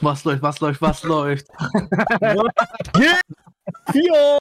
[0.00, 1.46] Was läuft, was läuft, was läuft?
[3.92, 4.38] Vier!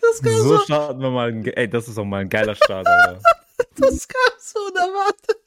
[0.00, 1.28] Das kam So so, starten wir mal.
[1.28, 3.20] Ein, ey, das ist auch mal ein geiler Start, Alter.
[3.76, 5.40] das kam so unerwartet.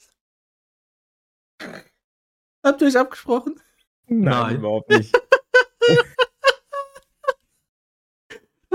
[2.63, 3.61] Habt ihr euch abgesprochen?
[4.07, 4.57] Nein.
[4.57, 5.13] überhaupt nicht.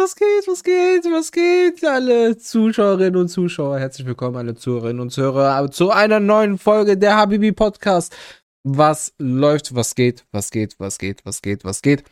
[0.01, 3.81] Was geht, was geht, was geht, alle Zuschauerinnen und Zuschauer.
[3.81, 8.15] Herzlich willkommen, alle Zuhörerinnen und Zuhörer, zu einer neuen Folge der Habibi Podcast.
[8.63, 12.05] Was läuft, was geht, was geht, was geht, was geht, was geht.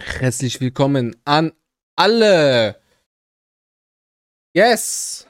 [0.00, 1.52] Herzlich willkommen an
[1.98, 2.80] alle.
[4.56, 5.26] Yes,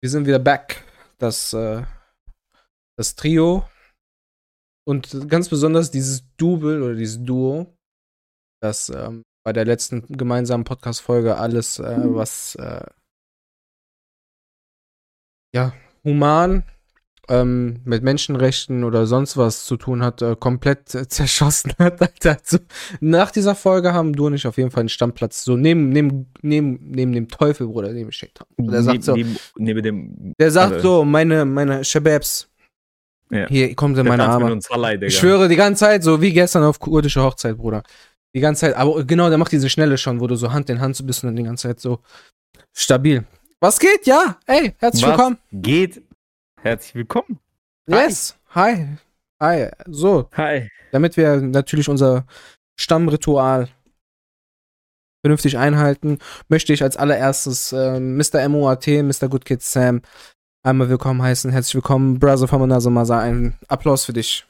[0.00, 0.84] wir sind wieder back.
[1.18, 1.82] Das, äh,
[2.96, 3.68] das Trio
[4.86, 7.66] und ganz besonders dieses Double oder dieses Duo,
[8.62, 12.84] das ähm, bei der letzten gemeinsamen Podcast-Folge alles, äh, was äh,
[15.54, 15.72] ja,
[16.04, 16.62] human
[17.28, 22.00] ähm, mit Menschenrechten oder sonst was zu tun hat, äh, komplett zerschossen hat.
[22.02, 22.38] Alter.
[22.40, 22.58] Also,
[23.00, 26.32] nach dieser Folge haben du und ich auf jeden Fall einen Stammplatz so neben, neben,
[26.42, 28.50] neben, neben dem Teufel, Bruder, geschickt habe.
[28.58, 30.34] Der sagt so, Neben, neben dem.
[30.38, 32.48] der sagt also, so, meine, meine Shababs,
[33.30, 33.46] Ja.
[33.48, 34.60] hier kommt in meine Arme.
[34.60, 34.96] Salai.
[35.02, 37.82] Ich schwöre die ganze Zeit, so wie gestern auf kurdische Hochzeit, Bruder.
[38.34, 40.80] Die ganze Zeit, aber genau, der macht diese Schnelle schon, wo du so Hand in
[40.80, 42.00] Hand so bist und dann die ganze Zeit so
[42.72, 43.24] stabil.
[43.60, 44.06] Was geht?
[44.06, 45.38] Ja, ey, herzlich Was willkommen.
[45.52, 46.02] geht?
[46.62, 47.38] Herzlich willkommen.
[47.90, 48.04] Hi.
[48.04, 48.86] Yes, hi.
[49.40, 49.70] Hi.
[49.86, 50.70] So, Hi.
[50.92, 52.24] damit wir natürlich unser
[52.78, 53.68] Stammritual
[55.24, 58.48] vernünftig einhalten, möchte ich als allererstes äh, Mr.
[58.48, 59.28] MOAT, Mr.
[59.28, 60.02] Good Kid Sam
[60.62, 61.50] einmal willkommen heißen.
[61.50, 63.18] Herzlich willkommen, Brother Famanazo Masa.
[63.20, 64.46] Ein Applaus für dich.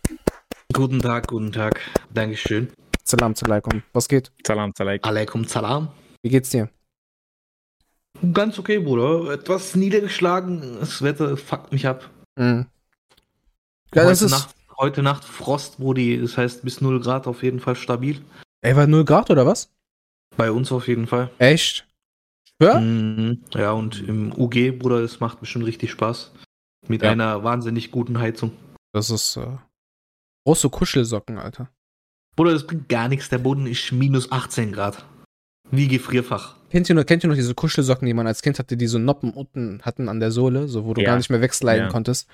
[0.72, 1.80] Guten Tag, guten Tag.
[2.12, 2.68] Dankeschön.
[3.10, 3.82] Salam alaikum.
[3.92, 4.30] Was geht?
[4.46, 5.04] Salam, Salaik.
[5.04, 5.88] Alaikum Salam.
[6.22, 6.70] Wie geht's dir?
[8.32, 9.32] Ganz okay, Bruder.
[9.32, 10.76] Etwas niedergeschlagen.
[10.78, 12.08] Das Wetter fuckt mich ab.
[12.38, 12.66] Mhm.
[13.92, 14.30] Ja, das heute, ist.
[14.30, 16.20] Nacht, heute Nacht Frost, Brudi.
[16.20, 18.24] Das heißt bis 0 Grad auf jeden Fall stabil.
[18.60, 19.72] Ey, war 0 Grad oder was?
[20.36, 21.30] Bei uns auf jeden Fall.
[21.38, 21.88] Echt?
[22.62, 22.78] Ja?
[22.78, 23.42] Mhm.
[23.54, 26.30] Ja, und im UG, Bruder, das macht bestimmt richtig Spaß.
[26.86, 27.10] Mit Ja.
[27.10, 28.52] einer wahnsinnig guten Heizung.
[28.92, 29.36] Das ist.
[29.36, 29.56] Äh,
[30.46, 31.68] große Kuschelsocken, Alter.
[32.40, 33.28] Bruder, das bringt gar nichts.
[33.28, 35.04] Der Boden ist minus 18 Grad.
[35.70, 36.56] Wie Gefrierfach.
[36.70, 38.98] Kennt ihr, noch, kennt ihr noch diese Kuschelsocken, die man als Kind hatte, die so
[38.98, 41.08] Noppen unten hatten an der Sohle, so wo du Ja.
[41.08, 41.90] gar nicht mehr wegsliden Ja.
[41.90, 42.30] konntest?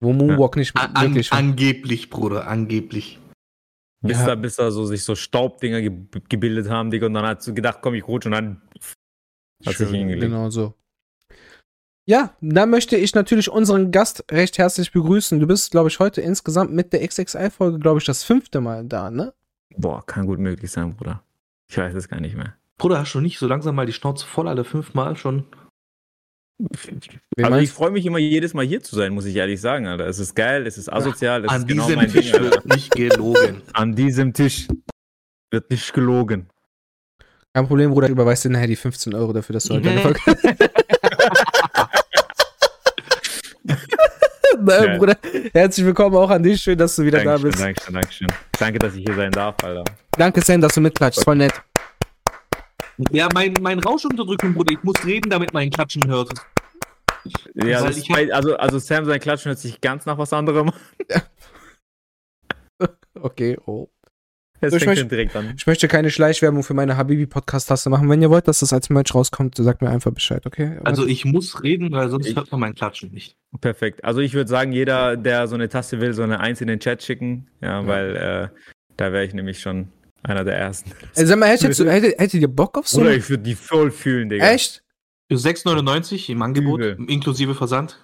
[0.00, 1.38] Wo Moonwalk nicht An, an, möglich war.
[1.38, 3.18] angeblich, Bruder, angeblich.
[4.02, 4.26] Bis Ja.
[4.26, 5.90] da, bis da so sich so Staubdinger ge
[6.28, 7.06] gebildet haben, Digga.
[7.06, 8.62] Und dann hat sie gedacht, komm, ich rutsche und dann.
[9.66, 10.22] Hat sich Schön, hingelegt.
[10.22, 10.74] Genau so.
[12.06, 15.40] Ja, da möchte ich natürlich unseren Gast recht herzlich begrüßen.
[15.40, 19.10] Du bist, glaube ich, heute insgesamt mit der XXI-Folge, glaube ich, das fünfte Mal da,
[19.10, 19.32] ne?
[19.76, 21.22] Boah, kann gut möglich sein, Bruder.
[21.70, 22.54] Ich weiß es gar nicht mehr.
[22.76, 25.44] Bruder, hast du nicht so langsam mal die Schnauze voll, alle fünfmal schon?
[26.58, 29.86] Wen also ich freue mich immer jedes Mal hier zu sein, muss ich ehrlich sagen,
[29.86, 30.06] Alter.
[30.06, 32.66] Es ist geil, es ist asozial, es An ist genau diesem mein Tisch Ding, wird
[32.66, 33.62] nicht gelogen.
[33.72, 34.68] An diesem Tisch
[35.50, 36.48] wird nicht gelogen.
[37.52, 40.00] Kein Problem, Bruder, ich überweist dir nachher die 15 Euro dafür, dass du heute eine
[40.00, 40.20] Folge.
[44.66, 44.96] Ja.
[44.98, 45.16] Bruder,
[45.52, 46.60] herzlich willkommen auch an dich.
[46.60, 47.62] Schön, dass du wieder da Dankeschön, bist.
[47.62, 48.28] Dankeschön, Dankeschön.
[48.58, 49.84] Danke, dass ich hier sein darf, Alter.
[50.12, 51.24] Danke, Sam, dass du mitklatschst.
[51.24, 51.52] Voll nett.
[53.10, 54.72] Ja, mein, mein Rausch unterdrücken, Bruder.
[54.72, 56.32] Ich muss reden, damit mein Klatschen hört.
[57.54, 60.72] Ja, ist bei, also, also Sam, sein Klatschen hört sich ganz nach was anderem.
[63.20, 63.88] Okay, oh.
[64.66, 65.54] Es So, ich fängt möchte- direkt an.
[65.56, 68.08] Ich möchte keine Schleichwerbung für meine Habibi-Podcast-Taste machen.
[68.08, 70.78] Wenn ihr wollt, dass das als Merch rauskommt, sagt mir einfach Bescheid, okay?
[70.84, 73.36] Also ich muss reden, weil sonst Ich- hört man mein Klatschen nicht.
[73.60, 74.04] Perfekt.
[74.04, 76.80] Also ich würde sagen, jeder, der so eine Taste will, so eine Eins in den
[76.80, 77.46] Chat schicken.
[77.60, 78.48] Ja, weil äh,
[78.96, 79.88] da wäre ich nämlich schon
[80.22, 80.90] einer der ersten.
[81.14, 83.00] Ey, sag mal, hättet, ihr- hättet, hättet ihr Bock auf so?
[83.00, 84.46] Oder eine- ich würde die voll fühlen, Digga.
[84.50, 84.82] Echt?
[85.30, 86.96] Für 6,99 im Angebot, Übel.
[87.08, 87.98] inklusive Versand.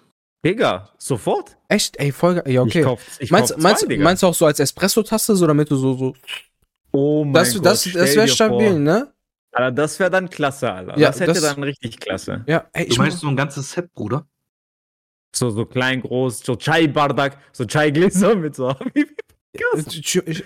[0.44, 1.58] Digga, sofort?
[1.68, 1.98] Echt?
[1.98, 2.42] Ey, Folge.
[2.50, 2.78] Ja, okay.
[2.78, 4.04] Ich kauf, ich meinst, kauf meinst, zwei, Digga.
[4.04, 6.14] meinst du auch so als Espresso-Taste, so damit du so, so.
[6.92, 8.78] Oh mein Das, Gott, das, das wäre stabil, vor.
[8.78, 9.12] ne?
[9.52, 10.96] Alter, das wäre dann klasse, Alter.
[10.98, 12.44] Ja, das hätte das- dann richtig klasse.
[12.46, 14.26] Ja, ey, Du ich meinst so ein ganzes Set, Bruder?
[15.34, 18.74] So, so klein, groß, so Chai Bardak, so Chai Gläser mit so.
[18.94, 19.06] ich,
[19.96, 20.44] ich, ich,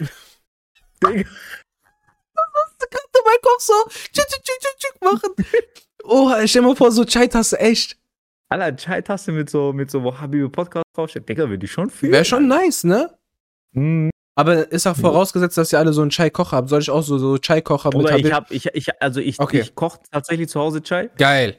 [1.02, 1.25] Digga.
[3.12, 3.73] du mein Kopf so
[4.12, 5.35] tschuk, tschuk, tschuk, tschuk, machen.
[6.05, 7.96] Oh, stell dir mal vor, so Chai-Taste, echt.
[8.50, 11.29] Alter, Chai-Taste mit so, mit so Habibi Podcast draufsteht.
[11.29, 12.12] Digga, würde ich schon fühlen.
[12.12, 13.11] Wäre schon nice, ne?
[13.73, 14.11] Mhm.
[14.36, 16.69] Aber ist auch vorausgesetzt, dass ihr alle so einen Chai-Kocher habt.
[16.69, 19.60] Soll ich auch so, so Chai-Kocher mit Oder ich hab, ich, ich, also ich, Okay.
[19.60, 21.08] ich koche tatsächlich zu Hause Chai.
[21.16, 21.56] Geil.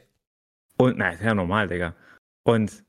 [0.76, 1.94] Und, nein, ist ja normal, Digga.
[2.42, 2.84] Und,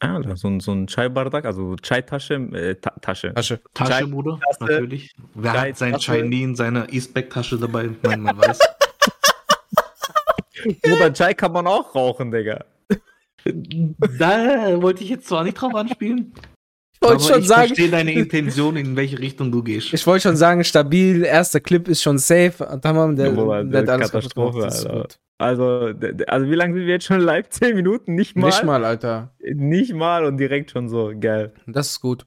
[0.00, 3.34] ah, so, ein- so ein Chai-Bardak, also Chai-Tasche, äh, Ta Tasche.
[3.34, 3.60] Tasche.
[3.74, 4.64] Tasche, Chai- Bruder, Tasse.
[4.72, 5.14] natürlich.
[5.34, 6.04] Wer Chai- hat sein Tasse.
[6.06, 7.90] Chai nie in seiner Eastback-Tasche dabei?
[8.02, 8.58] Nein, man weiß.
[10.94, 12.64] Oder Chai kann man auch rauchen, Digga.
[13.44, 16.32] Da wollte ich jetzt zwar nicht drauf anspielen.
[17.02, 19.92] Ich wollte schon ich sagen, verstehe deine Intention, in welche Richtung du gehst.
[19.92, 22.54] ich wollte schon sagen, stabil, erster Clip ist schon safe.
[22.80, 25.08] Tamam, der, Boah, der alles Katastrophe, Alter.
[25.38, 25.92] Also,
[26.28, 27.48] also wie lange sind wir jetzt schon live?
[27.48, 28.14] Zehn Minuten?
[28.14, 28.46] Nicht mal?
[28.46, 29.34] Nicht mal, Alter.
[29.40, 31.12] Nicht mal und direkt schon so.
[31.18, 31.52] Geil.
[31.66, 32.26] Das ist gut.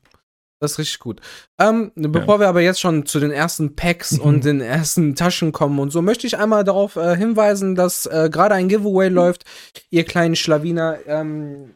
[0.59, 1.21] Das ist richtig gut.
[1.59, 5.79] Ähm, bevor wir aber jetzt schon zu den ersten Packs und den ersten Taschen kommen
[5.79, 9.45] und so, möchte ich einmal darauf äh, hinweisen, dass äh, gerade ein Giveaway läuft.
[9.89, 11.75] Ihr kleinen Schlawiner, ähm,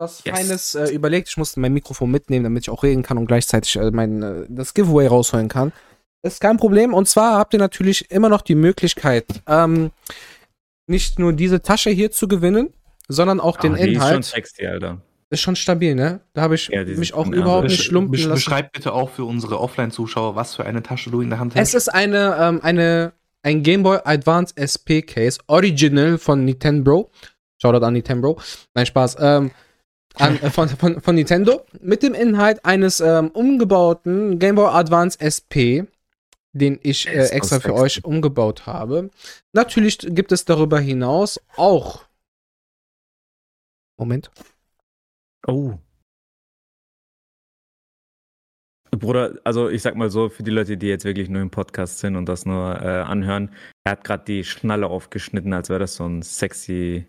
[0.00, 0.34] was Yes.
[0.36, 1.28] Feines äh, überlegt.
[1.28, 4.46] Ich musste mein Mikrofon mitnehmen, damit ich auch reden kann und gleichzeitig äh, mein, äh,
[4.48, 5.72] das Giveaway rausholen kann.
[6.22, 6.92] Das ist kein Problem.
[6.94, 9.90] Und zwar habt ihr natürlich immer noch die Möglichkeit, ähm,
[10.86, 12.72] nicht nur diese Tasche hier zu gewinnen,
[13.08, 14.20] sondern auch den Ah, die Inhalt.
[14.20, 15.00] ist schon sexy, Alter.
[15.32, 16.20] Ist schon stabil, ne?
[16.32, 18.34] Da habe ich Ja, mich auch überhaupt also nicht schlumpen Besch- lassen.
[18.34, 21.72] Beschreib bitte auch für unsere Offline-Zuschauer, was für eine Tasche du in der Hand Es
[21.74, 23.12] ist eine, ähm, eine,
[23.42, 27.10] ein Game Boy Advance SP Case, Original von Nintendo.
[27.62, 28.40] Shoutout an Nintendo.
[28.74, 29.16] Nein, Spaß.
[29.20, 29.50] Ähm,
[30.14, 31.64] an, äh, von, von, von Nintendo.
[31.80, 35.86] Mit dem Inhalt eines ähm, umgebauten Game Boy Advance SP,
[36.52, 39.10] den ich äh, extra für euch umgebaut habe.
[39.52, 42.04] Natürlich gibt es darüber hinaus auch.
[43.96, 44.30] Moment.
[45.46, 45.74] Oh.
[48.90, 52.00] Bruder, also ich sag mal so, für die Leute, die jetzt wirklich nur im Podcast
[52.00, 53.54] sind und das nur äh, anhören,
[53.84, 57.06] er hat gerade die Schnalle aufgeschnitten, als wäre das so ein sexy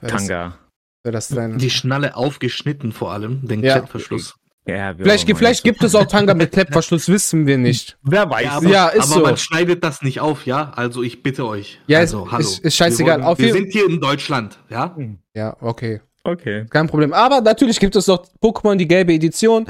[0.00, 0.58] Tanga.
[1.02, 1.58] Das sein.
[1.58, 3.78] Die Schnalle aufgeschnitten vor allem, den Ja.
[3.78, 4.34] Klettverschluss.
[4.66, 7.96] Ja, Vielleicht, auch vielleicht gibt es auch Tanga mit Klettverschluss, wissen wir nicht.
[8.02, 8.44] Wer weiß.
[8.44, 9.20] Ja, aber, Ja, ist aber so.
[9.22, 10.70] man schneidet das nicht auf, ja?
[10.76, 11.80] Also ich bitte euch.
[11.86, 13.18] Ja, also, ist- ist- ist scheißegal.
[13.20, 14.94] Wir, wollen, wir sind hier in Deutschland, ja?
[15.34, 16.00] Ja, okay.
[16.22, 16.66] Okay.
[16.68, 17.14] Kein Problem.
[17.14, 19.66] Aber natürlich gibt es noch Pokémon, die gelbe Edition.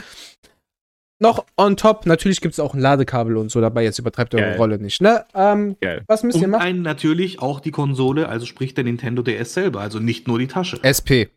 [1.22, 3.84] Noch on top, natürlich gibt es auch ein Ladekabel und so dabei.
[3.84, 4.56] Jetzt übertreibt eure Geil.
[4.56, 5.24] Rolle nicht, ne?
[5.34, 6.02] Ähm, Geil.
[6.06, 6.62] was müsst ihr Und machen?
[6.62, 10.46] ein natürlich auch die Konsole, also sprich der Nintendo DS selber, also nicht nur die
[10.48, 10.80] Tasche.
[10.82, 11.28] SP.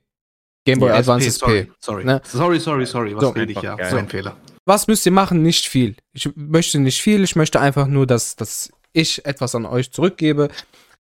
[0.66, 1.44] Game Boy Die Advance SP, SP.
[1.44, 2.06] Sorry, sorry.
[2.06, 2.22] Ne?
[2.24, 3.16] sorry, sorry, sorry.
[3.16, 3.30] Was So.
[3.32, 3.76] rede ich ja?
[3.76, 3.92] geil.
[3.92, 4.38] So ein Fehler.
[4.66, 5.42] Was müsst ihr machen?
[5.44, 5.96] Nicht viel.
[6.14, 7.22] Ich möchte nicht viel.
[7.24, 10.48] Ich möchte einfach nur, dass, dass ich etwas an euch zurückgebe.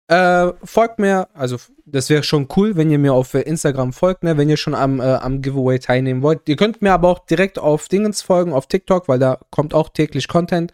[0.09, 4.23] Äh, folgt mir, also das wäre schon cool, wenn ihr mir auf äh, Instagram folgt,
[4.23, 6.49] ne, wenn ihr schon am, äh, am Giveaway teilnehmen wollt.
[6.49, 9.91] Ihr könnt mir aber auch direkt auf Dingens folgen, auf TikTok, weil da kommt auch
[9.91, 10.73] täglich Content.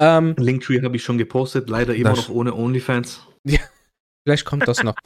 [0.00, 3.20] Ähm, Linktree habe ich schon gepostet, leider immer noch ohne OnlyFans.
[4.24, 4.96] vielleicht kommt das noch.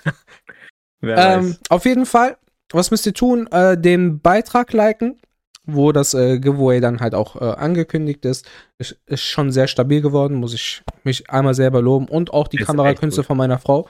[1.01, 1.61] Wer Ähm, weiß.
[1.69, 2.39] auf jeden Fall,
[2.71, 3.49] was müsst ihr tun?
[3.49, 5.21] Äh, den Beitrag liken,
[5.69, 8.49] wo das äh, Giveaway dann halt auch äh, angekündigt ist.
[8.79, 8.99] ist.
[9.07, 12.09] Ist schon sehr stabil geworden, muss ich mich einmal selber loben.
[12.09, 13.89] Und auch die Ist Kamerakünste von meiner Frau.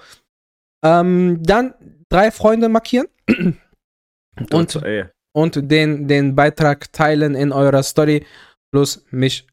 [0.84, 1.74] Ähm, dann
[2.08, 3.06] drei Freunde markieren
[4.52, 5.06] und, So, ey.
[5.32, 8.26] und den, den Beitrag teilen in eurer Story.
[8.70, 9.46] Plus mich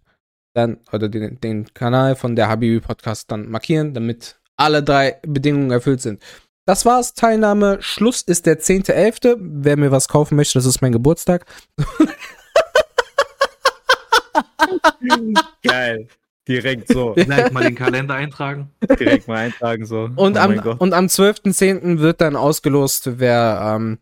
[0.56, 5.72] dann, oder den, den Kanal von der Habibi Podcast dann markieren, damit alle drei Bedingungen
[5.72, 6.22] erfüllt sind.
[6.65, 7.13] Das war's.
[7.13, 7.77] Teilnahme.
[7.81, 9.38] Schluss ist der 10.11.
[9.39, 11.45] Wer mir was kaufen möchte, das ist mein Geburtstag.
[15.63, 16.07] Geil.
[16.47, 17.13] Direkt so.
[17.13, 18.71] Gleich mal den Kalender eintragen.
[19.00, 20.09] Direkt mal eintragen so.
[20.15, 22.00] Und, oh am, und am 12.10.
[22.00, 24.00] wird dann ausgelost, wer, ähm,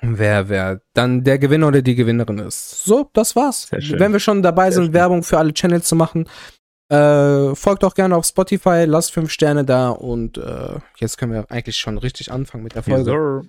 [0.00, 2.84] wer, wer dann der Gewinner oder die Gewinnerin ist.
[2.84, 3.68] So, das war's.
[3.68, 4.00] Sehr schön.
[4.00, 4.94] Wenn wir schon dabei Sehr sind, schön.
[4.94, 6.28] Werbung für alle Channels zu machen,
[6.90, 11.50] äh, folgt auch gerne auf Spotify, lasst fünf Sterne da und äh, jetzt können wir
[11.50, 13.04] eigentlich schon richtig anfangen mit der Folge.
[13.42, 13.48] so.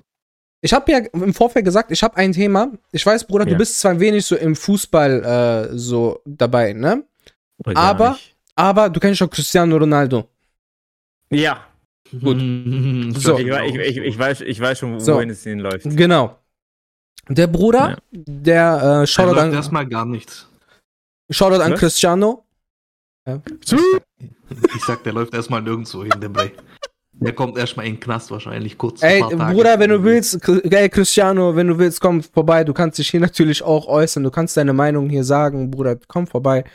[0.61, 2.69] Ich habe ja im Vorfeld gesagt, ich habe ein Thema.
[2.91, 3.57] Ich weiß, Bruder, du Ja.
[3.57, 7.03] bist zwar ein wenig so im Fußball äh, so dabei, ne?
[7.63, 8.17] Oder Aber-.
[8.55, 10.27] Aber du kennst schon Cristiano Ronaldo.
[11.29, 11.65] Ja.
[12.11, 12.37] Gut.
[13.17, 13.37] So.
[13.37, 15.15] Ich, ich, ich, weiß, ich weiß schon, So.
[15.15, 15.83] wohin es hinläuft.
[15.83, 16.37] Genau.
[17.27, 17.97] Der Bruder, Ja.
[18.11, 20.47] der äh, Shoutout läuft an, erstmal gar nichts.
[21.29, 21.79] Shoutout an Was?
[21.79, 22.44] Cristiano.
[23.27, 26.51] Ich sag, der läuft erstmal nirgendwo hin, der Bray.
[27.13, 29.01] Der kommt erstmal in den Knast wahrscheinlich kurz.
[29.01, 29.21] Ey.
[29.21, 32.63] Bruder, wenn du willst, ey, Cristiano, wenn du willst, komm vorbei.
[32.63, 34.23] Du kannst dich hier natürlich auch äußern.
[34.23, 36.65] Du kannst deine Meinung hier sagen, Bruder, komm vorbei.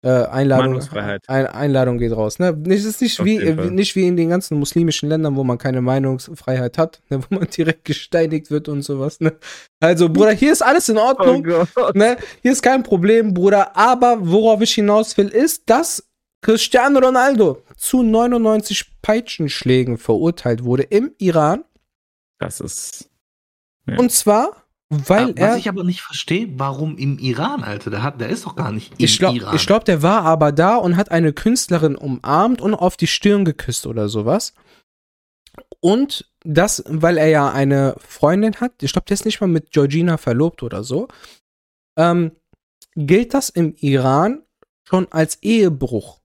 [0.00, 1.28] Äh, Einladung, Meinungsfreiheit.
[1.28, 2.38] Ein, Einladung geht raus.
[2.38, 2.56] Ne?
[2.68, 5.58] Es ist nicht Auf wie, äh, nicht wie in den ganzen muslimischen Ländern, wo man
[5.58, 7.20] keine Meinungsfreiheit hat, ne?
[7.28, 9.18] wo man direkt gesteinigt wird und sowas.
[9.18, 9.36] Ne?
[9.80, 11.42] Also, Bruder, hier ist alles in Oh Ordnung.
[11.42, 11.96] Gott.
[11.96, 12.16] Ne?
[12.42, 13.76] Hier ist kein Problem, Bruder.
[13.76, 16.08] Aber worauf ich hinaus will, ist, dass
[16.42, 21.64] Cristiano Ronaldo zu 99 Peitschenschlägen verurteilt wurde im Iran.
[22.38, 23.10] Das ist.
[23.88, 23.98] Ja.
[23.98, 25.50] Und zwar, weil er.
[25.50, 27.90] Was ich aber nicht verstehe, warum im Iran, Alter?
[27.90, 29.56] Der, hat, der ist doch gar nicht im Ich glaube, Iran.
[29.56, 33.44] ich glaub, der war aber da und hat eine Künstlerin umarmt und auf die Stirn
[33.44, 34.54] geküsst oder sowas.
[35.80, 39.70] Und das, weil er ja eine Freundin hat, ich glaube, der ist nicht mal mit
[39.72, 41.08] Georgina verlobt oder so,
[41.98, 42.32] ähm,
[42.96, 44.42] gilt das im Iran
[44.88, 46.20] schon als Ehebruch.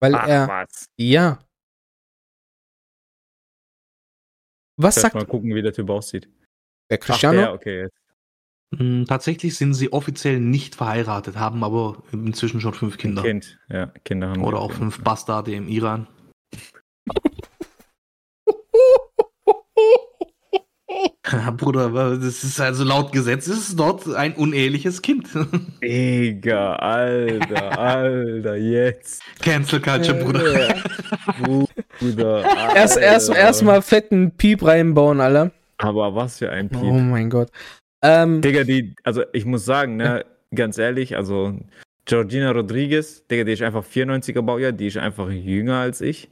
[0.00, 0.88] Weil Ach, er, was.
[0.98, 1.38] ja,
[4.78, 6.28] Was Erst sagt mal gucken, wie der Typ aussieht.
[6.90, 7.38] Der Ach, Cristiano?
[7.38, 7.80] der, okay.
[7.82, 7.94] jetzt.
[8.70, 13.22] Mm, Tatsächlich sind sie offiziell nicht verheiratet, haben aber inzwischen schon fünf Kinder.
[13.22, 13.58] Kind.
[13.68, 16.08] Ja, Kinder haben Oder auch fünf Bastarde im Iran.
[21.30, 25.28] Ja, Bruder, das ist also laut Gesetz ist es dort ein uneheliches Kind.
[25.82, 29.22] Digga, Alter, Alter, jetzt.
[29.40, 30.74] Cancel Culture, Bruder.
[31.98, 32.44] Bruder.
[32.74, 33.40] Erst, erst, Alter.
[33.40, 35.52] erst mal fetten Piep reinbauen, Alter.
[35.78, 36.80] Aber was für ein Piep.
[36.82, 37.50] Oh mein Gott.
[38.02, 41.58] Ähm, Digga, die, also ich muss sagen, ne, ganz ehrlich, also
[42.04, 46.30] Georgina Rodriguez, Digga, die ist einfach 94er Baujahr, die ist einfach jünger als ich.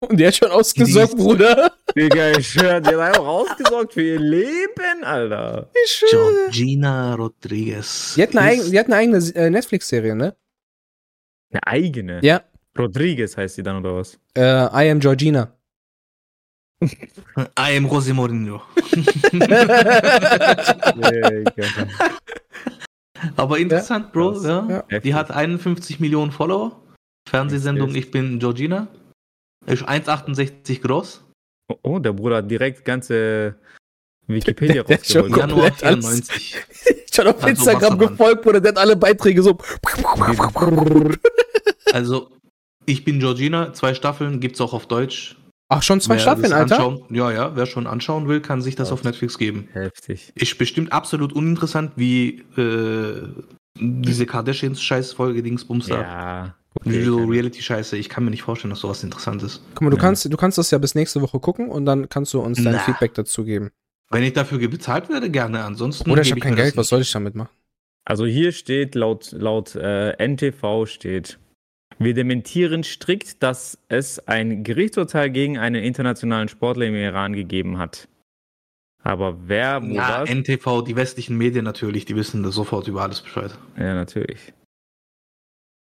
[0.00, 1.72] und der hat schon ausgesorgt, Die- Bruder.
[1.96, 5.70] Digga, ich schwör, die hat einfach ausgesorgt für ihr Leben, Alter.
[5.84, 6.32] Ich schwöre.
[6.50, 8.14] Georgina Rodriguez.
[8.16, 10.36] Die hat eine, eigen, die hat eine eigene äh, Netflix-Serie, ne?
[11.50, 12.20] Eine eigene.
[12.22, 12.42] Ja.
[12.78, 14.18] Rodriguez heißt sie dann, oder was?
[14.36, 15.52] Äh, I am Georgina.
[16.80, 18.62] I am José Mourinho.
[23.36, 24.32] Aber interessant, Bro.
[24.34, 24.44] krass.
[24.44, 24.84] Ja.
[24.90, 25.00] Ja.
[25.00, 26.80] Die hat 51 Millionen Follower.
[27.28, 27.94] Fernsehsendung.
[27.94, 28.88] Ich bin Georgina.
[29.66, 31.24] Ist 1,68 groß.
[31.70, 33.56] Oh, Oh, der Bruder hat direkt ganze
[34.26, 35.50] Wikipedia Der- der ist schon rausgeholt.
[35.50, 36.06] Januar Komplett alles.
[36.30, 36.56] 94.
[37.12, 38.60] schon auf Also Instagram gefolgt, Bruder.
[38.60, 39.58] Der hat alle Beiträge so.
[41.92, 42.30] Also,
[42.86, 43.72] ich bin Georgina.
[43.72, 45.36] Zwei Staffeln gibt's auch auf Deutsch.
[45.70, 46.76] Ach, schon zwei Wer Staffeln, Alter?
[46.76, 47.54] Anschauen, ja, ja.
[47.56, 49.00] Wer schon anschauen will, kann sich das Krass.
[49.00, 49.68] auf Netflix geben.
[49.72, 50.32] Heftig.
[50.34, 53.28] Ist bestimmt absolut uninteressant, wie äh,
[53.78, 56.00] diese Kardashians-Scheiß-Folge Dingsbums da.
[56.00, 56.54] Ja.
[56.84, 57.96] Wie so Okay, Reality-Scheiße.
[57.96, 59.62] Ich kann mir nicht vorstellen, dass sowas interessant ist.
[59.74, 60.02] Guck mal, du Ja.
[60.02, 62.74] kannst, du kannst das ja bis nächste Woche gucken und dann kannst du uns dein
[62.74, 62.78] Na.
[62.78, 63.70] Feedback dazu geben.
[64.10, 65.64] Wenn ich dafür bezahlt werde, gerne.
[65.64, 66.10] Ansonsten.
[66.10, 67.50] Oder ich habe kein Geld, was soll ich damit machen?
[68.06, 71.38] Also hier steht laut, laut äh, NTV steht,
[71.98, 78.08] wir dementieren strikt, dass es ein Gerichtsurteil gegen einen internationalen Sportler im Iran gegeben hat.
[79.02, 80.30] Aber wer, wo Ja, was?
[80.30, 83.56] NTV, die westlichen Medien natürlich, die wissen da sofort über alles Bescheid.
[83.76, 84.52] Ja, natürlich.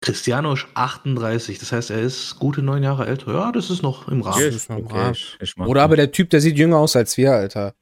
[0.03, 3.33] Cristiano ist 38, das heißt, er ist gute neun Jahre älter.
[3.33, 4.55] Ja, das ist noch im Rahmen.
[4.69, 5.17] Noch okay, brav.
[5.17, 7.75] ich, ich mach Oder aber der Typ, der sieht jünger aus als wir, Alter.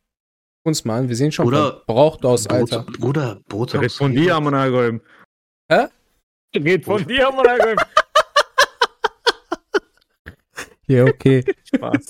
[0.62, 2.84] Uns mal an, wir sehen schon Oder- braucht aus, Alter.
[2.98, 3.82] Bruder, Botox.
[3.82, 5.02] Red von dir, Amonagolm.
[5.68, 5.88] Hä?
[6.56, 7.76] Red von dir, Amonagolm.
[10.86, 11.44] Ja, okay.
[11.74, 12.06] Spaß.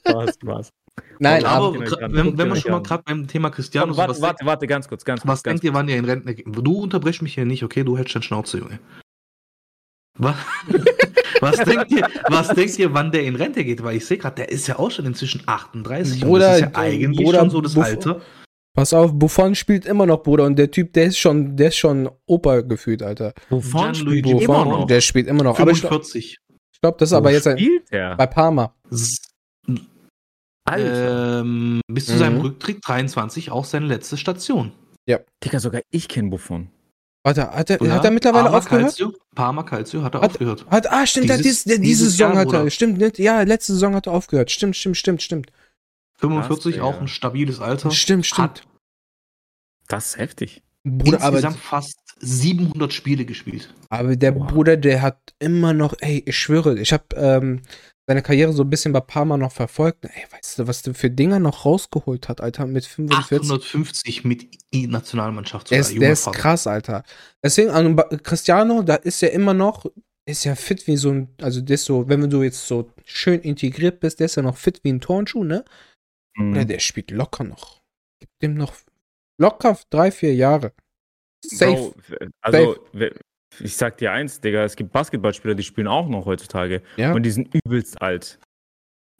[0.00, 0.72] Spaß, Spaß.
[1.18, 4.20] Nein, aber aber, wenn, wenn wir schon mal gerade beim Thema Cristiano sind, warte, was,
[4.20, 5.28] warte, warte, ganz kurz, ganz kurz.
[5.28, 6.46] was ganz denkt ihr, wann ihr in Rente geht?
[6.48, 7.82] Du unterbrechst mich hier nicht, okay?
[7.82, 8.78] Du hältst deine Schnauze, Junge.
[10.16, 10.36] Was,
[11.40, 13.82] was, denkt ihr, was denkt ihr, wann der in Rente geht?
[13.82, 16.22] Weil ich sehe gerade, der ist ja auch schon inzwischen 38.
[16.22, 18.20] und Bruder, das ist ja eigentlich Bruder, schon so das Buff- Alter.
[18.74, 20.44] pass auf, Buffon spielt immer noch, Bruder.
[20.44, 23.34] Und der Typ, der ist schon, der ist schon Opa gefühlt, Alter.
[23.50, 24.86] Buffon Gianluigi spielt immer Buffon, noch.
[24.86, 25.58] der spielt immer noch.
[25.58, 25.82] Aber ich
[26.84, 26.98] glaube, 45.
[26.98, 28.16] glaub, das ist aber Wo jetzt ein, er?
[28.16, 28.74] bei Parma.
[30.66, 31.40] Alter.
[31.40, 32.18] Ähm, bis zu Mhm.
[32.18, 34.72] seinem Rücktritt 23 auch seine letzte Station.
[35.44, 36.70] Digga, sogar ich kenne Buffon.
[37.22, 38.84] Warte, hat er, Ja, hat er mittlerweile Parma aufgehört?
[38.84, 40.64] Calcio, Parma Calcio hat er Hat- aufgehört.
[40.70, 42.70] Hat, ah, stimmt, Dieses- dies, der, diese dieses Saison Jahr, hat er, Bruder.
[42.70, 43.18] stimmt, nicht?
[43.18, 44.50] Ja, letzte Saison hat er aufgehört.
[44.50, 45.52] Stimmt, stimmt, stimmt, stimmt, stimmt.
[46.18, 47.90] 45, Krass, auch ein stabiles Alter.
[47.90, 48.60] Stimmt, stimmt.
[48.60, 48.66] Hat
[49.88, 50.62] Das ist heftig.
[50.82, 53.72] Bruder, aber, insgesamt fast 700 Spiele gespielt.
[53.90, 54.46] aber der Wow.
[54.48, 57.62] Bruder, der hat immer noch, ey, ich schwöre, ich habe ähm,
[58.06, 60.04] seine Karriere so ein bisschen bei Parma noch verfolgt.
[60.04, 63.38] Ey, weißt du, was der für Dinger noch rausgeholt hat, Alter, mit 45?
[63.38, 65.70] 850 mit I-Nationalmannschaft.
[65.70, 67.02] Der sogar, ist, der ist krass, Alter.
[67.42, 69.86] Deswegen, an Ba- Cristiano, da ist er immer noch,
[70.26, 73.40] ist ja fit wie so ein, also der ist so, wenn du jetzt so schön
[73.40, 75.64] integriert bist, der ist ja noch fit wie ein Turnschuh, ne?
[76.36, 76.52] Mhm.
[76.52, 77.82] Oder der spielt locker noch.
[78.20, 78.74] Gibt dem noch
[79.40, 80.72] locker drei, vier Jahre.
[81.50, 81.74] Safe.
[81.74, 81.94] Bro,
[82.40, 83.12] also, we-
[83.60, 86.82] ich sag dir eins, Digga, es gibt Basketballspieler, die spielen auch noch heutzutage.
[86.96, 87.12] ja.
[87.12, 88.38] Und die sind übelst alt.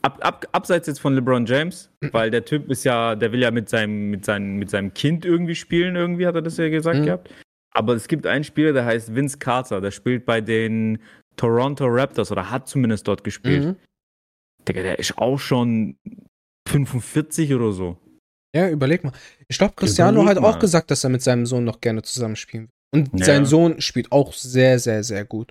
[0.03, 2.13] Ab, ab, abseits jetzt von LeBron James, Mhm.
[2.13, 5.25] weil der Typ ist ja, der will ja mit seinem, mit seinem, mit seinem Kind
[5.25, 7.05] irgendwie spielen, irgendwie hat er das ja gesagt Mhm.
[7.05, 7.31] gehabt.
[7.75, 10.99] Aber es gibt einen Spieler, der heißt Vince Carter, der spielt bei den
[11.37, 13.65] Toronto Raptors oder hat zumindest dort gespielt.
[13.65, 13.77] Mhm.
[14.69, 15.97] Digga, der ist auch schon
[16.69, 17.97] 45 oder so.
[18.55, 19.13] Ja, überleg mal.
[19.49, 22.69] Ich glaube, Cristiano Überleg hat auch gesagt, dass er mit seinem Sohn noch gerne zusammenspielen
[22.93, 23.03] will.
[23.03, 23.27] Und Ja.
[23.27, 25.51] sein Sohn spielt auch sehr, sehr, sehr gut.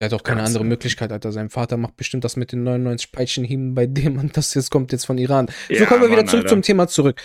[0.00, 0.64] Er hat auch keine Krass, andere.
[0.64, 1.32] Möglichkeit, Alter.
[1.32, 4.90] Sein Vater macht bestimmt das mit den 99 Peitschenhieben bei dem und das jetzt kommt
[4.92, 5.48] jetzt von Iran.
[5.68, 6.48] so Ja, kommen wir wieder zurück Alter.
[6.54, 7.20] zum Thema zurück.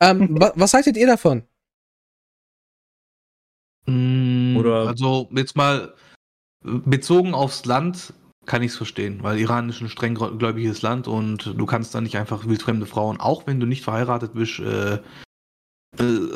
[0.00, 1.42] Ähm, wa was haltet ihr davon?
[3.86, 5.94] Mm, Oder- Also jetzt mal
[6.62, 8.12] bezogen aufs Land
[8.46, 11.94] kann ich es verstehen, weil Iran ist ein streng gr- gläubiges Land und du kannst
[11.94, 15.00] da nicht einfach wildfremde Frauen, auch wenn du nicht verheiratet bist, äh, äh,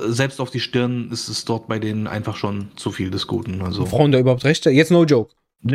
[0.09, 3.63] selbst auf die Stirn ist es dort bei denen einfach schon zu viel des Guten.
[3.63, 4.71] Also Frauen da überhaupt Rechte?
[4.71, 5.35] Jetzt no joke.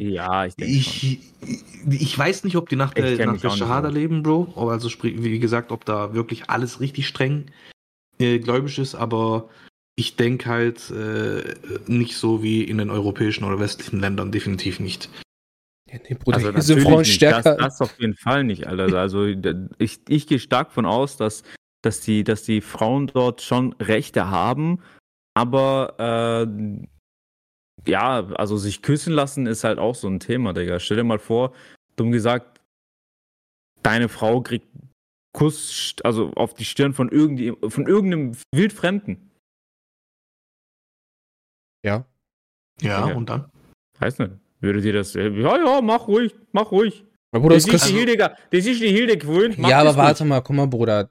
[0.00, 0.92] Ja, ich denke schon.
[0.92, 1.20] Ich,
[1.88, 4.52] ich weiß nicht, ob die nach der, nach der Shahada leben, Bro.
[4.56, 7.46] Aber Also sprich, wie gesagt, ob da wirklich alles richtig streng
[8.18, 9.48] äh, gläubig ist, aber
[9.96, 11.54] ich denke halt äh,
[11.86, 15.08] nicht so wie in den europäischen oder westlichen Ländern, definitiv nicht.
[15.90, 17.14] Ja, nee, Bruder, Also hier sind Frauen nicht.
[17.14, 17.56] stärker.
[17.56, 18.98] Das, das auf jeden Fall nicht, Alter.
[18.98, 19.24] Also
[19.78, 21.42] ich, ich gehe stark von aus, dass,
[21.82, 24.82] dass, die, dass die Frauen dort schon Rechte haben,
[25.34, 25.94] aber
[26.46, 26.86] äh,
[27.90, 30.80] ja, also sich küssen lassen ist halt auch so ein Thema, Digga.
[30.80, 31.54] Stell dir mal vor,
[31.96, 32.60] dumm gesagt,
[33.82, 34.66] deine Frau kriegt
[35.32, 39.30] Kuss, also auf die Stirn von, irgendwie, von irgendeinem Wildfremden.
[41.84, 42.04] ja.
[42.80, 43.14] Ja, Ja.
[43.14, 43.50] und dann?
[43.98, 44.32] Weiß nicht.
[44.60, 45.14] Würde dir das.
[45.14, 47.04] äh, Ja, ja, mach ruhig, mach ruhig.
[47.30, 49.58] Aber Bruder, Das das ist die Hilde, das ist die Hilde gewöhnt.
[49.58, 51.08] mach ja, aber warte mal, guck mal, Bruder.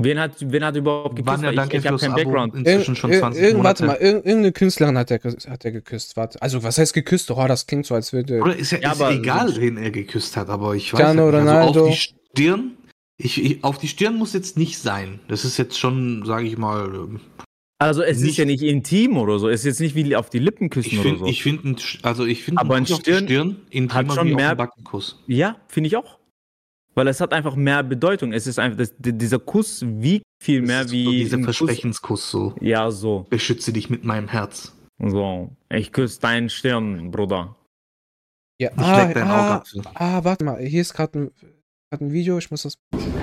[0.00, 1.42] Wen hat, wen hat überhaupt geküsst?
[1.42, 2.54] Ja danke ich ich habe keinen Background.
[2.54, 3.84] inzwischen schon Ir- 20 irgend- Monate.
[3.84, 6.16] Warte mal, irg- irgendeine Künstlerin hat er, hat er geküsst.
[6.16, 6.40] Warte.
[6.40, 7.32] Also, was heißt geküsst?
[7.32, 8.40] Oh, das klingt so, als würde.
[8.40, 11.20] Oder ist ja, Ja, ist aber- egal, wen er geküsst hat, aber ich weiß nicht.
[11.20, 12.76] Also auf die Stirn,
[13.16, 15.18] ich, ich, auf die Stirn muss jetzt nicht sein.
[15.26, 17.08] Das ist jetzt schon, sage ich mal,
[17.80, 19.48] Also es ist Nicht- ja nicht intim oder so.
[19.48, 21.26] Es ist jetzt nicht wie auf die Lippen küssen ich oder finde, so.
[21.26, 25.22] ich finde, also ich finde, Aber ein Stirn Stirn intimer hat schon wie mehr- Backenkuss.
[25.28, 26.18] ja, finde ich auch.
[26.94, 28.32] Weil es hat einfach mehr Bedeutung.
[28.32, 31.04] Es ist einfach, das, dieser Kuss wiegt viel mehr ist wie.
[31.04, 31.56] so dieser ein Kuss.
[31.58, 32.54] Versprechenskuss so.
[32.60, 33.26] Ja, so.
[33.30, 34.74] Beschütze dich mit meinem Herz.
[34.98, 35.50] So.
[35.70, 37.54] Ich küsse deinen Stirn, Bruder.
[38.60, 39.68] Ja, Ich leck dein Auge ah, ab.
[39.68, 39.80] so.
[39.94, 41.30] ah, warte mal, hier ist gerade ein,
[41.92, 42.74] grad ein Video, ich muss das.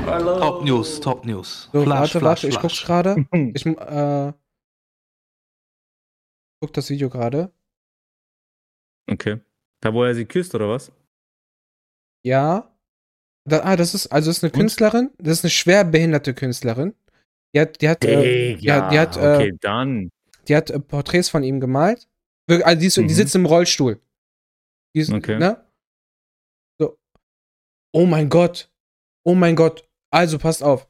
[0.06, 1.70] Top News, Top News.
[1.74, 2.62] So, Flash, warte, Flash, warte, ich Flash.
[2.62, 3.26] guck's gerade.
[3.54, 4.34] Ich äh,
[6.62, 7.52] guck das Video gerade.
[9.10, 9.40] Okay.
[9.82, 10.92] Da, wo er sie küsst, oder was?
[12.24, 12.72] Ja.
[13.48, 14.60] Da, ah, das ist, also das ist eine Und?
[14.60, 16.96] Künstlerin, das ist eine schwer behinderte Künstlerin.
[17.54, 20.10] Die hat, die hat, äh, ja, die hat, äh, okay, dann.
[20.48, 22.08] die hat äh, Porträts von ihm gemalt.
[22.50, 23.08] Also die, ist, Mhm.
[23.08, 24.02] die sitzt im Rollstuhl.
[24.96, 25.38] Die ist, Okay.
[25.38, 25.64] ne?
[26.80, 26.98] So.
[27.94, 28.72] Oh mein Gott.
[29.24, 29.88] Oh mein Gott.
[30.12, 30.88] Also passt auf.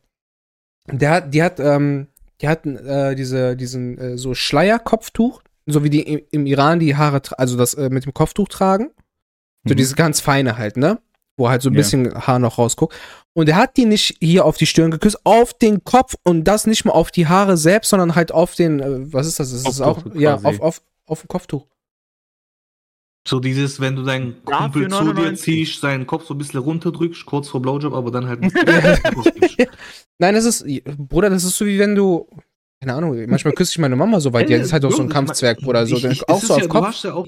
[0.88, 2.07] Der hat, die hat, ähm,
[2.41, 7.21] die hat äh, diese, diesen äh, so Schleierkopftuch, so wie die im, Iran die Haare,
[7.37, 8.91] also das äh, mit dem Kopftuch tragen.
[9.67, 9.77] So Mhm.
[9.77, 10.99] dieses ganz feine halt, ne?
[11.37, 11.79] Wo halt so ein Ja.
[11.79, 12.95] bisschen Haar noch rausguckt.
[13.33, 16.67] Und er hat die nicht hier auf die Stirn geküsst, auf den Kopf und das
[16.67, 19.51] nicht mal auf die Haare selbst, sondern halt auf den, äh, was ist das?
[19.51, 20.47] Das ist auch, Kopftuch ja, quasi.
[20.47, 21.65] auf, auf, auf dem Kopftuch.
[23.27, 25.41] So dieses, wenn du deinen Kumpel zu dir 99.
[25.43, 28.55] ziehst, seinen Kopf so ein bisschen runterdrückst, kurz vor Blowjob, aber dann halt nicht.
[30.19, 30.63] Nein, das ist,
[30.97, 32.27] Bruder, das ist so wie wenn du,
[32.85, 35.09] keine Ahnung, manchmal küsse ich meine Mama so weit, die ist halt auch so ein
[35.09, 36.85] Kampfzwerg, Bruder, so, Ich- ich- auch so auf ja, Du Kopf.
[36.85, 37.27] hast ja auch.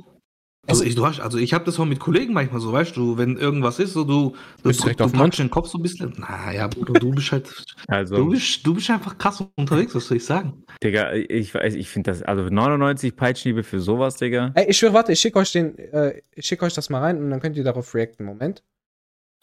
[0.69, 3.17] Also ich, du hast, also ich habe das auch mit Kollegen manchmal so, weißt du,
[3.17, 5.15] wenn irgendwas ist, so du, du, Bist direkt du Mund.
[5.15, 6.13] packst den Kopf so ein bisschen.
[6.17, 10.17] Naja, Bruder, du bist halt, Also, du bist, du bist einfach krass unterwegs, was soll
[10.17, 10.63] ich sagen?
[10.83, 14.51] Digga, ich weiß, ich finde das, also 99 Peitschenhiebe für sowas, Digga.
[14.55, 17.17] Ey, ich schwöre, warte, ich schicke euch den, äh, ich schicke euch das mal rein
[17.23, 18.25] und dann könnt ihr darauf reacten.
[18.25, 18.61] Moment.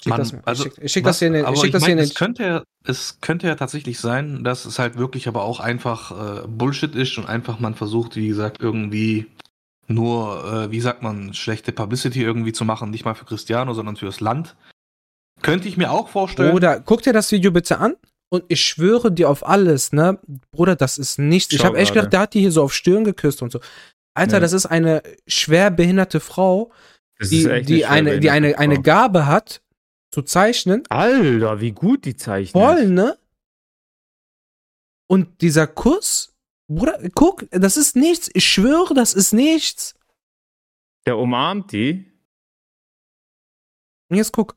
[0.01, 1.73] Ich schick das, also, ich schick, ich schick das hier in den, aber ich schick
[1.73, 4.79] das hier mein, in den, es, könnte ja, es könnte ja tatsächlich sein, dass es
[4.79, 9.27] halt wirklich aber auch einfach äh, Bullshit ist und einfach man versucht, wie gesagt, irgendwie
[9.87, 13.97] nur, äh, wie sagt man, schlechte Publicity irgendwie zu machen, nicht mal für Cristiano, sondern
[13.97, 14.57] fürs Land.
[15.43, 16.53] Könnte ich mir auch vorstellen.
[16.53, 17.95] Bruder, guck dir das Video bitte an
[18.31, 20.19] und ich schwöre dir auf alles, ne?
[20.53, 21.53] Bruder, das ist nichts.
[21.53, 23.61] Ich habe echt gedacht, der hat die hier so auf Stirn geküsst und so.
[24.15, 24.41] Alter, Ja.
[24.41, 26.71] das ist eine schwer behinderte Frau,
[27.19, 28.83] Das die, die, eine die eine, schwerbehinderte eine.
[28.83, 29.61] Gabe hat,
[30.15, 30.85] zu zeichnen.
[30.89, 32.63] Alter, wie gut die zeichnet.
[32.63, 33.19] Voll, ne?
[35.07, 36.35] Und dieser Kuss,
[36.69, 38.31] Bruder, guck, das ist nichts.
[38.33, 39.95] Ich schwöre, das ist nichts.
[41.05, 42.11] Der umarmt die.
[44.09, 44.57] Und jetzt guck.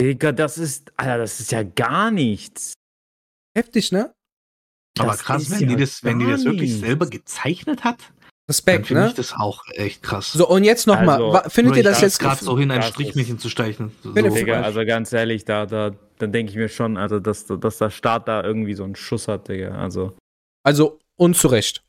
[0.00, 2.74] Digga, das ist, Alter, das ist ja gar nichts.
[3.54, 4.14] Heftig, ne?
[4.98, 6.86] aber das krass, ist wenn, ja die das, wenn die das wirklich nichts.
[6.86, 8.12] selber gezeichnet hat,
[8.48, 9.08] dann Respekt, finde ne?
[9.08, 10.32] ich das auch echt krass.
[10.32, 11.22] So, und jetzt nochmal.
[11.22, 12.18] Also, findet ihr das ich jetzt.
[12.18, 13.92] gerade so hin, ein Strichmännchen zu streichen.
[14.02, 14.12] So.
[14.14, 17.78] Finde- Digga, also ganz ehrlich, da, da, da denke ich mir schon, also, dass, dass
[17.78, 19.72] der Staat da irgendwie so einen Schuss hat, Digga.
[19.72, 20.16] Also,
[20.64, 21.82] Also, unzurecht.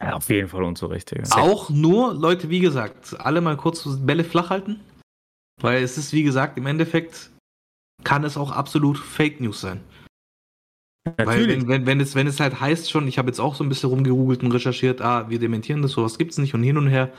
[0.00, 1.24] ja, auf jeden Fall unzurecht, Digga.
[1.36, 4.80] Auch nur, Leute, wie gesagt, alle mal kurz Bälle flach halten.
[5.60, 7.30] Weil es ist, wie gesagt, im Endeffekt
[8.02, 9.80] kann es auch absolut Fake News sein.
[11.04, 11.60] Weil Natürlich.
[11.60, 13.68] wenn, wenn, wenn, es, wenn es halt heißt schon, ich habe jetzt auch so ein
[13.68, 17.12] bisschen rumgegoogelt und recherchiert, ah, wir dementieren das, sowas gibt's nicht und hin und her.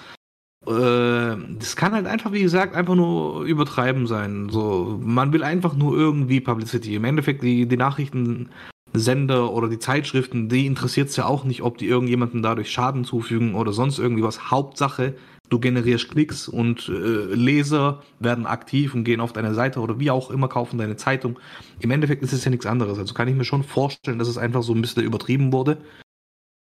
[0.65, 4.50] Äh, das kann halt einfach, wie gesagt, einfach nur übertreiben sein.
[4.50, 6.95] So, man will einfach nur irgendwie Publicity.
[6.95, 11.78] Im Endeffekt, die, die Nachrichtensender oder die Zeitschriften, die interessiert es ja auch nicht, ob
[11.78, 14.50] die irgendjemandem dadurch Schaden zufügen oder sonst irgendwie was.
[14.50, 15.15] Hauptsache,
[15.49, 16.91] du generierst Klicks und äh,
[17.34, 21.39] Leser werden aktiv und gehen auf deine Seite oder wie auch immer, kaufen deine Zeitung.
[21.79, 22.97] Im Endeffekt ist es ja nichts anderes.
[22.99, 25.77] Also kann ich mir schon vorstellen, dass es einfach so ein bisschen übertrieben wurde.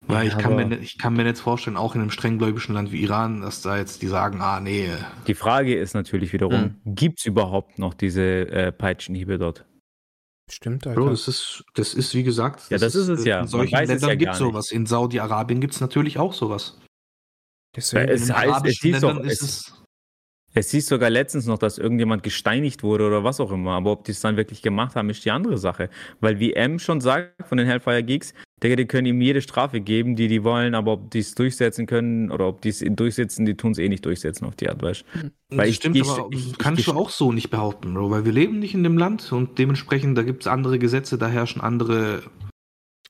[0.06, 2.76] Weil Ja, ich, kann mir, ne- ich kann mir nicht vorstellen, auch in einem strenggläubigen
[2.76, 4.90] Land wie Iran, dass da jetzt die sagen, ah nee,
[5.28, 6.96] Die Frage ist natürlich wiederum, Hm.
[6.96, 9.66] gibt es überhaupt noch diese äh, Peitschenhiebe dort?
[10.52, 11.10] Stimmt, Bro, Alter.
[11.12, 12.70] das ist, das ist wie gesagt.
[12.70, 13.40] Ja, das ist es ja.
[13.40, 14.72] In solchen Ländern ja gibt es sowas.
[14.74, 16.78] In Saudi-Arabien gibt es natürlich auch sowas.
[17.76, 19.84] Deswegen, Es heißt, es hieß ist es, es.
[20.54, 23.72] es hieß sogar letztens noch, dass irgendjemand gesteinigt wurde oder was auch immer.
[23.72, 25.90] Aber ob die es dann wirklich gemacht haben, ist die andere Sache.
[26.20, 29.82] Weil wie M schon sagt von den Hellfire Geeks, Digga, die können ihm jede Strafe
[29.82, 33.46] geben, die die wollen, aber ob die es durchsetzen können oder ob die es durchsetzen,
[33.46, 35.04] die tun es eh nicht durchsetzen auf die Art, weißt
[35.50, 35.58] du?
[35.58, 38.12] Das ich- stimmt, ich- aber ich- ich- kannst ich- du auch so nicht behaupten, Bro,
[38.12, 41.28] weil wir leben nicht in dem Land und dementsprechend, da gibt es andere Gesetze, da
[41.28, 42.22] herrschen andere,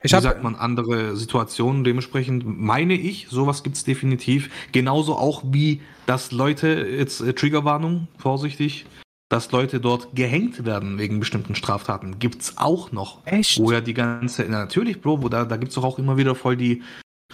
[0.04, 1.84] ich wie sagt man, andere Situationen.
[1.84, 4.50] Dementsprechend meine ich, sowas gibt es definitiv.
[4.72, 8.86] Genauso auch wie, dass Leute, jetzt äh, Triggerwarnung, vorsichtig,
[9.30, 12.20] dass Leute dort gehängt werden wegen bestimmten Straftaten.
[12.20, 13.26] Gibt's auch noch.
[13.26, 13.60] Echt?
[13.60, 16.36] Wo ja die ganze, na, natürlich, Bro, wo da, da gibt's doch auch immer wieder
[16.36, 16.84] voll die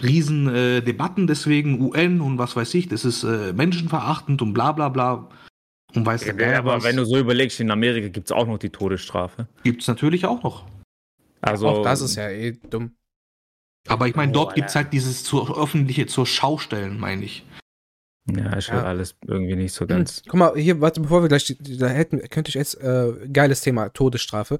[0.02, 4.72] riesen äh, Debatten deswegen, UN und was weiß ich, das ist äh, menschenverachtend und bla
[4.72, 5.28] bla bla.
[5.94, 6.84] Und weiß der Geier aber was.
[6.84, 9.48] wenn du so überlegst, in Amerika gibt es auch noch die Todesstrafe.
[9.64, 10.64] Gibt's natürlich auch noch.
[11.40, 12.96] Also, auch das ist ja eh dumm.
[13.88, 14.84] Aber ich meine, Oh, dort gibt's Alter.
[14.86, 17.46] halt dieses zur öffentliche, zur Schaustellen, meine ich.
[18.30, 18.88] Ja, ist halt Ja.
[18.88, 19.88] alles irgendwie nicht so Hm.
[19.88, 20.22] ganz.
[20.28, 23.88] Guck mal, hier, warte, bevor wir gleich, da hätten, könnte ich jetzt, äh, geiles Thema,
[23.88, 24.58] Todesstrafe.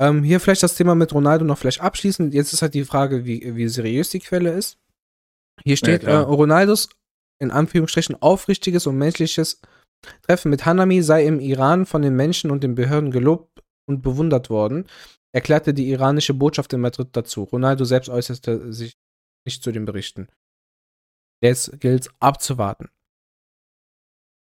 [0.00, 2.32] Ähm, hier vielleicht das Thema mit Ronaldo noch vielleicht abschließen.
[2.32, 4.78] Jetzt ist halt die Frage, wie, wie seriös die Quelle ist.
[5.64, 6.24] Hier steht, äh, klar.
[6.24, 6.88] Ronaldos,
[7.40, 9.60] in Anführungsstrichen, aufrichtiges und menschliches
[10.22, 14.48] Treffen mit Hanami sei im Iran von den Menschen und den Behörden gelobt und bewundert
[14.50, 14.86] worden,
[15.32, 17.44] erklärte die iranische Botschaft in Madrid dazu.
[17.44, 18.96] Ronaldo selbst äußerte sich
[19.44, 20.28] nicht zu den Berichten.
[21.42, 22.88] Jetzt gilt abzuwarten.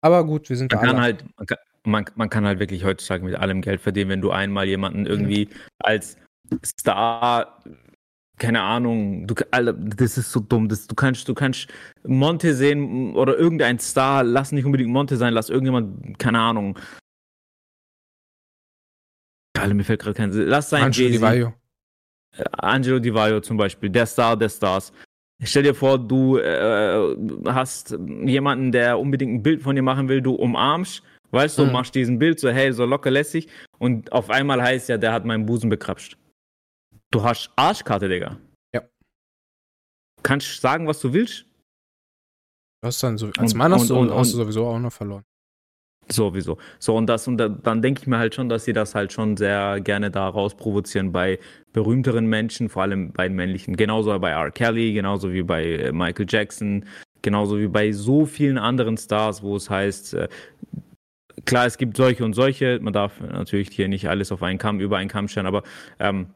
[0.01, 2.83] Aber gut, wir sind Man da kann halt, man kann, man, man kann halt wirklich
[2.83, 6.17] heutzutage mit allem Geld verdienen, wenn du einmal jemanden irgendwie als
[6.63, 7.63] Star,
[8.37, 10.69] keine Ahnung, du, Alter, das ist so dumm.
[10.69, 11.69] Das, du kannst, du kannst
[12.03, 16.77] Monte sehen oder irgendein Star, lass nicht unbedingt Monte sein, lass irgendjemand, keine Ahnung.
[19.57, 21.21] Alter, mir fällt gerade kein Lass sein Angelo Di.
[21.21, 21.53] Vaio.
[22.51, 24.91] Angelo Di Vaio zum Beispiel, der Star der Stars.
[25.43, 27.15] Stell dir vor, du äh,
[27.45, 27.91] hast
[28.25, 31.71] jemanden, der unbedingt ein Bild von dir machen will, du umarmst, weißt du, Mhm.
[31.73, 35.25] machst diesen Bild so, hey, so locker lässig und auf einmal heißt ja, der hat
[35.25, 36.17] meinen Busen bekrapscht.
[37.11, 38.37] Du hast Arschkarte, Digga.
[38.73, 38.81] Ja.
[40.23, 41.45] Kannst sagen, was du willst?
[42.81, 44.67] Du hast dann so, als Und- Mann hast, und- du, und- hast du und- sowieso
[44.67, 45.23] auch noch verloren.
[46.11, 46.57] Sowieso.
[46.77, 49.11] So, und das, und da, dann denke ich mir halt schon, dass sie das halt
[49.11, 51.39] schon sehr gerne da rausprovozieren bei
[51.73, 53.75] berühmteren Menschen, vor allem bei den männlichen.
[53.75, 54.51] Genauso bei R.
[54.51, 56.85] Kelly, genauso wie bei äh, Michael Jackson,
[57.21, 60.27] genauso wie bei so vielen anderen Stars, wo es heißt, äh,
[61.45, 64.79] klar, es gibt solche und solche, man darf natürlich hier nicht alles auf einen Kamm,
[64.79, 65.63] über einen Kamm stellen, aber
[65.99, 66.27] ähm,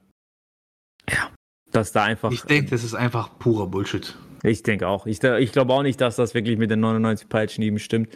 [1.07, 1.29] ja,
[1.71, 2.31] dass da einfach.
[2.31, 4.15] Ich denke, das ist einfach purer Bullshit.
[4.43, 5.05] Ich denke auch.
[5.05, 8.09] Ich, ich glaube auch nicht, dass das wirklich mit den 99 Peitschenhieben stimmt.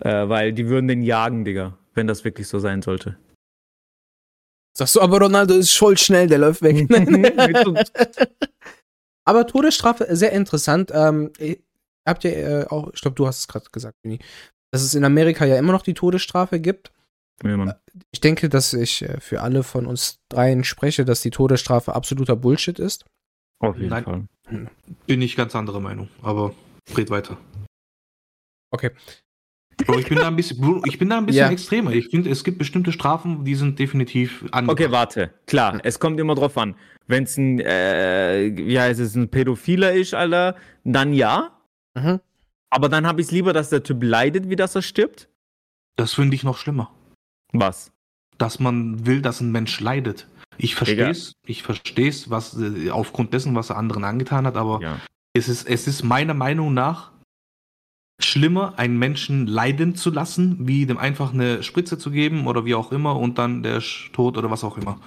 [0.00, 3.16] Äh, weil die würden den jagen, Digga, wenn das wirklich so sein sollte.
[4.76, 6.86] Sagst du, aber Ronaldo ist voll schnell, der läuft weg.
[9.24, 10.92] aber Todesstrafe, sehr interessant.
[10.94, 11.32] Ähm,
[12.06, 14.20] habt ihr äh, auch, ich glaube, du hast es gerade gesagt, Vinny,
[14.70, 16.92] dass es in Amerika ja immer noch die Todesstrafe gibt.
[17.42, 17.74] Ja, Mann.
[18.10, 22.36] Ich denke, dass ich äh, für alle von uns dreien spreche, dass die Todesstrafe absoluter
[22.36, 23.04] Bullshit ist.
[23.60, 24.04] Auf jeden Nein.
[24.04, 24.26] Fall.
[25.06, 26.54] Bin ich ganz anderer Meinung, aber
[26.96, 27.36] red weiter.
[28.70, 28.90] Okay.
[29.86, 31.50] Bro, ich bin da ein bisschen, ich bin da ein bisschen Ja.
[31.50, 31.92] extremer.
[31.92, 34.80] Ich finde, es gibt bestimmte Strafen, die sind definitiv angebracht.
[34.80, 35.30] Okay, warte.
[35.46, 36.74] Klar, es kommt immer drauf an.
[37.06, 41.52] Wenn es ein, äh, wie heißt es, ein Pädophiler ist, Alter, dann ja.
[41.94, 42.20] Mhm.
[42.70, 45.28] Aber dann habe ich es lieber, dass der Typ leidet, wie dass er stirbt.
[45.96, 46.90] Das finde ich noch schlimmer.
[47.52, 47.92] Was?
[48.36, 50.28] Dass man will, dass ein Mensch leidet.
[50.58, 54.56] Ich verstehe es, ich verstehe es, was äh, aufgrund dessen, was er anderen angetan hat,
[54.56, 54.98] aber Ja.
[55.32, 57.12] es ist, es ist meiner Meinung nach
[58.20, 62.74] schlimmer, einen Menschen leiden zu lassen, wie dem einfach eine Spritze zu geben oder wie
[62.74, 64.98] auch immer und dann der ist tot oder was auch immer.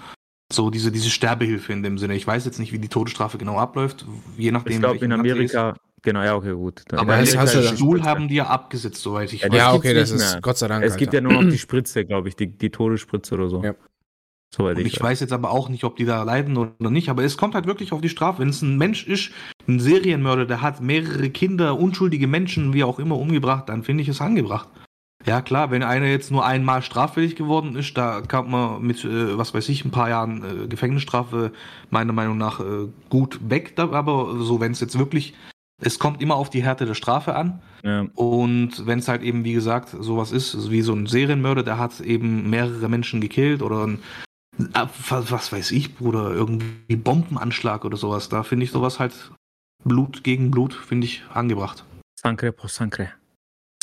[0.51, 2.15] So diese, diese Sterbehilfe in dem Sinne.
[2.15, 4.05] Ich weiß jetzt nicht, wie die Todesstrafe genau abläuft,
[4.37, 4.73] je nachdem.
[4.73, 6.79] Ich glaube, in Amerika, genau, ja, okay, gut.
[6.81, 6.93] Ist.
[6.93, 9.57] Aber das den Amerika dann- Stuhl haben die ja abgesetzt, soweit ich Ja, weiß.
[9.57, 10.41] Ja, okay, das ist mehr.
[10.41, 10.83] Gott sei Dank.
[10.83, 13.63] Es gibt ja nur noch die Spritze, glaube ich, die, die Todesspritze oder so.
[13.63, 13.75] Ja.
[14.53, 17.23] Soweit ich, ich weiß jetzt aber auch nicht, ob die da leiden oder nicht, aber
[17.23, 18.39] es kommt halt wirklich auf die Strafe.
[18.39, 19.31] Wenn es ein Mensch ist,
[19.67, 24.09] ein Serienmörder, der hat mehrere Kinder, unschuldige Menschen, wie auch immer, umgebracht, dann finde ich
[24.09, 24.67] es angebracht.
[25.25, 29.37] Ja klar, wenn einer jetzt nur einmal straffällig geworden ist, da kann man mit, äh,
[29.37, 31.51] was weiß ich, ein paar Jahren äh, Gefängnisstrafe
[31.89, 33.73] meiner Meinung nach äh, gut weg.
[33.77, 35.35] Aber so, wenn es jetzt wirklich,
[35.79, 37.61] es kommt immer auf die Härte der Strafe an.
[37.83, 38.07] Ja.
[38.15, 41.99] Und wenn es halt eben, wie gesagt, sowas ist, wie so ein Serienmörder, der hat
[41.99, 43.99] eben mehrere Menschen gekillt oder ein,
[44.73, 49.13] was was weiß ich, Bruder, irgendwie Bombenanschlag oder sowas, da finde ich sowas halt
[49.83, 51.83] Blut gegen Blut finde ich angebracht.
[52.19, 53.09] Sangre por sangre.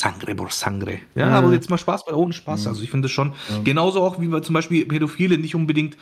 [0.00, 1.00] Sangre por Sangre.
[1.16, 1.32] Ja, Mhm.
[1.32, 2.62] aber jetzt mal Spaß bei ohne Spaß.
[2.62, 2.68] Mhm.
[2.68, 3.32] Also ich finde es schon.
[3.48, 3.60] Ja.
[3.64, 5.96] Genauso auch wie wir zum Beispiel Pädophile nicht unbedingt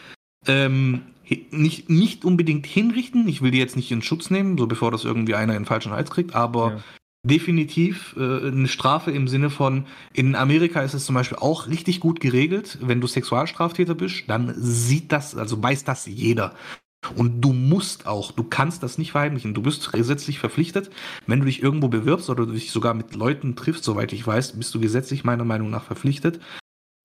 [0.46, 1.02] ähm,
[1.50, 3.26] nicht, nicht unbedingt hinrichten.
[3.26, 5.66] Ich will die jetzt nicht in Schutz nehmen, so bevor das irgendwie einer in den
[5.66, 6.80] falschen Hals kriegt, aber Ja.
[7.26, 12.00] Definitiv äh, eine Strafe im Sinne von, in Amerika ist es zum Beispiel auch richtig
[12.00, 16.54] gut geregelt, wenn du Sexualstraftäter bist, dann sieht das, also weiß das jeder.
[17.14, 19.54] Und du musst auch, du kannst das nicht verheimlichen.
[19.54, 20.90] Du bist gesetzlich verpflichtet,
[21.26, 24.54] wenn du dich irgendwo bewirbst oder du dich sogar mit Leuten triffst, soweit ich weiß,
[24.54, 26.40] bist du gesetzlich meiner Meinung nach verpflichtet,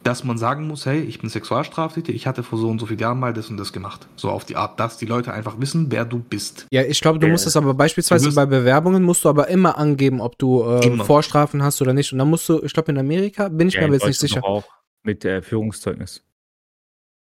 [0.04, 3.00] dass man sagen muss, hey, ich bin Sexualstraftäter, ich hatte vor so und so vielen
[3.00, 4.08] Jahren mal das und das gemacht.
[4.16, 6.66] So auf die Art, dass die Leute einfach wissen, wer du bist.
[6.72, 9.78] Ja, ich glaube, du Äh, musst es aber beispielsweise bei Bewerbungen musst du aber immer
[9.78, 10.98] angeben, ob du äh.
[11.04, 12.12] Vorstrafen hast oder nicht.
[12.14, 14.20] Und dann musst du, ich glaube, in Amerika bin ich Ja, mir aber jetzt nicht
[14.20, 14.44] sicher.
[14.44, 14.66] Auch
[15.04, 16.24] mit äh, Führungszeugnis.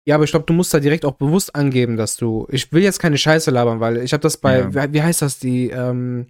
[0.06, 2.46] Ja, aber ich glaube, du musst da direkt auch bewusst angeben, dass du.
[2.50, 4.74] Ich will jetzt keine Scheiße labern, weil ich habe das bei, Ja.
[4.74, 6.26] wie, wie heißt das, die, ähm,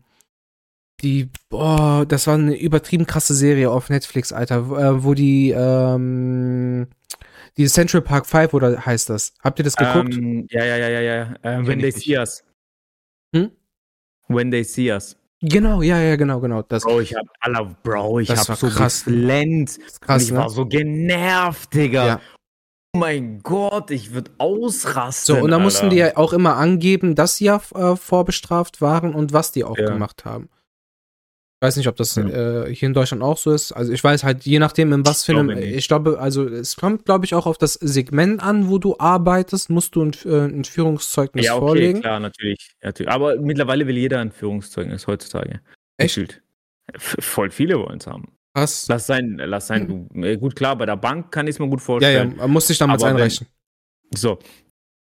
[1.02, 5.50] die, boah, das war eine übertrieben krasse Serie auf Netflix, Alter, wo, äh, wo die,
[5.50, 6.86] ähm,
[7.56, 9.32] die Central Park 5 oder heißt das?
[9.42, 10.14] Habt ihr das geguckt?
[10.14, 11.22] Ähm, ja, ja, ja, ja, ja.
[11.22, 11.98] Äh, Kenn when they nicht.
[12.04, 12.42] see us.
[13.34, 13.50] Hm?
[14.28, 15.16] When they see us.
[15.42, 16.62] genau, ja, ja, genau, genau.
[16.62, 19.04] Das Bro, ich hab, aller, Bro, ich Das war hab so krass.
[19.04, 19.76] geflennt.
[19.76, 20.38] ist Und krass, ich ne?
[20.38, 22.06] war so genervt, Digga.
[22.06, 22.20] Ja.
[22.96, 25.34] Oh mein Gott, ich würde ausrasten.
[25.36, 29.14] So, und da mussten die ja auch immer angeben, dass sie ja äh, vorbestraft waren
[29.14, 29.86] und was die auch Ja.
[29.90, 30.48] gemacht haben.
[31.64, 32.64] Ich weiß nicht, ob das Ja.
[32.66, 33.72] äh, hier in Deutschland auch so ist.
[33.72, 37.06] Also ich weiß halt, je nachdem, in was für einem, ich glaube, also es kommt,
[37.06, 40.64] glaube ich, auch auf das Segment an, wo du arbeitest, musst du ein, äh, ein
[40.64, 42.00] Führungszeugnis Ja, okay, vorlegen.
[42.02, 43.10] klar, natürlich, natürlich.
[43.10, 45.60] Aber mittlerweile will jeder ein Führungszeugnis heutzutage.
[45.96, 46.16] Echt?
[46.16, 46.42] Gefühlt.
[46.98, 48.36] Voll viele wollen es haben.
[48.54, 48.86] Krass.
[48.90, 50.10] Lass sein, lass sein.
[50.16, 52.36] Äh, gut, klar, bei der Bank kann ich es mir gut Ja, ja, vorstellen.
[52.36, 53.46] man muss sich damals Aber wenn- einreichen.
[54.14, 54.38] So.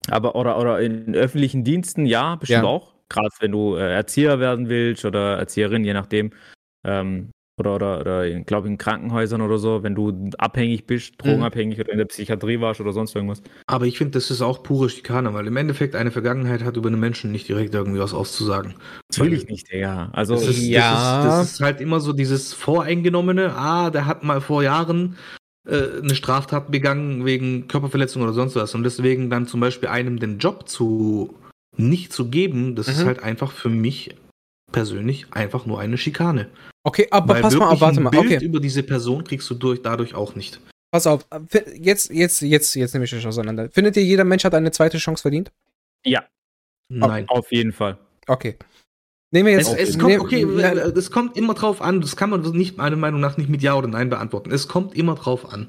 [0.09, 2.69] Aber, oder, oder in öffentlichen Diensten, ja, bestimmt Ja.
[2.69, 2.89] auch.
[3.11, 6.31] Gerade wenn du äh, Erzieher werden willst oder Erzieherin, je nachdem.
[6.87, 11.16] Ähm, oder, oder, oder ich glaube in Krankenhäusern oder so, wenn du abhängig bist, Mhm.
[11.18, 13.42] drogenabhängig oder in der Psychiatrie warst oder sonst irgendwas.
[13.66, 16.88] Aber ich finde, das ist auch pure Schikane, weil im Endeffekt eine Vergangenheit hat über
[16.88, 18.77] einen Menschen nicht direkt irgendwie was auszusagen.
[19.11, 20.09] Natürlich nicht, Digga.
[20.14, 20.90] Also, Das ist, Ja.
[20.90, 25.18] das, ist, das ist halt immer so dieses Voreingenommene, ah, der hat mal vor Jahren
[25.68, 28.75] äh, eine Straftat begangen wegen Körperverletzung oder sonst was.
[28.75, 31.35] Und deswegen dann zum Beispiel einem den Job zu
[31.81, 33.07] nicht zu geben, das ist Mhm.
[33.07, 34.14] halt einfach für mich
[34.73, 36.49] persönlich einfach nur eine Schikane.
[36.85, 38.11] Okay, aber Weil pass mal auf, warte ein mal.
[38.11, 40.61] Bild Okay, über diese Person kriegst du durch, dadurch auch nicht.
[40.93, 41.27] pass auf.
[41.79, 43.69] Jetzt, jetzt, jetzt, jetzt nehme ich euch auseinander.
[43.71, 45.51] Findet ihr, jeder Mensch hat eine zweite Chance verdient?
[46.05, 46.25] ja,
[46.88, 47.29] Nein.
[47.29, 47.99] auf jeden Fall.
[48.27, 48.57] Okay.
[49.33, 49.73] Nehmen wir jetzt.
[49.73, 52.01] Es, es kommt, okay, es kommt immer drauf an.
[52.01, 54.51] Das kann man nicht, meiner Meinung nach, nicht mit Ja oder Nein beantworten.
[54.51, 55.69] Es kommt immer drauf an.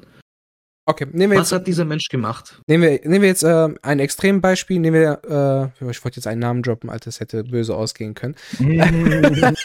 [0.86, 1.60] Okay, nehmen wir Was jetzt.
[1.60, 2.62] hat dieser Mensch gemacht?
[2.68, 4.80] Nehmen wir, nehmen wir jetzt äh, ein Extrembeispiel.
[4.80, 8.36] Nehmen wir, äh, ich wollte jetzt einen Namen droppen, Alter, das hätte böse ausgehen können.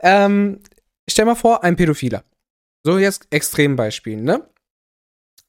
[0.00, 0.60] ähm,
[1.08, 2.24] stell mal vor, ein Pädophiler.
[2.84, 4.48] So, jetzt Extrembeispiel, ne?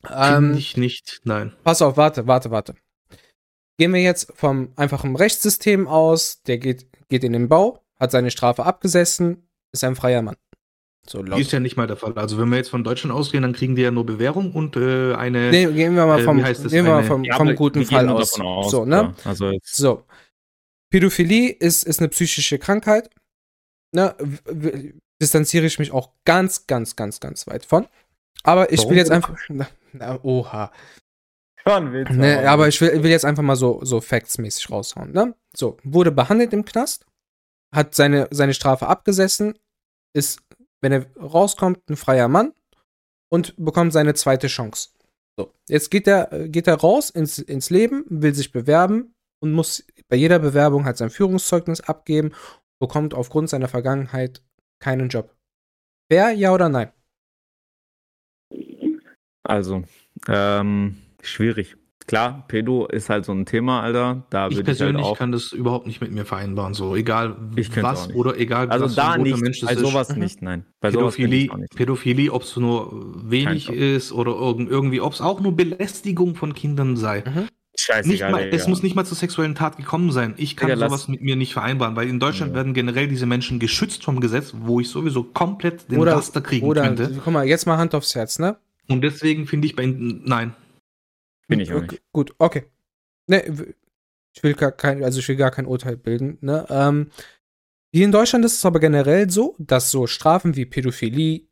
[0.10, 1.22] Ähm, ich nicht.
[1.24, 1.54] Nein.
[1.64, 2.76] pass auf, warte, warte, warte.
[3.78, 8.32] Gehen wir jetzt vom einfachen Rechtssystem aus, der geht, geht in den Bau, hat seine
[8.32, 10.36] Strafe abgesessen, ist ein freier Mann.
[11.10, 11.40] So laut.
[11.40, 12.14] Ist ja nicht mal der Fall.
[12.18, 15.14] Also wenn wir jetzt von Deutschland ausgehen, dann kriegen die ja nur Bewährung und äh,
[15.16, 15.50] eine.
[15.52, 16.62] Nee, gehen wir mal Äh, vom, das?
[16.64, 18.40] gehen wir mal vom, Ja, vom guten Fall aus.
[18.40, 19.14] aus, So, ne?
[19.14, 19.16] klar.
[19.26, 20.04] Also jetzt, So.
[20.90, 23.10] Pädophilie ist, ist eine psychische Krankheit.
[23.94, 24.16] Ne,
[25.22, 27.88] distanziere ich mich auch ganz, ganz, ganz, ganz weit von.
[28.44, 28.92] Aber ich Warum?
[28.92, 29.36] will jetzt einfach.
[29.50, 30.72] Na, na, oha.
[31.66, 35.12] Ne, aber ich will, will jetzt einfach mal so, so factsmäßig raushauen.
[35.12, 35.36] Ne?
[35.56, 37.06] So, wurde behandelt im Knast,
[37.76, 39.58] hat seine, seine Strafe abgesessen,
[40.14, 40.40] ist,
[40.82, 42.54] wenn er rauskommt, ein freier Mann
[43.30, 44.90] und bekommt seine zweite Chance.
[45.38, 49.54] So, jetzt geht er, äh, geht er raus ins, ins Leben, will sich bewerben und
[49.54, 52.32] muss bei jeder Bewerbung halt sein Führungszeugnis abgeben,
[52.80, 54.42] bekommt aufgrund seiner Vergangenheit
[54.80, 55.36] keinen Job.
[56.10, 56.92] Wer, ja oder nein?
[59.44, 59.84] Also,
[60.28, 61.78] ähm, schwierig.
[62.08, 64.24] Klar, Pedo ist halt so ein Thema, Alter.
[64.30, 65.18] Da ich würde ich halt persönlich auch.
[65.18, 66.74] kann das überhaupt nicht mit mir vereinbaren.
[66.74, 67.36] So, egal
[67.82, 68.16] was nicht.
[68.16, 69.82] oder egal Also was für ein da nicht, Mensch das bei ist.
[69.88, 70.20] sowas Mhm.
[70.20, 70.66] nicht, nein.
[70.80, 71.76] Bei Pädophilie, ich auch nicht.
[71.76, 76.54] Pädophilie ob es nur wenig ist oder irgend- irgendwie, ob es auch nur Belästigung von
[76.54, 77.24] Kindern sei.
[77.26, 77.34] Mhm.
[77.42, 80.34] Nicht Scheißegal, mal, es muss nicht mal zur sexuellen Tat gekommen sein.
[80.38, 82.56] Ich kann Digga, lass- sowas mit mir nicht vereinbaren, weil in Deutschland Ja.
[82.56, 86.66] werden generell diese Menschen geschützt vom Gesetz, wo ich sowieso komplett den Oder- Raster kriegen
[86.66, 87.20] Oder, könnte.
[87.24, 88.56] guck mal, jetzt mal Hand aufs Herz, ne?
[88.88, 90.54] Und deswegen finde ich bei nein.
[91.48, 92.04] Bin ich auch Okay, nicht.
[92.12, 92.66] Gut, okay.
[93.28, 93.76] Ne,
[94.36, 96.66] ich will gar kein, also ich will gar kein Urteil bilden, ne?
[96.70, 97.10] Ähm,
[97.94, 101.48] hier in Deutschland ist es aber generell so, dass so Strafen wie Pädophilie,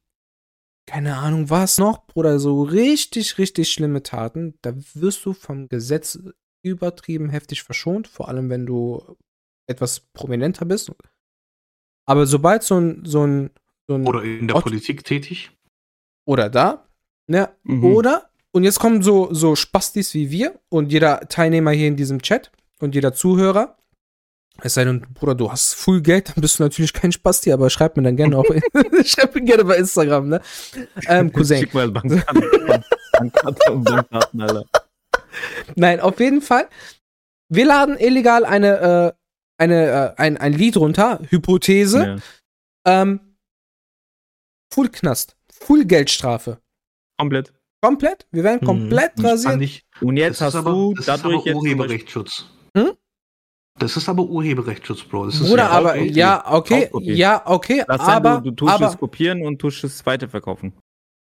[0.88, 6.19] keine Ahnung was noch, oder so richtig, richtig schlimme Taten, da wirst du vom Gesetz
[6.63, 9.17] übertrieben heftig verschont, vor allem wenn du
[9.67, 10.91] etwas prominenter bist.
[12.08, 13.49] Aber sobald so ein, so ein,
[13.88, 15.51] so ein Oder in der Ot- Politik tätig.
[16.27, 16.88] oder da,
[17.27, 17.84] ne, Mhm.
[17.84, 22.21] oder, und jetzt kommen so, so Spastis wie wir und jeder Teilnehmer hier in diesem
[22.21, 23.75] Chat und jeder Zuhörer.
[24.61, 27.69] Es sei denn, Bruder, du hast full Geld, dann bist du natürlich kein Spasti, aber
[27.69, 28.45] schreib mir dann gerne auch,
[29.03, 30.41] schreib mir gerne bei Instagram, ne?
[31.07, 31.57] Ähm, Cousin.
[31.57, 32.85] Schick mal Bankkarten,
[34.41, 34.65] Alter.
[35.75, 36.69] Nein, auf jeden Fall.
[37.49, 39.11] Wir laden illegal eine, äh,
[39.61, 42.21] eine, äh, ein, ein Lied runter, Hypothese,
[42.85, 43.01] Ja.
[43.01, 43.19] ähm,
[44.73, 46.59] Full Knast, Full Geldstrafe.
[47.19, 47.53] Komplett.
[47.86, 49.26] Komplett, wir werden komplett Mhm.
[49.26, 49.62] Rasiert.
[49.62, 51.56] ich- Und jetzt hast aber, du das dadurch ist aber jetzt.
[51.56, 52.45] Urheberrechtsschutz.
[52.78, 52.91] Hm?
[53.78, 55.26] Das ist aber Urheberrechtsschutz, Bro.
[55.28, 58.98] Das Bruder, ja aber ja, okay, ja, okay, Das aber, du, du tust aber es
[58.98, 60.74] kopieren und tust es weiterverkaufen.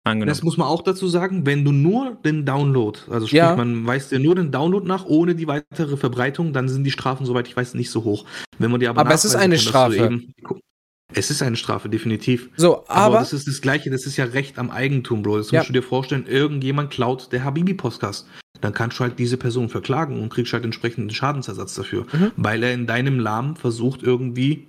[0.03, 0.29] Angenommen.
[0.29, 3.55] Das muss man auch dazu sagen, wenn du nur den Download, also sprich, Ja.
[3.55, 7.25] man weist dir nur den Download nach, ohne die weitere Verbreitung, dann sind die Strafen,
[7.25, 8.25] soweit ich weiß, nicht so hoch.
[8.57, 9.97] Wenn man dir aber Aber es ist eine Strafe.
[9.97, 10.33] Eben,
[11.13, 12.49] es ist eine Strafe, definitiv.
[12.57, 15.37] so, Aber, aber, das ist das Gleiche, das ist ja Recht am Eigentum, Bro.
[15.37, 15.59] Das Ja.
[15.59, 18.27] musst du dir vorstellen, irgendjemand klaut der Habibi-Podcast.
[18.61, 22.05] Dann kannst du halt diese Person verklagen und kriegst halt entsprechenden Schadensersatz dafür.
[22.13, 22.31] Mhm.
[22.37, 24.67] Weil er in deinem Namen versucht irgendwie,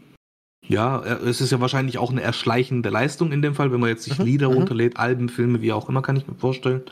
[0.67, 4.05] ja, es ist ja wahrscheinlich auch eine erschleichende Leistung in dem Fall, wenn man jetzt
[4.05, 4.55] sich Mhm, Lieder mhm.
[4.57, 6.83] runterlädt, Alben, Filme, wie auch immer, kann ich mir vorstellen.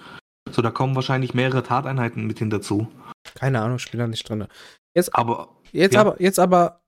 [0.50, 2.88] So, da kommen wahrscheinlich mehrere Tateinheiten mit hin dazu.
[3.34, 4.46] keine Ahnung, da nicht drin.
[4.94, 6.00] Jetzt, Aber jetzt Ja.
[6.00, 6.79] aber, jetzt aber,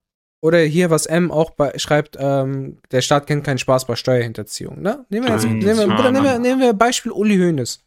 [0.42, 4.82] oder hier, was M auch bei, schreibt, ähm, der Staat kennt keinen Spaß bei Steuerhinterziehung,
[4.82, 5.06] ne?
[5.08, 7.84] Nehmen wir jetzt, nehmen wir, Bruder, nehmen wir, nehmen wir Beispiel Uli Hoeneß.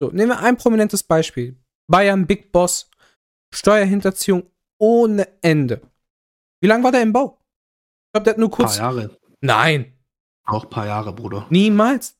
[0.00, 1.56] So, nehmen wir ein prominentes Beispiel.
[1.86, 2.90] Bayern Big Boss,
[3.54, 4.44] Steuerhinterziehung
[4.78, 5.82] ohne Ende.
[6.62, 7.38] Wie lange war der im Bau?
[8.08, 8.78] Ich glaube, der hat nur ein paar kurz.
[8.78, 9.18] Jahre.
[9.42, 9.92] Nein,
[10.44, 11.46] Auch ein paar Jahre, Bruder.
[11.50, 12.16] niemals.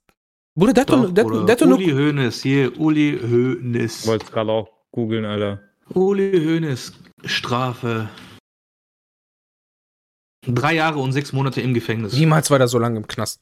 [0.55, 1.79] Bruder, der hat doch, der hat nur.
[1.79, 4.01] Uli Hoeneß, hier, Uli Hoeneß.
[4.03, 5.61] Ich wollte es gerade auch googeln, Alter.
[5.95, 6.93] Uli Hoeneß,
[7.25, 8.11] Strafe.
[10.47, 12.13] Drei Jahre und sechs Monate im Gefängnis.
[12.15, 13.41] Niemals war der so lange im Knast.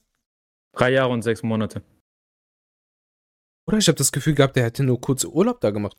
[0.76, 1.82] Drei Jahre und sechs Monate.
[3.66, 5.96] Oder ich habe das Gefühl gehabt, der hätte nur kurz Urlaub da gemacht.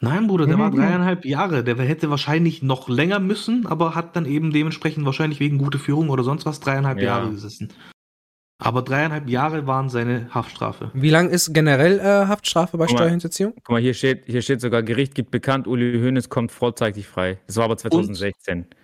[0.00, 0.76] Nein, Bruder, der war Mhm.
[0.76, 1.64] dreieinhalb Jahre.
[1.64, 6.10] Der hätte wahrscheinlich noch länger müssen, aber hat dann eben dementsprechend wahrscheinlich wegen gute Führung
[6.10, 7.04] oder sonst was dreieinhalb Ja.
[7.18, 7.72] Jahre gesessen.
[8.58, 10.90] Aber dreieinhalb Jahre waren seine Haftstrafe.
[10.94, 12.98] Wie lang ist generell äh, Haftstrafe bei Guck mal.
[13.00, 13.52] Steuerhinterziehung?
[13.56, 17.38] Guck mal, hier steht, hier steht sogar, Gericht gibt bekannt, Uli Hoeneß kommt vorzeitig frei.
[17.46, 18.62] Das war aber 2016.
[18.62, 18.74] Und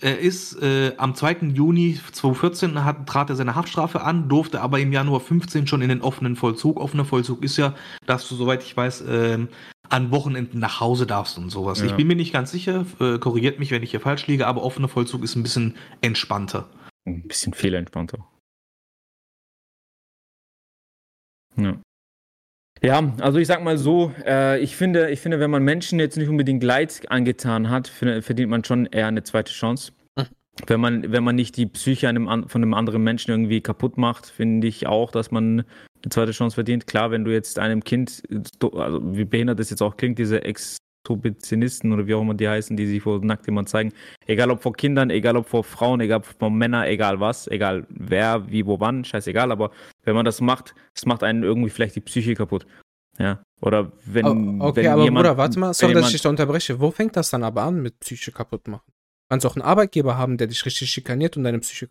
[0.00, 1.48] er ist äh, am 2.
[1.54, 5.88] Juni 2014 hat, trat er seine Haftstrafe an, durfte aber im Januar 15 schon in
[5.88, 6.78] den offenen Vollzug.
[6.78, 7.74] Offener Vollzug ist ja,
[8.06, 9.48] dass du, soweit ich weiß, ähm,
[9.88, 11.80] an Wochenenden nach Hause darfst und sowas.
[11.80, 11.86] Ja.
[11.86, 14.62] Ich bin mir nicht ganz sicher, äh, korrigiert mich, wenn ich hier falsch liege, aber
[14.62, 16.68] offener Vollzug ist ein bisschen entspannter.
[17.04, 18.24] Ein bisschen viel entspannter.
[21.56, 21.76] Ja.
[22.82, 26.16] Ja, also ich sag mal so, äh, ich finde, ich finde, wenn man Menschen jetzt
[26.16, 29.92] nicht unbedingt Leid angetan hat, verdient man schon eher eine zweite Chance.
[30.16, 30.26] Mhm.
[30.66, 34.26] Wenn man, wenn man nicht die Psyche einem, von einem anderen Menschen irgendwie kaputt macht,
[34.26, 35.60] finde ich auch, dass man
[36.02, 36.88] eine zweite Chance verdient.
[36.88, 38.22] Klar, wenn du jetzt einem Kind,
[38.60, 40.44] also wie behindert das jetzt auch klingt, diese
[41.04, 43.92] Exhibitionisten oder wie auch immer die heißen, die sich vor nackt jemand zeigen,
[44.26, 47.86] egal ob vor Kindern, egal ob vor Frauen, egal ob vor Männern, egal was, egal
[47.88, 49.70] wer, wie, wo, wann, scheißegal, aber
[50.04, 52.66] wenn man das macht, das macht einen irgendwie vielleicht die Psyche kaputt.
[53.18, 53.42] Ja.
[53.60, 54.26] Oder wenn,
[54.60, 56.80] Oh, okay, wenn aber jemand, Bruder, warte mal, sorry, dass ich dich da unterbreche.
[56.80, 58.90] Wo fängt das dann aber an mit Psyche kaputt machen?
[59.28, 61.88] Kannst auch einen Arbeitgeber haben, der dich richtig schikaniert und deine Psyche.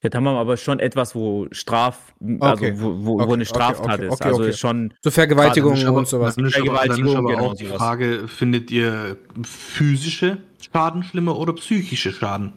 [0.00, 2.74] Jetzt haben wir aber schon etwas, wo Straf, also Okay.
[2.76, 4.12] wo, wo, Okay, wo eine Straftat okay, ist.
[4.12, 6.34] okay, also schon, So Vergewaltigung aber- und sowas.
[6.36, 7.78] Dann ist aber, dann ist Vergewaltigung, aber genau, auch die sowas.
[7.78, 12.52] Frage, findet ihr physische Schaden schlimmer oder psychische Schaden?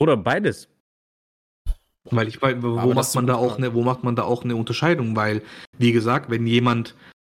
[0.00, 0.68] oder beides.
[2.10, 4.44] Weil ich weiß, wo Aber macht man da auch eine, wo macht man da auch
[4.44, 5.16] eine Unterscheidung?
[5.16, 5.42] Weil,
[5.76, 6.94] wie gesagt, wenn jemand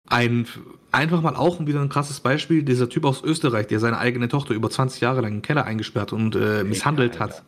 [0.09, 0.45] ein
[0.91, 4.53] einfach mal auch wieder ein krasses Beispiel, dieser Typ aus Österreich, der seine eigene Tochter
[4.53, 7.35] über 20 Jahre lang im Keller eingesperrt und äh, misshandelt Alter.
[7.37, 7.43] hat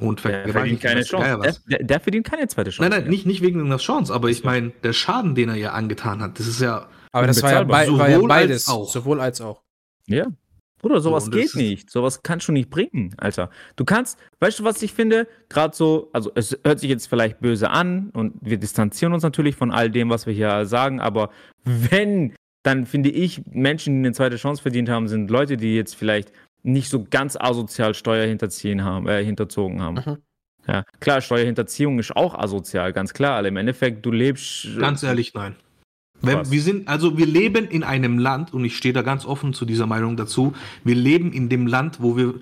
[0.00, 1.38] und Der verdient keine Chance.
[1.38, 1.64] was.
[1.64, 2.90] Der, der, der verdient keine zweite Chance.
[2.90, 5.72] Nein, nein, nicht, nicht wegen einer Chance, aber ich meine, der Schaden, den er ihr
[5.72, 6.88] angetan hat, das ist ja.
[7.12, 8.68] aber das war ja, bei, war ja Sowohl als beides.
[8.68, 8.90] auch.
[8.90, 9.62] Sowohl als auch.
[10.06, 10.26] Ja.
[10.84, 11.90] Bruder, sowas das geht nicht.
[11.90, 13.48] Sowas kannst du nicht bringen, Alter.
[13.76, 15.26] Du kannst, weißt du, was ich finde?
[15.48, 19.56] Gerade so, also es hört sich jetzt vielleicht böse an und wir distanzieren uns natürlich
[19.56, 21.30] von all dem, was wir hier sagen, aber
[21.64, 25.94] wenn, dann finde ich, Menschen, die eine zweite Chance verdient haben, sind Leute, die jetzt
[25.96, 26.32] vielleicht
[26.64, 30.02] nicht so ganz asozial Steuer hinterziehen haben, äh, hinterzogen haben.
[30.04, 30.16] Mhm.
[30.66, 33.38] Ja, klar, Steuerhinterziehung ist auch asozial, ganz klar.
[33.38, 34.78] Aber im Endeffekt, du lebst.
[34.78, 35.56] Ganz ehrlich, nein.
[36.22, 39.52] Wenn, wir sind, also wir leben in einem Land, und ich stehe da ganz offen
[39.52, 42.40] zu dieser Meinung dazu, wir leben in dem Land, wo wir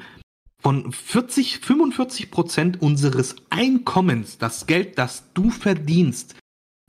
[0.61, 6.37] von 40, 45 Prozent unseres Einkommens, das Geld, das du verdienst,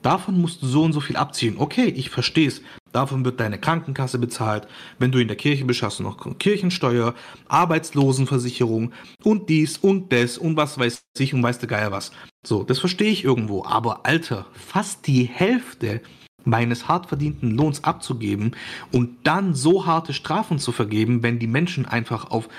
[0.03, 1.55] Davon musst du so und so viel abziehen.
[1.57, 2.61] Okay, ich verstehe es.
[2.91, 4.67] Davon wird deine Krankenkasse bezahlt.
[4.99, 7.15] Wenn du in der Kirche bist, hast du noch Kirchensteuer,
[7.47, 8.91] Arbeitslosenversicherung
[9.23, 12.11] und dies und das und was weiß ich und weiß der Geier was.
[12.45, 13.65] So, das verstehe ich irgendwo.
[13.65, 16.01] Aber Alter, fast die Hälfte
[16.43, 18.55] meines hart verdienten Lohns abzugeben
[18.91, 22.49] und dann so harte Strafen zu vergeben, wenn die Menschen einfach auf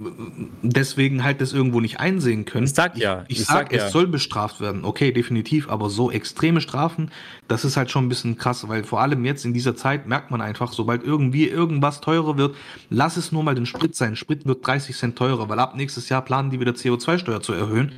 [0.00, 2.64] deswegen halt das irgendwo nicht einsehen können.
[2.64, 3.86] Ich sag ja, Ich, ich, ich sag, sag ja.
[3.86, 4.84] es soll bestraft werden.
[4.84, 7.12] Okay, definitiv, aber so extreme Strafen,
[7.46, 10.32] das ist halt schon ein bisschen krass, weil vor allem jetzt in dieser Zeit merkt
[10.32, 12.56] man einfach, sobald irgendwie irgendwas teurer wird,
[12.90, 14.16] lass es nur mal den Sprit sein.
[14.16, 17.92] Sprit wird 30 Cent teurer, weil ab nächstes Jahr planen die wieder CO2-Steuer zu erhöhen,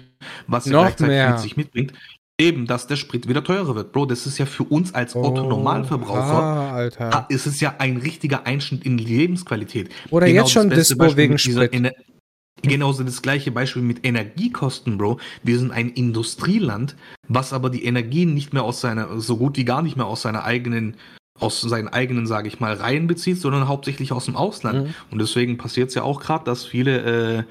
[0.47, 1.30] was ja Noch gleichzeitig mehr.
[1.30, 1.94] mit sich mitbringt.
[2.39, 3.93] Eben, dass der Sprit wieder teurer wird.
[3.93, 7.14] Bro, das ist ja für uns als Otto Oh, Normalverbraucher ah, Alter.
[7.14, 9.89] Ah, ist es ja ein richtiger Einschnitt in die Lebensqualität.
[10.11, 11.72] Oder jetzt schon Dispo Beispiel wegen Sprit.
[11.72, 11.93] Ener
[12.62, 15.18] Genauso das gleiche Beispiel mit Energiekosten, Bro.
[15.43, 16.97] Wir sind ein Industrieland,
[17.28, 20.22] was aber die Energien nicht mehr aus seiner, so gut wie gar nicht mehr aus
[20.22, 20.97] seiner eigenen,
[21.39, 24.87] aus seinen eigenen, sage ich mal, Reihen bezieht, sondern hauptsächlich aus dem Ausland.
[24.87, 24.95] Mhm.
[25.11, 27.45] Und deswegen passiert es ja auch gerade, dass viele, äh,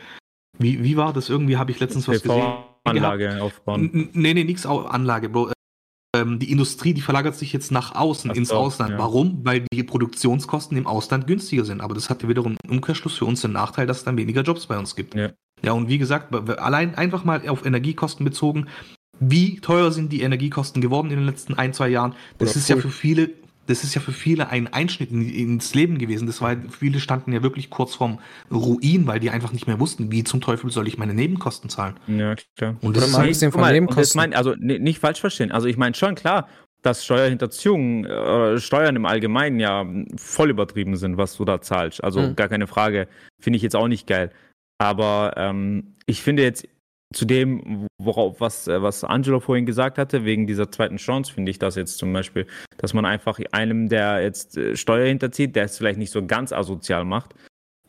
[0.57, 1.29] wie, wie war das?
[1.29, 2.53] Irgendwie habe ich letztens was gesehen.
[2.85, 3.91] PV-Anlage aufbauen.
[3.93, 5.51] N- Nee, nee, Au- Anlage, Bro.
[6.15, 8.91] Ähm, die Industrie, die verlagert sich jetzt nach außen, Ach ins so, Ausland.
[8.91, 8.97] ja.
[8.97, 9.41] Warum?
[9.43, 11.81] Weil die Produktionskosten im Ausland günstiger sind.
[11.81, 14.41] Aber das hat ja wiederum im Umkehrschluss für uns den Nachteil, dass es dann weniger
[14.43, 15.13] Jobs bei uns gibt.
[15.15, 15.31] Ja.
[15.63, 18.67] Ja, und wie gesagt, allein einfach mal auf Energiekosten bezogen,
[19.19, 22.13] wie teuer sind die Energiekosten geworden in den letzten ein, zwei Jahren?
[22.37, 22.83] Das Oder ist ja voll.
[22.83, 23.29] für viele,
[23.67, 26.27] das ist ja für viele ein Einschnitt in, ins Leben gewesen.
[26.27, 28.19] Das war, viele standen ja wirklich kurz vorm
[28.51, 31.95] Ruin, weil die einfach nicht mehr wussten, wie zum Teufel soll ich meine Nebenkosten zahlen.
[32.07, 32.75] Ja, klar.
[32.81, 34.01] Und Oder das ist mal abgesehen guck von mal, Nebenkosten.
[34.03, 35.51] das mein, also ni- nicht falsch verstehen.
[35.51, 36.47] Also ich meine schon klar,
[36.81, 39.85] dass Steuerhinterziehung, äh, Steuern im Allgemeinen ja
[40.17, 42.03] voll übertrieben sind, was du da zahlst.
[42.03, 42.35] Also Mhm.
[42.35, 43.07] gar keine Frage.
[43.41, 44.31] Finde ich jetzt auch nicht geil.
[44.77, 46.67] Aber ähm, ich finde jetzt
[47.13, 51.51] zu dem, worauf, was, äh, was Angelo vorhin gesagt hatte, wegen dieser zweiten Chance, finde
[51.51, 52.47] ich das jetzt zum Beispiel,
[52.77, 56.51] dass man einfach einem, der jetzt äh, Steuer hinterzieht, der es vielleicht nicht so ganz
[56.51, 57.33] asozial macht,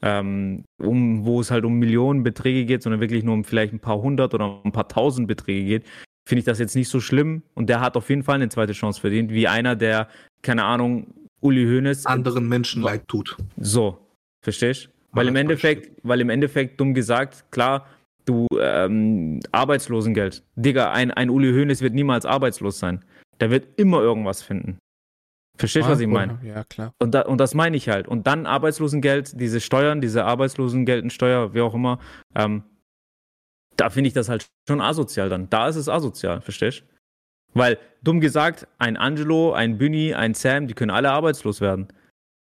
[0.03, 4.01] ähm, um, wo es halt um Millionenbeträge geht, sondern wirklich nur um vielleicht ein paar
[4.01, 5.87] hundert oder ein paar tausend Beträge geht,
[6.29, 7.43] finde ich das jetzt nicht so schlimm.
[7.55, 10.09] Und der hat auf jeden Fall eine zweite Chance verdient, wie einer, der,
[10.43, 11.07] keine Ahnung,
[11.41, 12.07] Uli Hoeneß.
[12.07, 13.37] anderen Menschen leid tut.
[13.57, 13.99] So,
[14.43, 14.91] verstehst?
[15.13, 17.87] Weil im Endeffekt, weil im Endeffekt, dumm gesagt, klar,
[18.27, 20.43] du ähm, Arbeitslosengeld.
[20.57, 23.05] Digga, ein, ein Uli Hoeneß wird niemals arbeitslos sein.
[23.41, 24.79] Der wird immer irgendwas finden.
[25.59, 26.39] Verstehst du, was ich meine?
[26.43, 26.93] Ja, klar.
[26.99, 28.09] Und, da, und das meine ich halt.
[28.09, 31.99] Und dann Arbeitslosengeld, diese Steuern, diese Arbeitslosengeldensteuer, wie auch immer,
[32.35, 32.63] ähm,
[33.77, 35.49] da finde ich das halt schon asozial dann.
[35.49, 36.85] Da ist es asozial, verstehst du?
[37.55, 41.89] Weil, dumm gesagt, ein Angelo, ein Büni, ein Sam, die können alle arbeitslos werden.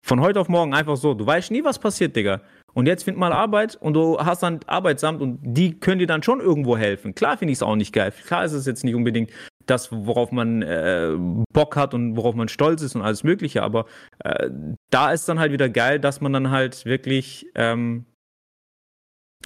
[0.04, 1.14] Von heute auf morgen einfach so.
[1.14, 2.42] Du weißt nie, was passiert, Digga.
[2.76, 6.22] Und jetzt find mal Arbeit und du hast dann Arbeitsamt und die können dir dann
[6.22, 7.14] schon irgendwo helfen.
[7.14, 8.12] Klar finde ich es auch nicht geil.
[8.26, 9.30] Klar ist es jetzt nicht unbedingt
[9.64, 11.16] das, worauf man äh,
[11.54, 13.62] Bock hat und worauf man stolz ist und alles Mögliche.
[13.62, 13.86] Aber
[14.22, 14.50] äh,
[14.90, 18.04] da ist dann halt wieder geil, dass man dann halt wirklich ähm,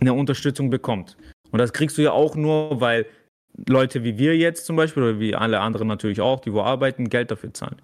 [0.00, 1.16] eine Unterstützung bekommt.
[1.52, 3.06] Und das kriegst du ja auch nur, weil
[3.68, 7.08] Leute wie wir jetzt zum Beispiel oder wie alle anderen natürlich auch, die wo arbeiten,
[7.08, 7.80] Geld dafür zahlen.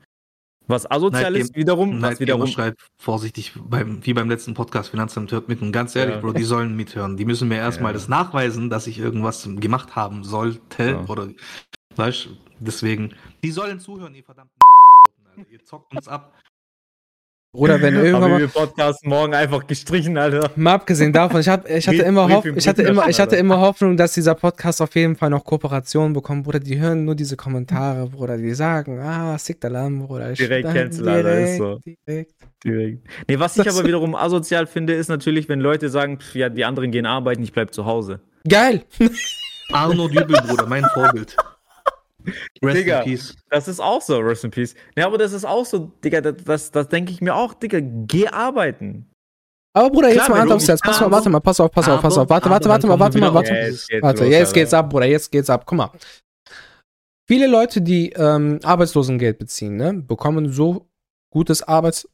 [0.69, 5.31] Was asozial Neidgeben- ist wiederum, was wiederum schreibt vorsichtig, beim, wie beim letzten Podcast, Finanzamt
[5.31, 5.63] hört mit.
[5.63, 6.21] Und ganz ehrlich, Ja.
[6.21, 7.17] Bro, die sollen mithören.
[7.17, 7.95] Die müssen mir erstmal Ja.
[7.95, 10.83] das nachweisen, dass ich irgendwas gemacht haben sollte.
[10.91, 11.05] Ja.
[11.07, 11.29] Oder,
[11.95, 13.15] weißt deswegen,
[13.45, 14.57] die sollen zuhören, ihr verdammten.
[15.51, 16.33] Ihr zockt uns ab.
[17.57, 20.51] Oder wenn irgendwann haben mal, wir Podcast morgen einfach gestrichen, Alter.
[20.57, 23.59] mal abgesehen davon, ich, hab, ich hatte immer Hoff, ich hatte immer, ich hatte immer
[23.61, 26.61] Hoffnung, dass dieser Podcast auf jeden Fall noch Kooperationen bekommt, Bruder.
[26.61, 28.37] Die hören nur diese Kommentare, Bruder.
[28.37, 30.33] Die sagen, ah, sick Alarm, Bruder.
[30.33, 31.81] Ich- Direkt dann cancel, Alter, ist so.
[32.07, 32.33] Direkt.
[32.65, 33.07] Direkt.
[33.29, 36.65] Nee, was ich aber wiederum asozial finde, ist natürlich, wenn Leute sagen, pf, ja, die
[36.65, 38.21] anderen gehen arbeiten, ich bleib zu Hause.
[38.49, 38.83] Geil.
[39.73, 41.37] Arno Dübel, Bruder, mein Vorbild.
[42.63, 43.01] Rest Digga.
[43.01, 43.35] in Peace.
[43.51, 44.75] Das ist auch so, Rest in Peace.
[44.97, 47.79] Ja, aber das ist auch so, Digga, das, das, das denke ich mir auch, Digga,
[47.81, 49.11] geh arbeiten.
[49.73, 50.81] Aber Bruder, jetzt Klar, mal wenn Hand aufs Herz.
[50.81, 52.31] Pass mal, warte mal, pass auf, pass auf, pass auf.
[52.31, 53.53] Warte, warte, warte mal, warte mal, warte.
[53.53, 55.65] jetzt geht's Warte, jetzt geht's ab, Bruder, jetzt geht's ab.
[55.67, 55.91] Guck mal.
[57.29, 60.87] Viele Leute, die ähm, Arbeitslosengeld beziehen, ne, bekommen so
[61.31, 62.09] gutes Arbeits...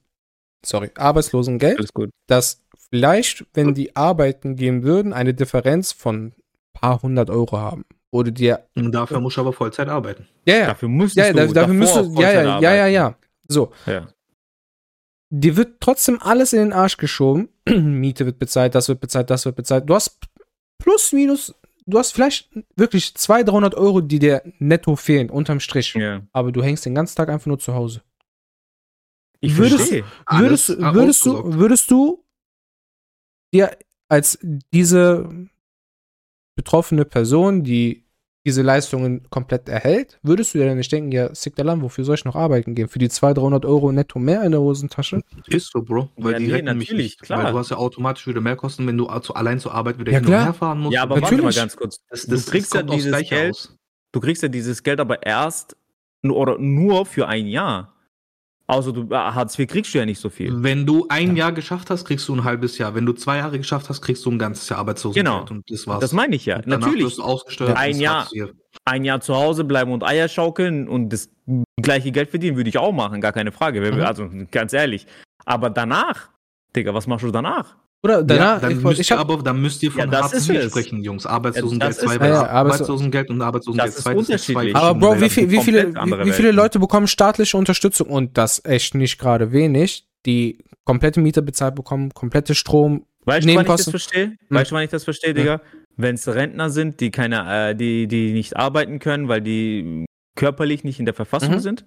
[0.65, 2.11] Sorry, Arbeitslosengeld, Alles gut.
[2.29, 6.35] dass vielleicht, wenn die arbeiten gehen würden, eine Differenz von ein
[6.73, 7.85] paar hundert Euro haben.
[8.13, 8.69] Oder dir...
[8.77, 10.29] Und dafür muss ich aber Vollzeit arbeiten.
[10.47, 10.67] Ja, ja.
[10.67, 12.21] Dafür musstest Ja, ja, du da- dafür davor müsstest du...
[12.21, 13.19] Ja, Vollzeit ja, ja, ja, ja.
[13.49, 14.09] So, ja.
[15.31, 17.49] dir wird trotzdem alles in den Arsch geschoben.
[17.69, 19.89] Miete wird bezahlt, das wird bezahlt, das wird bezahlt.
[19.89, 20.19] Du hast
[20.79, 21.55] plus, minus,
[21.87, 25.95] du hast vielleicht wirklich 200, 300 Euro, die dir netto fehlen, unterm Strich.
[25.95, 26.23] ja.
[26.33, 28.03] Aber du hängst den ganzen Tag einfach nur zu Hause.
[29.41, 30.05] Ich Würdest- verstehe.
[30.31, 32.25] Würdest, Alles, würdest, du, würdest du
[33.55, 33.77] dir
[34.09, 34.39] als
[34.71, 35.49] diese
[36.55, 38.02] betroffene Person, die
[38.45, 42.05] diese Leistungen komplett erhält, würdest du dir dann nicht denken, ja, sick der Land, wofür
[42.05, 42.89] soll ich noch arbeiten gehen?
[42.89, 45.21] Für die 200, 300 Euro netto mehr in der Hosentasche?
[45.47, 46.11] Ist so, Bro.
[46.17, 47.23] Weil Ja, die nee, retten mich natürlich, nicht.
[47.23, 47.45] klar.
[47.45, 50.11] Weil du hast ja automatisch wieder mehr Kosten, wenn du zu, allein zur Arbeit wieder
[50.13, 50.95] Ja, hin und her fahren musst.
[50.95, 51.57] Ja, aber warte Natürlich.
[51.57, 51.99] mal ganz kurz.
[52.11, 53.77] das, du kriegst ja dieses Geld, aus.
[54.11, 55.77] du kriegst ja dieses Geld aber erst
[56.23, 57.92] nur, oder nur für ein Jahr.
[58.73, 60.63] Also du ah, Hartz IV kriegst du ja nicht so viel.
[60.63, 62.95] Wenn du ein Jahr geschafft hast, kriegst du ein halbes Jahr.
[62.95, 65.27] Wenn du zwei Jahre geschafft hast, kriegst du ein ganzes Jahr Arbeitslosengeld.
[65.27, 65.47] Genau.
[65.51, 66.01] Und das war's.
[66.01, 66.63] Das meine ich ja.
[66.65, 67.19] Natürlich.
[67.75, 68.29] Ein Jahr.
[68.87, 71.31] Ein Jahr zu Hause bleiben und Eier schaukeln und das
[71.81, 73.93] gleiche Geld verdienen, würde ich auch machen, gar keine Frage.
[73.93, 74.01] Mhm.
[74.01, 75.07] Also ganz ehrlich.
[75.45, 76.31] Aber danach,
[76.75, 77.77] Digga, was machst du danach?
[78.05, 80.23] Oder Ja, danach, dann, ich, müsst ich ihr hab, aber, dann müsst ihr von Ja,
[80.23, 81.25] Hartz IV sprechen, Jungs.
[81.25, 82.21] Arbeitslosengeld das ist 2, es.
[82.21, 84.75] weil Ja, ja, Arbeits- Arbeitslosengeld und Arbeitslosengeld Das ist 2 unterschiedlich.
[84.77, 86.51] aber Bro, wie, viel, wie, viele, wie, wie viele.
[86.51, 92.11] Leute bekommen staatliche Unterstützung und das echt nicht gerade wenig, die komplette Miete bezahlt bekommen,
[92.13, 93.55] komplette Strom, Weißt du, wann ich das
[93.87, 93.91] Nebenkosten.
[93.93, 94.25] verstehe?
[94.25, 94.37] Hm.
[94.49, 95.61] Weißt du, wann ich das verstehe, Digga?
[95.97, 100.83] Wenn es Rentner sind, die keine, äh, die, die nicht arbeiten können, weil die körperlich
[100.83, 101.61] nicht in der Verfassung Mhm.
[101.61, 101.85] sind.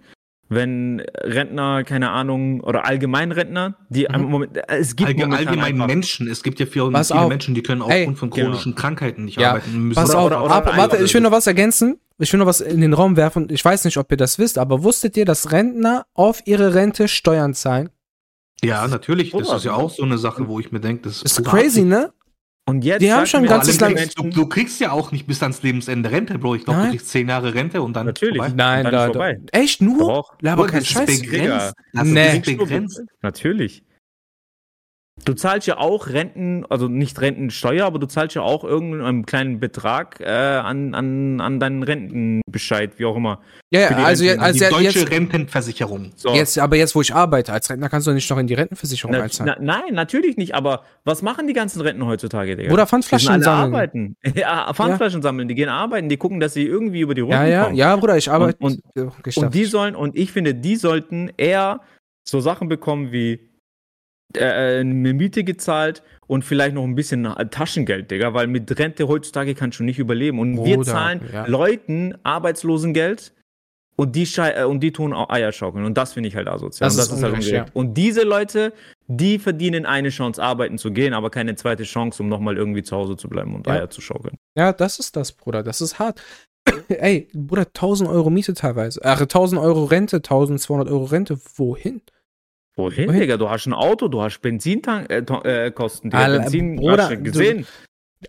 [0.48, 4.22] Wenn Rentner, keine Ahnung, oder Allgemeinrentner, die Mhm.
[4.30, 6.28] Moment, es gibt Allge allgemein einfach, Menschen.
[6.28, 7.28] Es gibt ja viele, viele.
[7.28, 8.46] Menschen, die können aufgrund von genau.
[8.50, 9.88] chronischen Krankheiten nicht Ja, arbeiten.
[9.88, 12.00] Müssen Pass Oder- auf, oder- oder ab, ein- warte, ich will noch was ergänzen.
[12.20, 13.48] Ich will noch was in den Raum werfen.
[13.50, 17.08] Ich weiß nicht, ob ihr das wisst, aber wusstet ihr, dass Rentner auf ihre Rente
[17.08, 17.90] Steuern zahlen?
[18.64, 19.32] Ja, natürlich.
[19.32, 19.58] Das Oder?
[19.58, 21.62] ist ja auch so eine Sache, wo ich mir denke, das Ist brutal.
[21.62, 22.14] crazy, ne?
[22.68, 25.44] Und jetzt Die haben schon ein ganzes Land- du, du kriegst ja auch nicht bis
[25.44, 26.56] ans Lebensende Rente, Bro.
[26.56, 28.38] Ich glaube, du kriegst zehn Jahre Rente und dann Natürlich.
[28.38, 28.54] vorbei.
[28.56, 29.40] Nein, dann da, ist da, vorbei.
[29.52, 30.26] echt nur?
[30.44, 31.22] Aber kein das ist Scheiß.
[31.22, 31.76] begrenzt.
[31.96, 32.40] Also Nee.
[32.40, 33.04] begrenzt.
[33.22, 33.84] Natürlich.
[35.26, 39.60] Du zahlst ja auch Renten, also nicht Rentensteuer, aber du zahlst ja auch irgendeinen kleinen
[39.60, 43.42] Betrag äh, an, an, an deinen Rentenbescheid, wie auch immer.
[43.72, 44.26] Ja, ja, also, Rente.
[44.26, 46.12] jetzt, also die deutsche jetzt, Rentenversicherung.
[46.16, 46.34] So.
[46.34, 49.16] jetzt, aber jetzt, wo ich arbeite als Rentner, kannst du nicht noch in die Rentenversicherung
[49.16, 49.56] Na, einzahlen.
[49.60, 52.72] na, nein, natürlich nicht, aber was machen die ganzen Renten heutzutage, Digga?
[52.72, 53.74] Oder Pfandflaschen sammeln.
[53.74, 54.16] arbeiten.
[54.36, 57.46] Ja, Pfandflaschen sammeln, die gehen arbeiten, die gucken, dass sie irgendwie über die Runden Ja,
[57.48, 57.76] ja, kommen.
[57.76, 58.58] ja, Bruder, ich arbeite.
[58.60, 59.38] Und- Ja, gestaffelt.
[59.38, 61.82] Und die sollen, und ich finde, die sollten eher
[62.28, 63.40] so Sachen bekommen wie
[64.38, 69.54] äh, eine Miete gezahlt und vielleicht noch ein bisschen Taschengeld, Digga, weil mit Rente heutzutage
[69.56, 70.40] kannst du nicht überleben.
[70.40, 71.46] Und wir Bruder, zahlen ja.
[71.48, 73.34] Leuten Arbeitslosengeld
[73.98, 75.86] und die, schei- äh, und die tun auch Eier schaukeln.
[75.86, 76.88] Und das finde ich halt asozial.
[76.88, 77.76] Das und ist das ist halt ungerecht, ungerecht.
[77.76, 78.74] Und diese Leute,
[79.08, 82.96] die verdienen eine Chance, arbeiten zu gehen, aber keine zweite Chance, um nochmal irgendwie zu
[82.96, 83.74] Hause zu bleiben und Ja.
[83.74, 84.36] Eier zu schaukeln.
[84.58, 85.64] Ja, das ist das, Bruder.
[85.64, 86.22] Das ist hart.
[86.90, 89.00] Ey, Bruder, 1000 Euro Miete teilweise.
[89.04, 91.38] Ach, 1000 Euro Rente, 1200 Euro Rente.
[91.56, 92.02] Wohin?
[92.78, 93.20] Wohin, Wohin?
[93.22, 93.38] Digga?
[93.38, 95.10] Du hast ein Auto, du hast Benzinkosten,
[95.46, 96.28] äh, äh, Kosten, Digga.
[96.28, 97.66] Benzin, Bruder, hast du du- gesehen.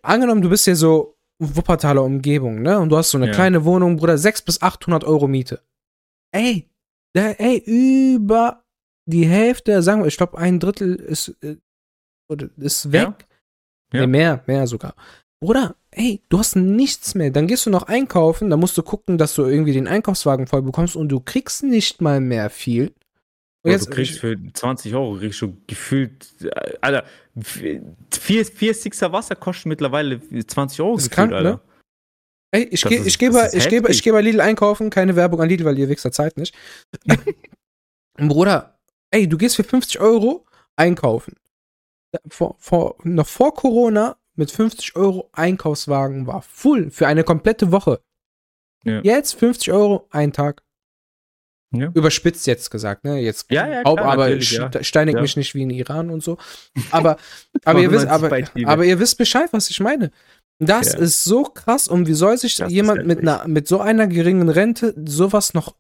[0.02, 2.78] Angenommen, du bist hier so Wuppertaler Umgebung, ne?
[2.78, 3.32] Und du hast so eine Ja.
[3.32, 5.60] kleine Wohnung, Bruder, 600 bis 800 Euro Miete.
[6.32, 6.68] Ey,
[7.14, 8.62] da, ey, über
[9.08, 11.56] die Hälfte, sagen wir, ich glaube, ein Drittel ist, äh,
[12.58, 13.26] ist weg.
[13.92, 14.00] Ja.
[14.00, 14.94] Nee, mehr, mehr sogar.
[15.42, 17.30] Bruder, ey, du hast nichts mehr.
[17.30, 20.62] Dann gehst du noch einkaufen, dann musst du gucken, dass du irgendwie den Einkaufswagen voll
[20.62, 22.94] bekommst und du kriegst nicht mal mehr viel.
[23.66, 27.04] Und Also du kriegst für 20 Euro kriegst du gefühlt, äh, Alter,
[27.42, 30.94] vier, vier Sixer Wasser kosten mittlerweile 20 Euro.
[30.94, 31.60] Das ist gefühlt, krank, ne?
[32.52, 35.40] Ey, ich gehe ich geh bei, ich geh, ich geh bei Lidl einkaufen, keine Werbung
[35.40, 36.54] an Lidl, weil ihr Wichser Zeit nicht.
[38.16, 38.78] Bruder,
[39.10, 40.46] ey, du gehst für 50 Euro
[40.76, 41.34] einkaufen.
[42.28, 48.00] Vor, vor, noch vor Corona mit 50 Euro Einkaufswagen war full für eine komplette Woche.
[48.84, 49.00] Ja.
[49.02, 50.62] Jetzt 50 Euro ein Tag.
[51.74, 51.90] Ja.
[51.94, 53.18] Überspitzt jetzt gesagt, ne?
[53.18, 54.84] Jetzt Ja, ja, klar, aber natürlich, st ja.
[54.84, 55.22] steinigt Ja.
[55.22, 56.38] mich nicht wie in Iran und so.
[56.90, 57.16] Aber,
[57.64, 60.10] aber, ihr wisst, 99 aber, aber ihr wisst Bescheid, was ich meine.
[60.58, 64.06] Das ist so krass und wie soll sich Das jemand mit, einer, mit so einer
[64.06, 65.74] geringen Rente sowas noch.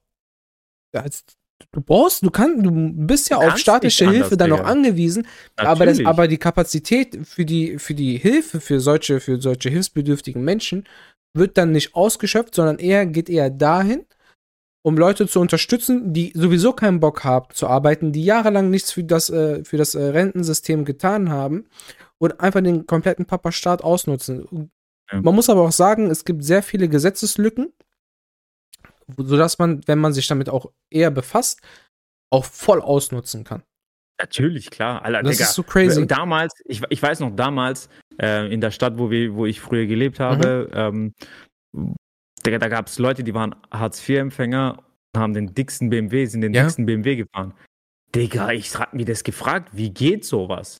[0.92, 1.24] Als,
[1.72, 5.26] du brauchst, du kannst, du bist ja auf kannst staatliche Hilfe dann noch angewiesen,
[5.56, 10.42] aber, das, aber die Kapazität für die, für die Hilfe für solche, für solche hilfsbedürftigen
[10.42, 10.84] Menschen
[11.34, 14.04] wird dann nicht ausgeschöpft, sondern eher geht eher dahin,
[14.86, 19.02] um Leute zu unterstützen, die sowieso keinen Bock haben zu arbeiten, die jahrelang nichts für
[19.02, 21.66] das, äh, für das äh, Rentensystem getan haben
[22.18, 24.70] und einfach den kompletten Papa-Staat ausnutzen.
[25.10, 25.20] Ja.
[25.22, 27.72] Man muss aber auch sagen, es gibt sehr viele Gesetzeslücken,
[29.16, 31.62] sodass man, wenn man sich damit auch eher befasst,
[32.30, 33.64] auch voll ausnutzen kann.
[34.20, 35.04] Natürlich, klar.
[35.04, 35.48] Alter, Das Digga.
[35.48, 36.06] ist so crazy.
[36.06, 37.88] Damals, ich, ich weiß noch, damals
[38.22, 41.12] äh, in der Stadt, wo, wir, wo ich früher gelebt habe, Mhm.
[41.74, 41.94] ähm,
[42.46, 44.78] Digga, da gab es Leute, die waren Hartz-IV-Empfänger
[45.14, 46.62] und haben den dicksten BMW, sind den Ja.
[46.62, 47.52] dicksten BMW gefahren.
[48.14, 50.78] Digga, ich hab mir das gefragt, wie geht sowas?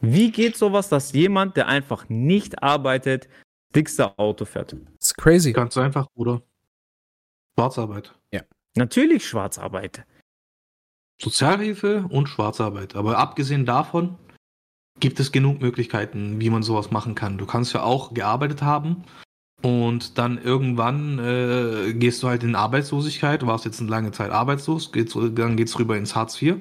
[0.00, 3.28] Wie geht sowas, dass jemand, der einfach nicht arbeitet,
[3.74, 4.72] dickste Auto fährt?
[4.72, 5.52] Das ist crazy.
[5.52, 6.42] Ganz einfach, Bruder.
[7.56, 8.14] Schwarzarbeit.
[8.74, 10.06] Natürlich Schwarzarbeit.
[11.20, 12.96] Sozialhilfe und Schwarzarbeit.
[12.96, 14.18] Aber abgesehen davon
[14.98, 17.36] gibt es genug Möglichkeiten, wie man sowas machen kann.
[17.36, 19.04] Du kannst ja auch gearbeitet haben,
[19.62, 24.30] Und dann irgendwann äh, gehst du halt in Arbeitslosigkeit, du warst jetzt eine lange Zeit
[24.30, 26.56] arbeitslos, geht's, dann geht's rüber ins Hartz IV.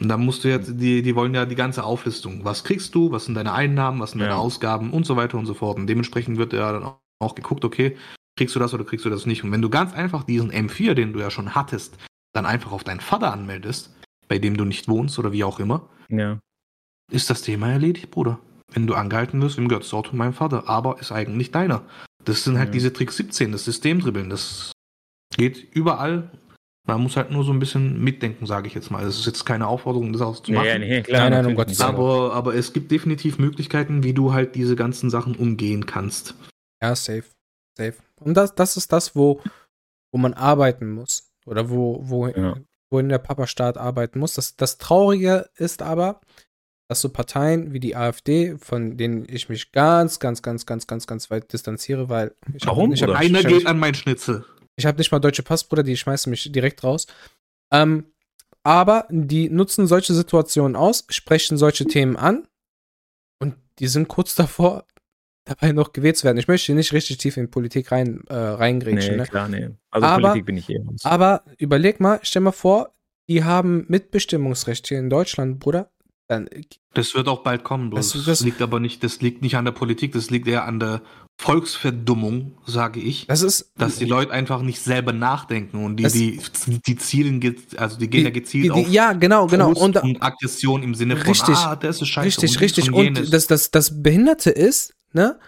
[0.00, 2.44] Und dann musst du jetzt, die, die wollen ja die ganze Auflistung.
[2.44, 4.38] Was kriegst du, was sind deine Einnahmen, was sind deine Ja.
[4.38, 5.78] Ausgaben und so weiter und so fort.
[5.78, 7.96] Und dementsprechend wird ja dann auch geguckt, okay,
[8.36, 9.44] kriegst du das oder kriegst du das nicht.
[9.44, 11.96] Und wenn du ganz einfach diesen M4, den du ja schon hattest,
[12.34, 13.94] dann einfach auf deinen Vater anmeldest,
[14.28, 16.38] bei dem du nicht wohnst oder wie auch immer, Ja.
[17.12, 18.40] ist das Thema erledigt, Bruder.
[18.72, 21.82] Wenn du angehalten wirst, gehört das Auto meinem Vater, aber ist eigentlich deiner.
[22.24, 22.72] Das sind halt Ja.
[22.72, 24.30] diese Trick 17, das Systemdribbeln.
[24.30, 24.72] Das
[25.36, 26.30] geht überall.
[26.86, 29.02] Man muss halt nur so ein bisschen mitdenken, sage ich jetzt mal.
[29.04, 30.66] Das ist jetzt keine Aufforderung, das auch zu machen.
[30.66, 31.22] Ja, nee, klar.
[31.30, 31.78] Nein, nein, um Gottes.
[31.78, 31.88] Willen.
[31.88, 36.34] aber, aber es gibt definitiv Möglichkeiten, wie du halt diese ganzen Sachen umgehen kannst.
[36.82, 37.24] Ja, safe.
[37.76, 37.94] Safe.
[38.20, 39.40] Und das, das ist das, wo,
[40.12, 41.30] wo man arbeiten muss.
[41.46, 42.56] Oder wo, wo, Ja.
[42.90, 44.34] wohin der Papa-Staat arbeiten muss.
[44.34, 46.20] Das, das Traurige ist aber,
[46.88, 51.06] dass so Parteien wie die AfD, von denen ich mich ganz, ganz, ganz, ganz, ganz,
[51.06, 53.94] ganz weit distanziere, weil ich Warum, ich hab, ich, Einer ich, geht ich, an mein
[53.94, 54.44] Schnitzel.
[54.76, 57.06] ich habe nicht mal deutsche Passbrüder, die schmeißen mich direkt raus.
[57.72, 58.06] Ähm,
[58.62, 62.46] aber die nutzen solche Situationen aus, sprechen solche Themen an
[63.40, 64.86] und die sind kurz davor,
[65.46, 66.38] dabei noch gewählt zu werden.
[66.38, 69.12] Ich möchte hier nicht richtig tief in Politik rein, äh, reingrätschen.
[69.12, 69.26] Nee, Ne?
[69.26, 69.70] klar, nee.
[69.90, 70.80] Also Aber- Politik bin ich eh.
[71.02, 72.94] Aber überleg mal, stell mal vor,
[73.28, 75.90] die haben Mitbestimmungsrecht hier in Deutschland, Bruder.
[76.26, 76.48] Dann,
[76.94, 77.90] Das wird auch bald kommen.
[77.90, 80.48] bloß Das- Das, das- liegt aber nicht, das liegt nicht an der Politik, das liegt
[80.48, 81.02] eher an der
[81.40, 83.26] Volksverdummung, sage ich.
[83.26, 83.72] das ist.
[83.76, 86.40] dass die Leute einfach nicht selber nachdenken und die, die,
[86.86, 87.40] die zielen,
[87.76, 89.72] also die gehen die, ja gezielt die, auf die, ja, genau, genau.
[89.72, 91.56] Und, und Aggression im Sinne von, Richtig.
[91.56, 92.42] ah, das ist scheiße.
[92.42, 92.92] richtig, und richtig.
[92.92, 95.38] Und, Und das, das, das Behinderte ist, ne,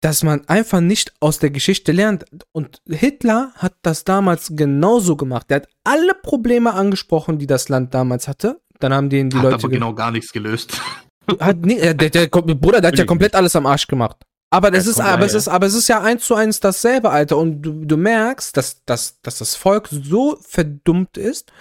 [0.00, 2.24] dass man einfach nicht aus der Geschichte lernt.
[2.52, 5.50] Und Hitler hat das damals genauso gemacht.
[5.50, 8.60] Der hat alle Probleme angesprochen, die das Land damals hatte.
[8.82, 9.54] Dann haben den die hat Leute.
[9.56, 10.80] aber ge- genau gar nichts gelöst.
[11.40, 14.16] Hat nie, äh, der, der, Bruder, der hat ja komplett alles am Arsch gemacht.
[14.50, 17.38] Aber das ist, aber es ist, aber es ist ja eins zu eins dasselbe, Alter.
[17.38, 21.52] Und du, du merkst, dass, dass, dass das Volk so verdummt ist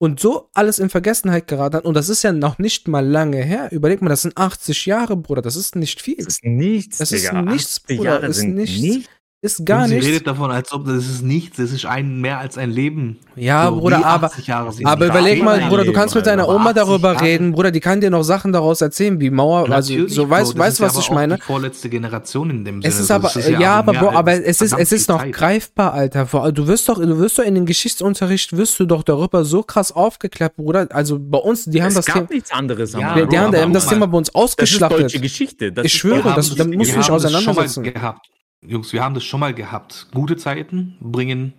[0.00, 1.84] und so alles in Vergessenheit geraten hat.
[1.84, 3.70] Und das ist ja noch nicht mal lange her.
[3.72, 5.42] Überleg mal, das sind 80 Jahre, Bruder.
[5.42, 6.16] Das ist nicht viel.
[6.16, 7.42] Das ist nichts, Das ist Digga.
[7.42, 8.80] nichts, 80 Bruder, Jahre ist sind nichts.
[8.80, 9.10] nichts.
[9.44, 10.06] Ist gar sie nichts.
[10.08, 13.18] redet davon, als ob das ist nichts, das ist ein mehr als ein Leben.
[13.36, 16.14] Ja, So, Bruder, aber, 80 Jahre sind aber überleg Ja, mal, Bruder, du nee, kannst
[16.14, 17.24] mit deiner aber Oma 80 darüber Jahre.
[17.26, 20.30] reden, Bruder, die kann dir noch Sachen daraus erzählen, wie Mauer, also Natürlich, so, Bro,
[20.30, 21.34] weißt, das weißt ist was aber ich auch meine?
[21.36, 23.00] Die vorletzte Generation in dem Es Sinne.
[23.02, 25.32] ist So, aber, das ja, aber mehr Bro, aber es ist, es ist noch Zeit.
[25.34, 26.24] greifbar, Alter.
[26.52, 29.92] Du wirst doch, du wirst doch in den Geschichtsunterricht wirst du doch darüber so krass
[29.92, 30.86] aufgeklärt, Bruder.
[30.90, 33.54] Also bei uns, die haben Es das gab Thema, nichts anderes Ja, die, die haben,
[33.54, 35.00] aber das Thema bei uns Das ist ausgeschlachtet.
[35.02, 35.66] deutsche Geschichte.
[35.76, 37.82] Ich ist schwöre, das- damit musst du dich das schon auseinandersetzen.
[37.82, 38.26] mal gehabt.
[38.66, 40.08] Jungs, wir haben das schon mal gehabt.
[40.14, 41.52] Gute Zeiten bringen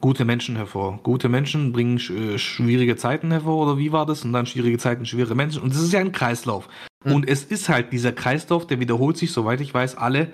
[0.00, 1.00] gute Menschen hervor.
[1.02, 4.24] Gute Menschen bringen äh, schwierige Zeiten hervor, oder wie war das?
[4.24, 5.62] Und dann schwierige Zeiten, schwere Menschen.
[5.62, 6.68] Und das ist ja ein Kreislauf.
[7.04, 7.12] Mhm.
[7.12, 10.32] Und es ist halt dieser Kreislauf, der wiederholt sich, soweit ich weiß, alle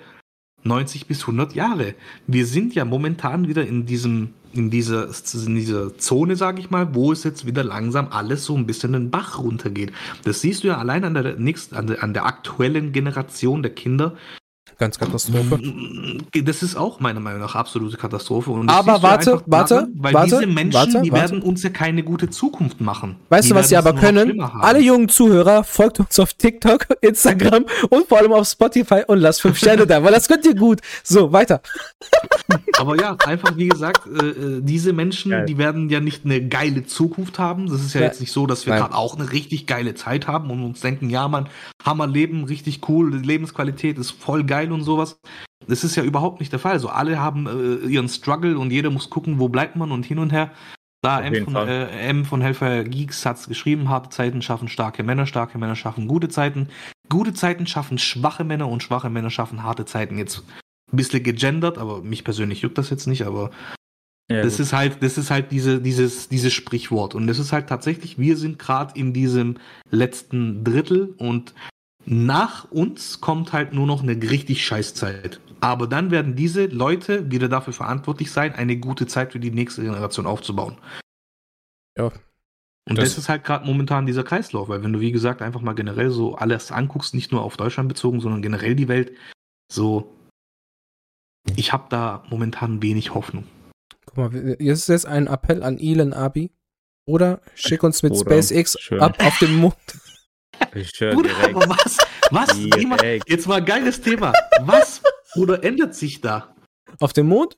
[0.63, 1.95] 90 bis 100 Jahre.
[2.27, 5.07] Wir sind ja momentan wieder in diesem in dieser,
[5.45, 8.91] in dieser Zone, sage ich mal, wo es jetzt wieder langsam alles so ein bisschen
[8.91, 9.93] den Bach runtergeht.
[10.25, 13.73] Das siehst du ja allein an der, nächsten, an der, an der aktuellen Generation der
[13.73, 14.17] Kinder,
[14.81, 15.59] Ganz Katastrophe.
[16.43, 18.49] das ist auch meiner Meinung nach absolute Katastrophe.
[18.65, 21.33] Aber warte, einfach warte, daran, weil warte, diese Menschen, warte, die warte.
[21.33, 23.17] werden uns ja keine gute Zukunft machen.
[23.29, 24.41] Weißt die du, was sie aber können?
[24.41, 29.43] Alle jungen Zuhörer, folgt uns auf TikTok, Instagram und vor allem auf Spotify und lasst
[29.43, 30.79] fünf Sterne da, weil das könnt ihr gut.
[31.03, 31.61] So, weiter.
[32.79, 35.45] Aber ja, einfach wie gesagt, äh, äh, diese Menschen, Geil.
[35.45, 37.69] die werden ja nicht eine geile Zukunft haben.
[37.69, 38.07] Das ist ja, Ja.
[38.07, 41.11] jetzt nicht so, dass wir gerade auch eine richtig geile Zeit haben und uns denken,
[41.11, 41.49] ja, man,
[41.85, 45.19] Hammer Leben, richtig cool, die Lebensqualität ist voll geil und sowas.
[45.67, 46.79] Das ist ja überhaupt nicht der Fall.
[46.79, 50.19] So alle haben äh, ihren Struggle und jeder muss gucken, wo bleibt man und hin
[50.19, 50.51] und her.
[51.03, 55.01] Da Auf M von, äh, M von Hellfire Geeks hat's geschrieben, harte Zeiten schaffen starke
[55.03, 56.69] Männer, starke Männer schaffen gute Zeiten.
[57.09, 60.17] Gute Zeiten schaffen schwache Männer und schwache Männer schaffen harte Zeiten.
[60.17, 60.43] Jetzt
[60.91, 63.49] ein bisschen gegendert, aber mich persönlich juckt das jetzt nicht, aber
[64.31, 64.59] Ja, das gut.
[64.61, 67.15] ist halt, das ist halt diese, dieses, dieses Sprichwort.
[67.15, 69.57] Und das ist halt tatsächlich, wir sind gerade in diesem
[69.89, 71.53] letzten Drittel und
[72.05, 75.39] nach uns kommt halt nur noch eine richtig Scheißzeit.
[75.59, 79.83] Aber dann werden diese Leute wieder dafür verantwortlich sein, eine gute Zeit für die nächste
[79.83, 80.77] Generation aufzubauen.
[81.97, 82.05] Ja.
[82.89, 85.61] Und Das- das, ist halt gerade momentan dieser Kreislauf, weil wenn du, wie gesagt, einfach
[85.61, 89.15] mal generell so alles anguckst, nicht nur auf Deutschland bezogen, sondern generell die Welt,
[89.71, 90.15] so,
[91.55, 93.45] ich habe da momentan wenig Hoffnung.
[94.05, 96.51] Guck mal, hier ist jetzt ein Appell an Elon Abi.
[97.07, 98.99] Oder schick uns mit Bruder, SpaceX schön.
[98.99, 99.75] ab auf den Mond.
[100.75, 101.55] Ich höre Bruder, direkt.
[101.55, 101.97] aber was?
[102.31, 102.57] Was?
[102.77, 103.29] Immer- Direkt.
[103.29, 104.31] Jetzt mal ein geiles Thema.
[104.61, 105.01] Was,
[105.33, 106.55] Bruder, ändert sich da?
[106.99, 107.57] Auf dem Mond?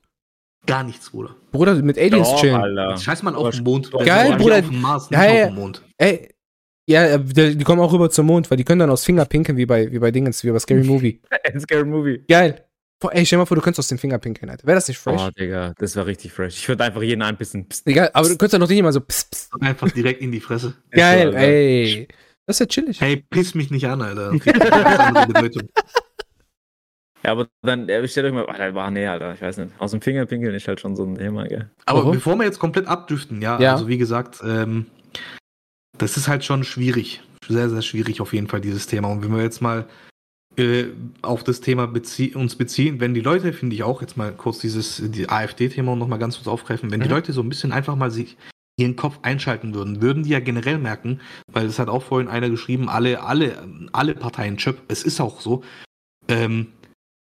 [0.66, 1.36] Gar nichts, Bruder.
[1.52, 2.56] Bruder, mit Aliens Doch, chillen.
[2.56, 2.98] Alter.
[2.98, 3.92] Scheiß mal auf den Mond.
[3.92, 4.60] Geil, Also, Bruder.
[4.60, 5.44] Auf dem Mars, nicht Ja, ja.
[5.44, 5.82] auf dem Mond.
[5.98, 6.30] Ey,
[6.90, 9.58] ja, äh, die, kommen auch rüber zum Mond, weil die können dann aus Finger pinkeln,
[9.58, 11.22] wie bei, wie bei Dingens, wie bei Scary Movie.
[11.60, 12.24] Scary Movie.
[12.28, 12.66] Geil.
[13.00, 14.66] Boah, ey, stell dir mal vor, du könntest aus den Finger pinkeln, Alter.
[14.66, 15.20] Wäre das nicht fresh?
[15.22, 16.56] Oh, Digga, das war richtig fresh.
[16.58, 17.68] Ich würde einfach jeden einbissen.
[17.68, 17.86] Psst.
[17.86, 19.50] Egal, aber du könntest ja noch nicht mal so pss, pss.
[19.60, 20.76] Einfach direkt in die Fresse.
[20.92, 22.08] Geil, ey.
[22.46, 23.00] Das ist ja chillig.
[23.02, 24.32] Hey, piss mich nicht an, Alter.
[27.26, 29.72] Ja, aber dann, äh, stellt euch mal, Alter, war nee, Alter, ich weiß nicht.
[29.80, 31.70] Aus dem Finger pinkeln ist halt schon so ein Thema, gell.
[31.86, 32.16] Aber Warum?
[32.16, 33.72] bevor wir jetzt komplett abdriften, ja, Ja.
[33.74, 34.88] also wie gesagt, ähm,
[35.98, 37.22] das ist halt schon schwierig.
[37.48, 39.08] Sehr, sehr schwierig auf jeden Fall, dieses Thema.
[39.10, 39.86] Und wenn wir jetzt mal
[40.58, 40.88] äh,
[41.22, 44.60] auf das Thema bezie uns beziehen, wenn die Leute, finde ich auch, jetzt mal kurz
[44.60, 47.14] dieses die AfD-Thema noch mal ganz kurz aufgreifen, wenn die Mhm.
[47.14, 48.36] Leute so ein bisschen einfach mal sich
[48.78, 51.20] ihren Kopf einschalten würden, würden die ja generell merken,
[51.52, 55.42] weil es hat auch vorhin einer geschrieben, alle, alle, alle Parteien Chöp, es ist auch
[55.42, 55.64] so,
[56.28, 56.68] ähm,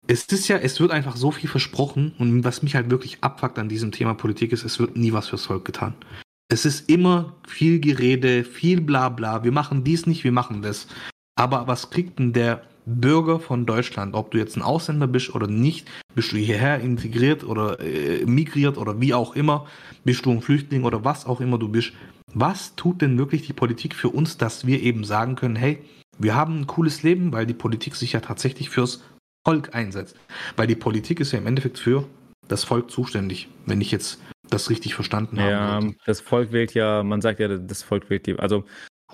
[0.06, 3.58] es ist ja, es wird einfach so viel versprochen und was mich halt wirklich abfuckt
[3.58, 5.94] an diesem Thema Politik ist, es wird nie was fürs Volk getan.
[6.48, 10.88] Es ist immer viel Gerede, viel Blabla, wir machen dies nicht, wir machen das.
[11.36, 15.46] Aber was kriegt denn der Bürger von Deutschland, ob du jetzt ein Ausländer bist oder
[15.46, 19.66] nicht, bist du hierher integriert oder äh, migriert oder wie auch immer,
[20.04, 21.92] bist du ein Flüchtling oder was auch immer du bist,
[22.32, 25.78] was tut denn wirklich die Politik für uns, dass wir eben sagen können, hey,
[26.18, 29.02] wir haben ein cooles Leben, weil die Politik sich ja tatsächlich fürs
[29.44, 30.16] Volk einsetzt.
[30.56, 32.06] Weil die Politik ist ja im Endeffekt für
[32.48, 34.20] das Volk zuständig, wenn ich jetzt
[34.50, 35.94] das richtig verstanden Ja, habe.
[36.04, 38.64] das Volk wählt ja, man sagt ja, das Volk wählt die, also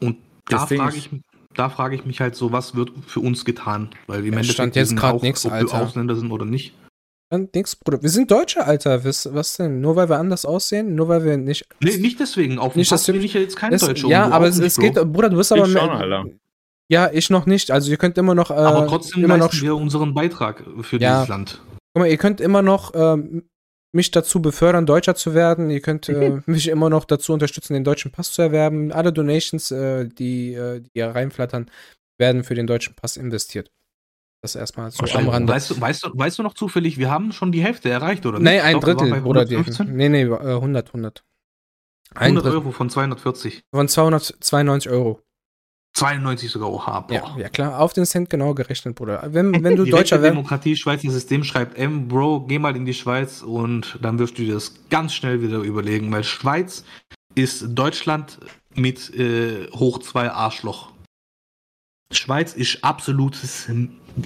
[0.00, 1.10] Und da frage ich,
[1.56, 3.90] da frage ich mich halt so, was wird für uns getan?
[4.06, 5.74] Weil im Ja, Endeffekt stand wir jetzt auch, nix, ob wir.
[5.74, 6.74] Ausländer sind oder nicht.
[7.30, 8.02] Dann nix, Bruder.
[8.02, 9.04] Wir sind Deutsche, Alter.
[9.04, 9.80] Was, was denn?
[9.80, 10.94] Nur weil wir anders aussehen?
[10.94, 11.66] Nur weil wir nicht.
[11.82, 12.58] Nee, nicht deswegen.
[12.58, 14.06] Auf Nicht, dass bin ich ja jetzt kein Deutscher.
[14.08, 14.94] ja, aber es, nicht, es geht.
[14.94, 15.66] Bruder, du bist Ich aber.
[15.66, 16.24] schon, mehr- Alter.
[16.88, 17.72] Ja, ich noch nicht.
[17.72, 18.50] Also ihr könnt immer noch.
[18.52, 19.52] Äh, Aber trotzdem immer noch.
[19.52, 21.14] wir unseren Beitrag für Ja.
[21.16, 21.60] dieses Land.
[21.94, 23.42] Guck mal, ihr könnt immer noch ähm,
[23.96, 25.70] mich dazu befördern, Deutscher zu werden.
[25.70, 28.92] Ihr könnt äh, mich immer noch dazu unterstützen, den deutschen Pass zu erwerben.
[28.92, 31.70] Alle Donations, äh, die, äh, die hier reinflattern,
[32.18, 33.70] werden für den deutschen Pass investiert.
[34.42, 35.52] Das erstmal so am Rande.
[35.52, 38.38] Weißt du, weißt, du, weißt du noch zufällig, wir haben schon die Hälfte erreicht, oder
[38.38, 38.64] nee, nicht?
[38.64, 39.40] ein Drittel, Bruder.
[39.40, 39.96] 115?
[39.96, 41.24] nee, nee, äh, 100, 100.
[42.14, 43.62] Ein 100 Drittel Euro von 240.
[43.74, 45.25] von 292 Euro.
[45.96, 47.14] 92 sogar, oha, boah.
[47.14, 49.22] Ja, ja, klar, auf den Cent genau gerechnet, Bruder.
[49.32, 50.34] Wenn, wenn du Deutscher wärst.
[50.34, 54.42] Demokratie, Schweizer System schreibt M, Bro, geh mal in die Schweiz und dann wirst du
[54.42, 56.84] dir das ganz schnell wieder überlegen, weil Schweiz
[57.34, 58.38] ist Deutschland
[58.74, 60.90] mit äh, hoch zwei Arschloch.
[62.12, 63.68] Schweiz ist absolutes.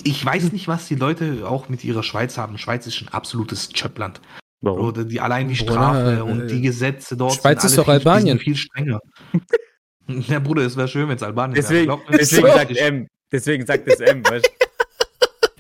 [0.03, 2.59] Ich weiß nicht, was die Leute auch mit ihrer Schweiz haben.
[2.59, 4.21] Schweiz ist ein absolutes Chöpland.
[4.61, 4.89] Warum?
[4.89, 7.35] Oder die, allein die Bruder, Strafe äh, und die Gesetze dort.
[7.35, 8.39] Schweiz sind ist alle doch viel, Albanien.
[8.41, 9.01] viel strenger.
[10.29, 11.63] ja, Bruder, es wäre schön, wenn es Albanien wäre.
[11.63, 13.07] Deswegen, Glaub deswegen sagt M.
[13.33, 14.51] Deswegen sagt es M, weißt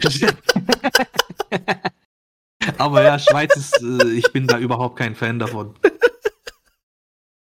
[2.78, 5.74] Aber ja, Schweiz ist, äh, ich bin da überhaupt kein Fan davon.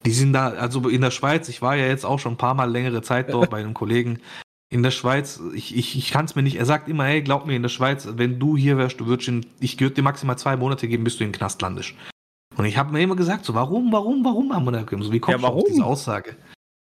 [0.04, 2.54] Die sind da, also in der Schweiz, ich war ja jetzt auch schon ein paar
[2.54, 4.20] Mal längere Zeit dort bei einem Kollegen.
[4.70, 7.46] In der Schweiz, ich, ich, ich kann es mir nicht, er sagt immer, hey, glaub
[7.46, 10.38] mir, in der Schweiz, wenn du hier wärst, du würdest in, ich würde dir maximal
[10.38, 11.94] zwei Monate geben, bis du in den Knast landest.
[12.56, 15.20] Und ich habe mir immer gesagt, so, warum, warum, warum haben wir da so, Wie
[15.20, 15.64] kommst Ja, du auf warum?
[15.68, 16.36] diese Aussage?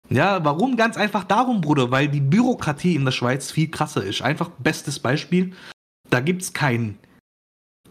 [0.10, 0.78] Ja, warum?
[0.78, 4.22] Ganz einfach darum, Bruder, weil die Bürokratie in der Schweiz viel krasser ist.
[4.22, 5.54] Einfach bestes Beispiel,
[6.10, 6.98] da gibt's kein,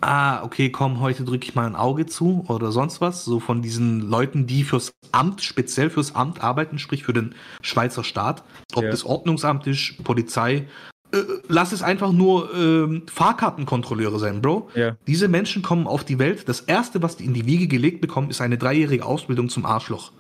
[0.01, 3.25] ah, okay, komm, heute drücke ich mal ein Auge zu oder sonst was.
[3.25, 8.05] So von diesen Leuten, die fürs Amt, speziell fürs Amt arbeiten, sprich für den Schweizer
[8.05, 8.45] Staat.
[8.75, 8.91] Ob Ja.
[8.91, 10.69] das Ordnungsamt ist, Polizei.
[11.12, 14.71] Äh, lass es einfach nur ähm, Fahrkartenkontrolleure sein, Bro.
[14.75, 14.97] Ja.
[15.07, 16.49] Diese Menschen kommen auf die Welt.
[16.49, 20.12] Das erste, was die in die Wiege gelegt bekommen, ist eine dreijährige Ausbildung zum Arschloch.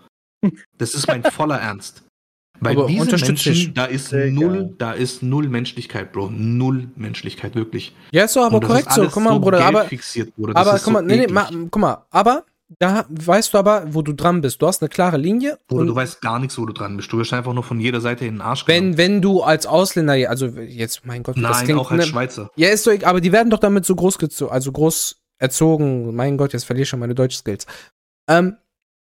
[0.78, 2.04] Das ist mein voller Ernst.
[2.60, 3.56] Weil Aber diese unterstütze ich.
[3.56, 4.74] Menschen, da ist Sehr null, geil.
[4.78, 6.30] da ist null Menschlichkeit, Bro.
[6.30, 7.94] Null Menschlichkeit, wirklich.
[8.12, 9.08] Ja, ist doch aber das korrekt ist so.
[9.08, 9.80] Guck mal, Bruder, aber.
[9.80, 10.54] geldfixiert, Bruder.
[10.54, 12.44] Das Aber ist guck mal, so nee, nee, ma, guck mal, aber
[12.78, 14.62] da weißt du aber, wo du dran bist.
[14.62, 15.58] Du hast eine klare Linie.
[15.68, 17.12] Bruder, und du weißt gar nichts, wo du dran bist.
[17.12, 20.14] Du wirst einfach nur von jeder Seite in den Arsch wenn, wenn du als Ausländer,
[20.30, 22.50] also jetzt, mein Gott, das Nein, klingt, auch als ne, Schweizer.
[22.56, 26.14] Ja, ist doch egal, aber die werden doch damit so groß gezogen, also groß erzogen.
[26.14, 27.66] Mein Gott, jetzt verliere ich schon meine Deutsch-Skills.
[28.28, 28.56] Ähm,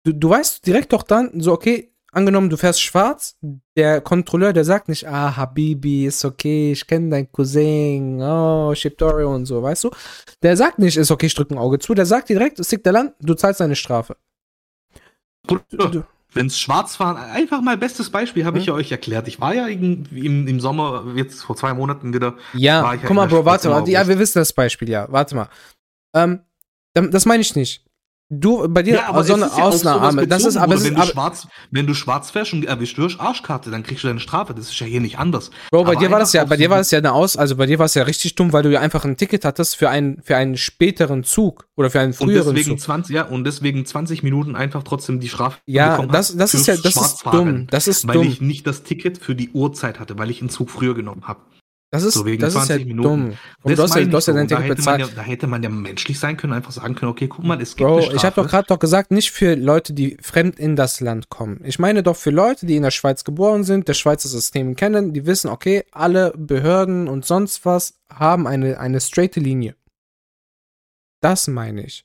[0.04, 3.36] du, du weißt direkt doch dann, so, okay, angenommen, du fährst schwarz,
[3.76, 9.34] der Kontrolleur, der sagt nicht, ah, Habibi, ist okay, ich kenne deinen Cousin, oh, Shiptorio
[9.34, 9.90] und so, weißt du?
[10.42, 12.70] Der sagt nicht, ist okay, ich drücke ein Auge zu, der sagt dir direkt, es
[12.70, 14.16] liegt der Land, du zahlst deine Strafe.
[15.46, 18.74] Du, Bruder, du, Wenn's Schwarzfahren, einfach mal bestes Beispiel, habe ich Hm?
[18.74, 19.28] ja euch erklärt.
[19.28, 22.36] Ich war ja im, im Sommer, jetzt vor zwei Monaten wieder.
[22.52, 25.34] ja, ich ja guck mal, Bro, warte mal, ja, wir wissen das Beispiel, ja, warte
[25.34, 25.48] mal.
[26.14, 26.40] Ähm,
[26.94, 27.87] das meine ich nicht.
[28.30, 31.10] Du, bei dir, so eine ja auf sowas Ausnahme, das ist, aber wenn, du aber,
[31.10, 34.52] schwarz, wenn du schwarz fährst und erwischt wirst, Arschkarte, dann kriegst du deine Strafe.
[34.52, 35.50] Das ist ja hier nicht anders.
[35.70, 37.38] Bro, bei Aber dir war das ja, bei dir so- war das ja eine Aus,
[37.38, 39.76] also bei dir war es ja richtig dumm, weil du ja einfach ein Ticket hattest
[39.76, 42.84] für einen, für einen späteren Zug oder für einen Und früheren deswegen Zug.
[42.84, 46.76] 20, ja, und deswegen 20 Minuten einfach trotzdem die Strafe Ja, das, das ist ja,
[46.76, 48.26] das ist dumm, das ist Weil dumm.
[48.28, 51.40] ich nicht das Ticket für die Uhrzeit hatte, weil ich einen Zug früher genommen habe.
[51.90, 53.02] Das ist, So wegen das ist ja 20 Minuten.
[53.08, 53.32] dumm.
[53.62, 54.54] Und du meine du hast ja dein so.
[54.54, 55.00] da, Ticket hätte man bezahlt.
[55.00, 57.76] ja, da hätte man ja menschlich sein können, einfach sagen können, okay, guck mal, es
[57.76, 61.00] gibt Bro, ich habe doch gerade doch gesagt, nicht für Leute, die fremd in das
[61.00, 61.60] Land kommen.
[61.64, 65.14] Ich meine doch für Leute, die in der Schweiz geboren sind, das Schweizer System kennen,
[65.14, 69.74] die wissen, okay, alle Behörden und sonst was haben eine, eine straighte Linie.
[71.22, 72.04] Das meine ich.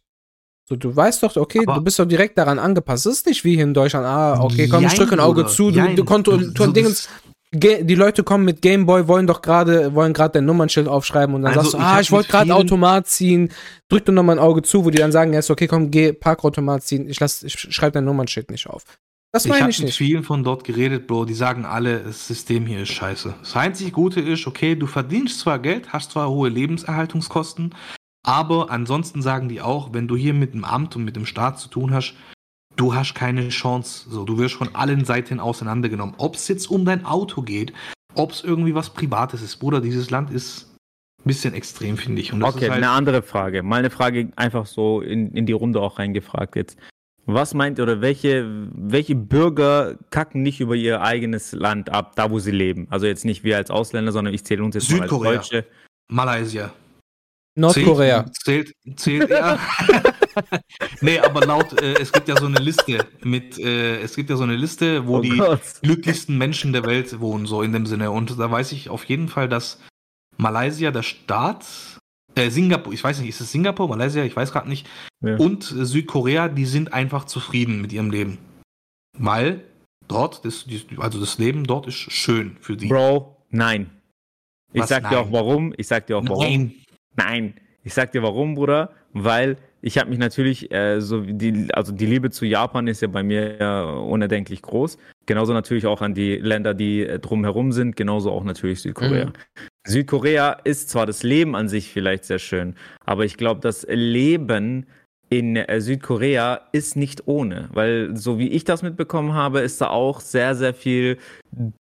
[0.68, 3.06] So, du weißt doch, okay, Aber- du bist doch direkt daran angepasst.
[3.06, 5.72] Es ist nicht wie hier in Deutschland, ah, okay, komm, ich drücke ein Auge zu,
[5.72, 9.93] du, du konntest, So, du, Dingens, Ge- die Leute kommen mit Gameboy, wollen doch gerade,
[9.93, 12.28] wollen gerade dein Nummernschild aufschreiben und dann Also, sagst du, ich ah, hab ich wollte
[12.28, 13.49] mit gerade Automat ziehen,
[13.89, 15.91] drück doch noch mal ein Auge zu, wo die dann sagen, ja, ist okay, komm,
[15.91, 18.84] geh Parkautomat ziehen, ich lass, ich schreibe dein Nummernschild nicht auf.
[19.32, 19.97] Das Ich meine habe ich mit nicht.
[19.97, 23.34] vielen von dort geredet, Bro, die sagen alle, das System hier ist scheiße.
[23.39, 27.74] Das einzig Gute ist, okay, du verdienst zwar Geld, hast zwar hohe Lebenserhaltungskosten,
[28.26, 31.60] aber ansonsten sagen die auch, wenn du hier mit dem Amt und mit dem Staat
[31.60, 32.16] zu tun hast,
[32.76, 34.09] du hast keine Chance.
[34.09, 36.15] So, du wirst von allen Seiten auseinandergenommen.
[36.17, 37.74] Ob es jetzt um dein Auto geht,
[38.15, 39.57] ob es irgendwie was Privates ist.
[39.57, 40.76] Bruder, dieses Land ist
[41.19, 42.34] ein bisschen extrem, finde ich.
[42.34, 43.63] Okay, halt, eine andere Frage.
[43.63, 46.78] Mal eine Frage einfach so in, in die Runde auch reingefragt jetzt.
[47.26, 52.30] Was meint ihr oder welche, welche Bürger kacken nicht über ihr eigenes Land ab, da
[52.30, 52.88] wo sie leben?
[52.89, 55.36] Also jetzt nicht wir als Ausländer, sondern ich zähle uns jetzt mal als Südkorea.
[55.36, 55.65] Deutsche.
[56.09, 56.74] Malaysia.
[57.56, 58.26] Nordkorea.
[58.43, 59.60] Zählt, zählt, zählt ja.
[61.01, 64.36] nee, aber laut, äh, es gibt ja so eine Liste mit, äh, es gibt ja
[64.38, 65.62] so eine Liste, wo Oh die Gott.
[65.84, 68.10] glücklichsten Menschen der Welt wohnen, so in dem Sinne.
[68.12, 69.80] Und da weiß ich auf jeden Fall, dass
[70.38, 71.66] Malaysia, der Staat,
[72.36, 74.88] äh, Singapur, ich weiß nicht, ist es Singapur, Malaysia, ich weiß gerade nicht,
[75.22, 75.36] Ja.
[75.38, 78.39] und Südkorea, die sind einfach zufrieden mit ihrem Leben.
[79.20, 79.64] Weil
[80.08, 80.66] dort, das,
[80.97, 82.88] also das Leben dort ist schön für die.
[82.88, 83.91] Bro, nein.
[84.74, 85.26] Ich Was sag dir nein?
[85.28, 85.74] auch warum.
[85.78, 86.43] Ich sag dir auch warum.
[86.43, 86.74] Nein.
[87.16, 87.53] Nein,
[87.84, 91.91] ich sag dir warum, Bruder, weil ich habe mich natürlich, äh, so wie die, also
[91.91, 94.97] die Liebe zu Japan ist ja bei mir ja unerdenklich groß.
[95.26, 99.26] Genauso natürlich auch an die Länder, die äh, drumherum sind, genauso auch natürlich Südkorea.
[99.26, 99.34] Mhm.
[99.86, 104.86] Südkorea ist zwar das Leben an sich vielleicht sehr schön, aber ich glaube, das Leben
[105.38, 109.90] in äh, Südkorea ist nicht ohne, weil so wie ich das mitbekommen habe, ist da
[109.90, 111.18] auch sehr, sehr viel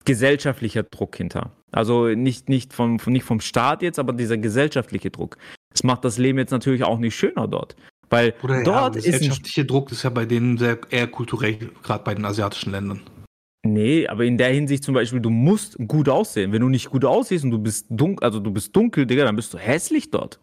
[0.05, 1.51] gesellschaftlicher Druck hinter.
[1.71, 5.37] Also nicht, nicht, vom, nicht vom Staat jetzt, aber dieser gesellschaftliche Druck.
[5.71, 7.75] Das macht das Leben jetzt natürlich auch nicht schöner dort.
[8.09, 11.69] Weil Oder ja, dort ist ein, gesellschaftliche Druck ist ja bei denen sehr eher kulturell,
[11.83, 13.01] gerade bei den asiatischen Ländern.
[13.63, 16.51] Nee, aber in der Hinsicht zum Beispiel, du musst gut aussehen.
[16.51, 19.35] Wenn du nicht gut aussiehst und du bist dunkel, also du bist dunkel, Digga, dann
[19.35, 20.39] bist du hässlich dort.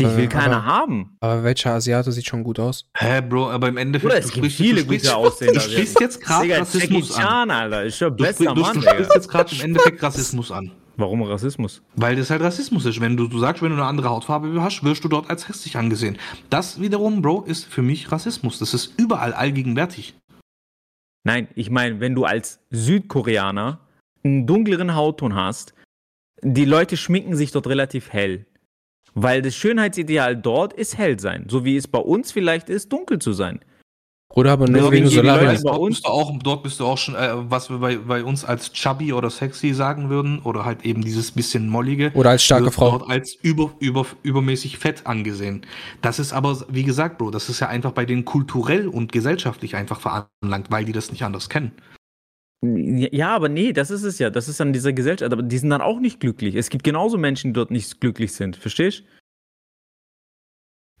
[0.00, 1.16] Dich Äh, will keiner aber- haben.
[1.20, 2.88] Aber welcher Asiate sieht schon gut aus?
[2.96, 4.12] Hä, Bro, aber im Endeffekt.
[4.12, 7.50] Oder es du gibt sprichst- viele sprichst, gute aussehende Du sprichst jetzt gerade Rassismus an.
[7.50, 10.72] Alter, ist schon Du, bester du, Mann, du sprichst jetzt gerade im Endeffekt Rassismus an.
[10.96, 11.82] Warum Rassismus?
[11.96, 13.00] Weil das halt Rassismus ist.
[13.00, 15.76] Wenn du, du sagst, wenn du eine andere Hautfarbe hast, wirst du dort als hässlich
[15.76, 16.18] angesehen.
[16.50, 18.58] Das wiederum, Bro, ist für mich Rassismus.
[18.60, 20.14] Das ist überall allgegenwärtig.
[21.24, 23.80] Nein, ich meine, wenn du als Südkoreaner
[24.24, 25.74] einen dunkleren Hautton hast,
[26.42, 28.46] die Leute schminken sich dort relativ hell.
[29.14, 31.46] Weil das Schönheitsideal dort ist hell sein.
[31.48, 33.60] So wie es bei uns vielleicht ist, dunkel zu sein.
[34.36, 37.14] Oder aber nur wegen bei dort, uns- bist du auch, dort bist du auch schon,
[37.14, 41.02] äh, was wir bei, bei uns als chubby oder sexy sagen würden, oder halt eben
[41.02, 42.10] dieses bisschen mollige.
[42.14, 42.98] Oder als starke wird Frau.
[42.98, 45.64] dort als über, über, übermäßig fett angesehen.
[46.02, 49.76] Das ist aber, wie gesagt, Bro, das ist ja einfach bei denen kulturell und gesellschaftlich
[49.76, 51.70] einfach veranlangt, weil die das nicht anders kennen.
[52.62, 54.30] Ja, aber nee, das ist es ja.
[54.30, 55.32] Das ist an dieser Gesellschaft.
[55.32, 56.54] Aber die sind dann auch nicht glücklich.
[56.54, 58.56] Es gibt genauso Menschen, die dort nicht glücklich sind.
[58.56, 59.04] Verstehst?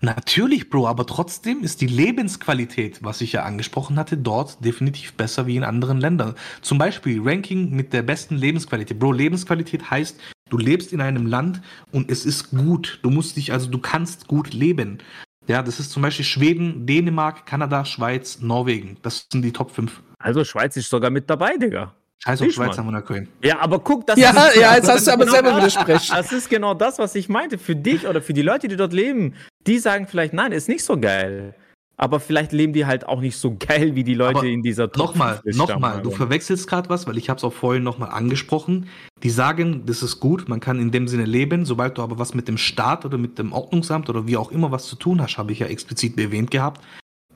[0.00, 5.46] Natürlich, Bro, aber trotzdem ist die Lebensqualität, was ich ja angesprochen hatte, dort definitiv besser
[5.46, 6.34] wie in anderen Ländern.
[6.60, 8.98] Zum Beispiel Ranking mit der besten Lebensqualität.
[8.98, 12.98] Bro, Lebensqualität heißt, du lebst in einem Land und es ist gut.
[13.02, 14.98] Du musst dich, also du kannst gut leben.
[15.46, 18.98] Ja, das ist zum Beispiel Schweden, Dänemark, Kanada, Schweiz, Norwegen.
[19.00, 20.02] Das sind die Top 5.
[20.24, 21.92] Also Schweiz ist sogar mit dabei, Digga.
[22.24, 22.78] Scheiß auf Siehst Schweiz, mal.
[22.78, 23.28] haben wir da Köln.
[23.42, 25.58] Ja, aber guck, das Ja, ist ja, jetzt hast du aber genau selber das.
[25.58, 26.14] widersprechen.
[26.16, 27.58] Das ist genau das, was ich meinte.
[27.58, 29.34] Für dich oder für die Leute, die dort leben,
[29.66, 31.54] die sagen vielleicht, nein, ist nicht so geil.
[31.96, 34.90] Aber vielleicht leben die halt auch nicht so geil wie die Leute Aber in dieser
[34.96, 38.88] Nochmal, 5 nochmal, du verwechselst gerade was, weil ich habe es auch vorhin nochmal angesprochen.
[39.22, 42.34] Die sagen, das ist gut, man kann in dem Sinne leben, sobald du aber was
[42.34, 45.36] mit dem Staat oder mit dem Ordnungsamt oder wie auch immer was zu tun hast,
[45.38, 46.80] habe ich ja explizit erwähnt gehabt,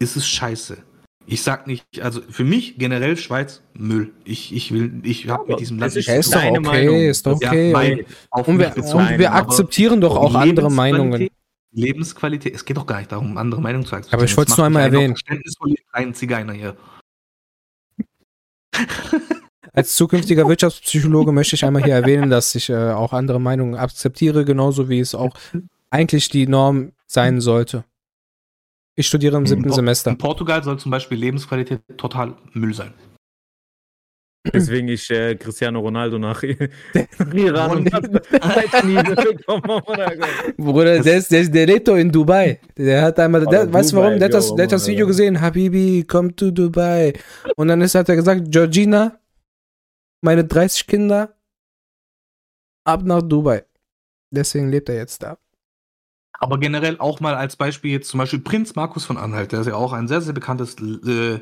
[0.00, 0.78] ist es scheiße.
[1.30, 4.12] Ich sag nicht, also für mich generell Schweiz Müll.
[4.24, 6.96] Ich, ich will, ich habe mit diesem Land es ist Ja, ist doch okay, Meinung.
[6.96, 7.70] ist doch Ja, okay.
[7.70, 11.28] mein- und, wir, und wir akzeptieren doch auch andere Meinungen.
[11.70, 14.18] Lebensqualität, es geht doch gar nicht darum, andere Meinungen zu akzeptieren.
[14.18, 15.16] Aber ich wollte es nur einmal mich einen auf erwähnen.
[15.16, 16.76] Verständnisvoll, ein Zigeuner hier.
[19.74, 24.46] Als zukünftiger Wirtschaftspsychologe möchte ich einmal hier erwähnen, dass ich äh, auch andere Meinungen akzeptiere,
[24.46, 25.36] genauso wie es auch
[25.90, 27.84] eigentlich die Norm sein sollte.
[28.98, 30.10] Ich studiere im siebten Semester.
[30.10, 32.92] In Portugal soll zum Beispiel Lebensqualität total Müll sein.
[34.52, 37.90] Deswegen ist äh, Cristiano Ronaldo nach, nach Iran und.
[40.56, 42.58] Bruder, der, ist, der, der lebt doch in Dubai.
[42.76, 44.18] Der hat einmal, der, weißt du warum?
[44.18, 45.40] Der hat das, der hat das Video gesehen.
[45.40, 47.12] Habibi, komm to Dubai.
[47.54, 49.20] Und dann ist, hat er gesagt, Georgina,
[50.22, 51.36] meine 30 Kinder,
[52.84, 53.64] ab nach Dubai.
[54.32, 55.38] Deswegen lebt er jetzt da.
[56.38, 59.66] Aber generell auch mal als Beispiel jetzt zum Beispiel Prinz Markus von Anhalt, der ist
[59.66, 61.40] ja auch ein sehr, sehr bekanntes äh,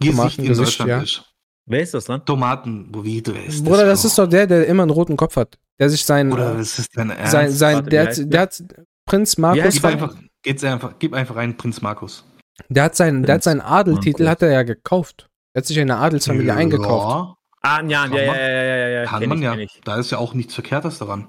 [0.00, 1.00] Gesicht in Deutschland ja.
[1.00, 1.24] ist.
[1.66, 2.24] Wer ist das dann?
[2.24, 3.64] Tomaten, wo wie du weißt.
[3.64, 5.58] Bruder, das ist doch der, der immer einen roten Kopf hat.
[5.78, 7.32] Der sich sein, Oder äh, das ist dein Ernst.
[7.32, 8.64] sein, sein Warte, der, hat, der hat,
[9.06, 12.24] Prinz Markus, heißt gib einfach, geht's einfach, gib einfach rein, Prinz Markus.
[12.68, 14.30] der hat seinen, der hat seinen Adeltitel, Markus.
[14.30, 15.28] hat er ja gekauft.
[15.52, 17.10] Er hat sich in eine Adelsfamilie eingekauft.
[17.10, 19.04] Ja, Ah, ja, ja, ja, ja, ja, ja, ja.
[19.06, 19.80] kann man ich, ja.
[19.84, 21.28] Da ist ja auch nichts Verkehrtes daran.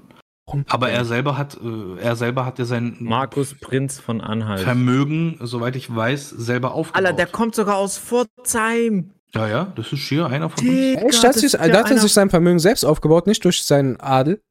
[0.67, 4.61] Aber er selber hat, äh, er selber hat ja sein Markus Prinz von Anhalt.
[4.61, 7.03] Vermögen, soweit ich weiß, selber aufgebaut.
[7.03, 9.11] Alter, der kommt sogar aus Pforzheim.
[9.33, 10.75] ja, ja, das ist hier einer von uns.
[10.75, 11.23] Digga, Echt?
[11.23, 13.63] Da hat, das sich, ist da hat er sich sein Vermögen selbst aufgebaut, nicht durch
[13.63, 14.41] seinen Adel.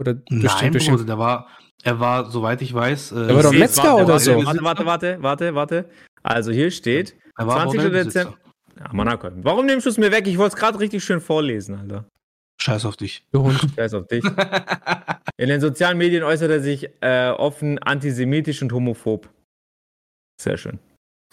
[0.00, 1.46] Oder durch Nein, den, durch Bruder, den, der war,
[1.82, 4.46] er war, soweit ich weiß, äh, Der war doch Metzger warte, oder warte, so.
[4.46, 5.90] Warte, warte, warte, warte, warte.
[6.22, 7.80] Also hier steht, er war 20.
[7.80, 8.24] Bordellbesitzer.
[8.24, 8.38] Dezember.
[8.78, 9.28] Ja, Monaco.
[9.42, 10.26] Warum nimmst du es mir weg?
[10.26, 12.04] Ich wollte es gerade richtig schön vorlesen, Alter.
[12.60, 13.24] Scheiß auf dich.
[13.32, 13.60] du Hund.
[13.76, 14.24] Scheiß auf dich.
[15.36, 19.28] In den sozialen Medien äußert er sich äh, offen antisemitisch und homophob.
[20.40, 20.78] Sehr schön.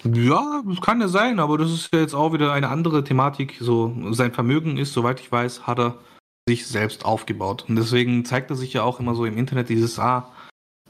[0.04, 3.58] Ja, das kann ja sein, aber das ist ja jetzt auch wieder eine andere Thematik.
[3.60, 6.00] So, sein Vermögen ist, soweit ich weiß, hat er
[6.48, 7.66] sich selbst aufgebaut.
[7.68, 10.32] Und deswegen zeigt er sich ja auch immer so im Internet dieses, ah,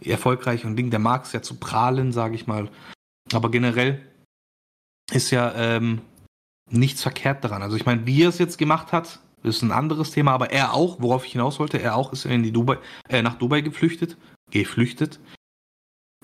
[0.04, 2.70] erfolgreich und Ding, der mag es ja zu prahlen, sage ich mal.
[3.34, 4.02] Aber generell
[5.14, 6.02] ist ja ähm,
[6.70, 7.62] nichts verkehrt daran.
[7.62, 10.74] Also ich meine, wie er es jetzt gemacht hat, ist ein anderes Thema, aber er
[10.74, 12.78] auch, worauf ich hinaus wollte, er auch ist in die Dubai,
[13.10, 14.18] äh, nach Dubai geflüchtet,
[14.52, 15.20] geflüchtet,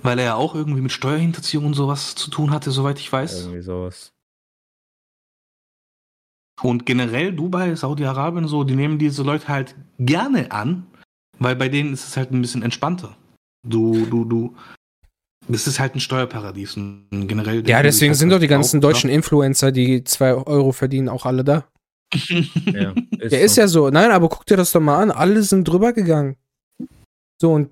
[0.02, 3.42] weil er ja auch irgendwie mit Steuerhinterziehung und sowas zu tun hatte, soweit ich weiß.
[3.42, 4.12] Irgendwie sowas.
[6.62, 10.86] Und generell Dubai, Saudi-Arabien so, die nehmen diese Leute halt gerne an,
[11.40, 13.18] weil bei denen ist es halt ein bisschen entspannter.
[13.68, 14.56] Du, du, du.
[15.48, 16.76] Das ist halt ein Steuerparadies.
[16.76, 21.44] Generell Ja, deswegen sind doch die ganzen deutschen Influencer, die 2 Euro verdienen, auch alle
[21.44, 21.66] da.
[22.66, 23.90] Ja, ist Der ist ja so.
[23.90, 25.12] Nein, aber guck dir das doch mal an.
[25.12, 26.36] Alle sind drüber gegangen.
[27.42, 27.70] So, und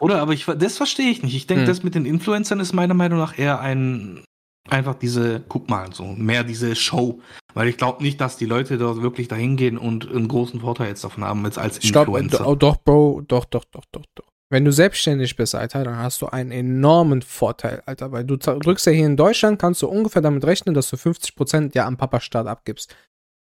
[0.00, 1.34] Oder, aber ich, das verstehe ich nicht.
[1.34, 1.68] Ich denke, Hm.
[1.68, 4.24] das mit den Influencern ist meiner Meinung nach eher ein,
[4.68, 7.20] einfach diese, guck mal, so, mehr diese Show.
[7.54, 10.88] Weil ich glaube nicht, dass die Leute dort wirklich dahin gehen und einen großen Vorteil
[10.88, 12.46] jetzt davon haben, jetzt als Stopp, Influencer.
[12.46, 14.29] oh, doch, Bro, doch, doch, doch, doch, doch.
[14.52, 18.86] Wenn du selbstständig bist, Alter, dann hast du einen enormen Vorteil, Alter, weil du drückst
[18.86, 22.48] ja hier in Deutschland, kannst du ungefähr damit rechnen, dass du 50% ja am Papa-Staat
[22.48, 22.94] abgibst,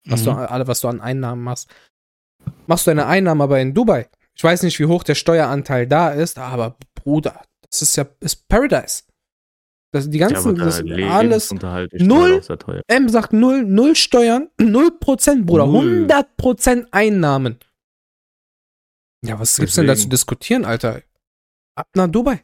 [0.06, 0.26] was Mhm.
[0.26, 1.70] du, alle, was du an Einnahmen machst.
[2.68, 6.10] Machst du eine Einnahme aber in Dubai, ich weiß nicht, wie hoch der Steueranteil da
[6.10, 9.04] ist, aber Bruder, das ist ja, ist Paradise.
[9.92, 12.42] Das, die ja, ganzen, aber das, der alles, null-.
[12.88, 15.86] M sagt null, null Steuern, null Prozent, Bruder, Null.
[16.08, 17.60] 100 Prozent Einnahmen.
[19.24, 20.10] Ja, was gibt's denn da zu Deswegen.
[20.12, 21.02] diskutieren, Alter?
[21.76, 22.44] Ab nach Dubai.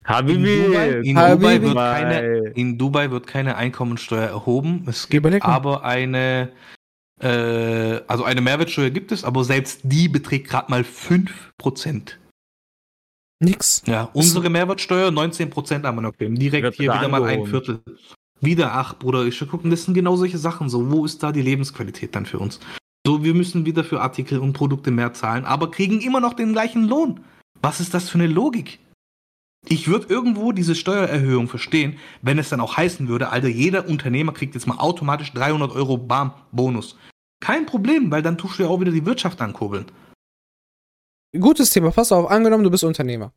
[0.00, 0.64] In Habibi!
[0.64, 1.38] Dubai, in Habibi.
[1.38, 4.84] Dubai wird keine, in Dubai wird keine Einkommensteuer erhoben.
[4.86, 6.52] Es gibt Überleg aber eine,
[7.20, 12.18] äh, also eine Mehrwertsteuer gibt es, aber selbst die beträgt gerade mal 5%.
[13.40, 13.82] Nix.
[13.86, 16.36] Ja, unsere Mehrwertsteuer 19% haben wir noch gegeben.
[16.38, 17.46] Direkt hier wieder mal ein.
[17.46, 17.80] Viertel.
[18.40, 20.68] Wieder, ach Bruder, ich gucken, das sind genau solche Sachen.
[20.68, 22.60] So, wo ist da die Lebensqualität dann für uns?
[23.08, 26.52] So, wir müssen wieder für Artikel und Produkte mehr zahlen, aber kriegen immer noch den
[26.52, 27.24] gleichen Lohn.
[27.62, 28.80] Was ist das für eine Logik?
[29.66, 34.34] Ich würde irgendwo diese Steuererhöhung verstehen, wenn es dann auch heißen würde, Alter, jeder Unternehmer
[34.34, 36.98] kriegt jetzt mal automatisch 300 Euro Bam Bonus.
[37.40, 39.86] Kein Problem, weil dann tust du ja auch wieder die Wirtschaft ankurbeln.
[41.32, 41.92] Gutes Thema.
[41.92, 43.32] Pass auf, angenommen, du bist Unternehmer.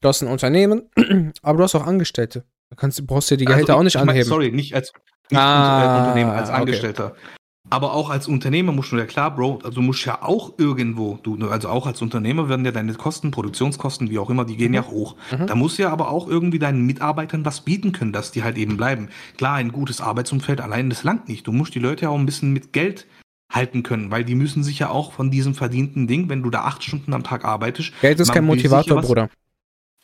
[0.00, 0.88] Du hast ein Unternehmen,
[1.42, 2.46] aber du hast auch Angestellte.
[2.70, 4.28] Da kannst, du brauchst dir die Gehälter Also, auch nicht ich mein, anheben.
[4.30, 4.90] Sorry, nicht als
[5.28, 7.10] nicht Ah, Unternehmer, als okay.
[7.70, 11.18] Aber auch als Unternehmer musst du ja klar, Bro, also du musst ja auch irgendwo,
[11.22, 14.72] du, also auch als Unternehmer werden ja deine Kosten, Produktionskosten, wie auch immer, die gehen
[14.72, 14.74] Mhm.
[14.74, 15.16] ja hoch.
[15.30, 15.46] Mhm.
[15.46, 18.58] Da musst du ja aber auch irgendwie deinen Mitarbeitern was bieten können, dass die halt
[18.58, 19.08] eben bleiben.
[19.38, 21.46] Klar, ein gutes Arbeitsumfeld allein, das langt nicht.
[21.46, 23.06] Du musst die Leute ja auch ein bisschen mit Geld
[23.50, 26.62] halten können, weil die müssen sich ja auch von diesem verdienten Ding, wenn du da
[26.64, 29.28] acht Stunden am Tag arbeitest, Geld ist kein Motivator, Bruder.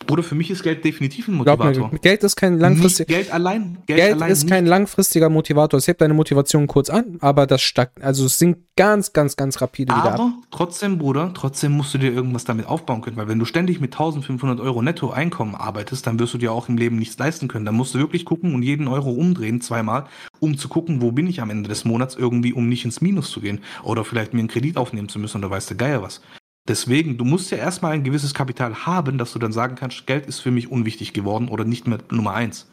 [0.06, 1.90] Bruder, für mich ist Geld definitiv ein Motivator.
[1.90, 3.08] mir, Geld ist kein Nicht langfristig.
[3.08, 3.78] Geld allein.
[3.86, 4.50] Geld, Geld allein ist nicht.
[4.50, 5.76] kein langfristiger Motivator.
[5.76, 9.60] Es hebt deine Motivation kurz an, aber das stackt, also es sinkt ganz, ganz, ganz
[9.60, 10.14] rapide wieder ab.
[10.14, 13.80] Aber trotzdem, Bruder, trotzdem musst du dir irgendwas damit aufbauen können, weil wenn du ständig
[13.80, 17.66] mit 1500 Euro Nettoeinkommen arbeitest, dann wirst du dir auch im Leben nichts leisten können.
[17.66, 20.06] Dann musst du wirklich gucken und jeden Euro umdrehen, zweimal,
[20.40, 23.30] um zu gucken, wo bin ich am Ende des Monats irgendwie, um nicht ins Minus
[23.30, 26.22] zu gehen oder vielleicht mir einen Kredit aufnehmen zu müssen oder weiß der Geier was.
[26.68, 30.26] Deswegen, du musst ja erstmal ein gewisses Kapital haben, dass du dann sagen kannst, Geld
[30.26, 32.70] ist für mich unwichtig geworden oder nicht mehr Nummer eins.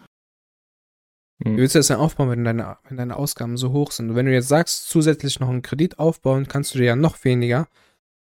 [1.40, 4.10] Wie willst du das denn aufbauen, wenn deine, wenn deine Ausgaben so hoch sind?
[4.10, 7.24] Und wenn du jetzt sagst, zusätzlich noch einen Kredit aufbauen, kannst du dir ja noch
[7.24, 7.68] weniger,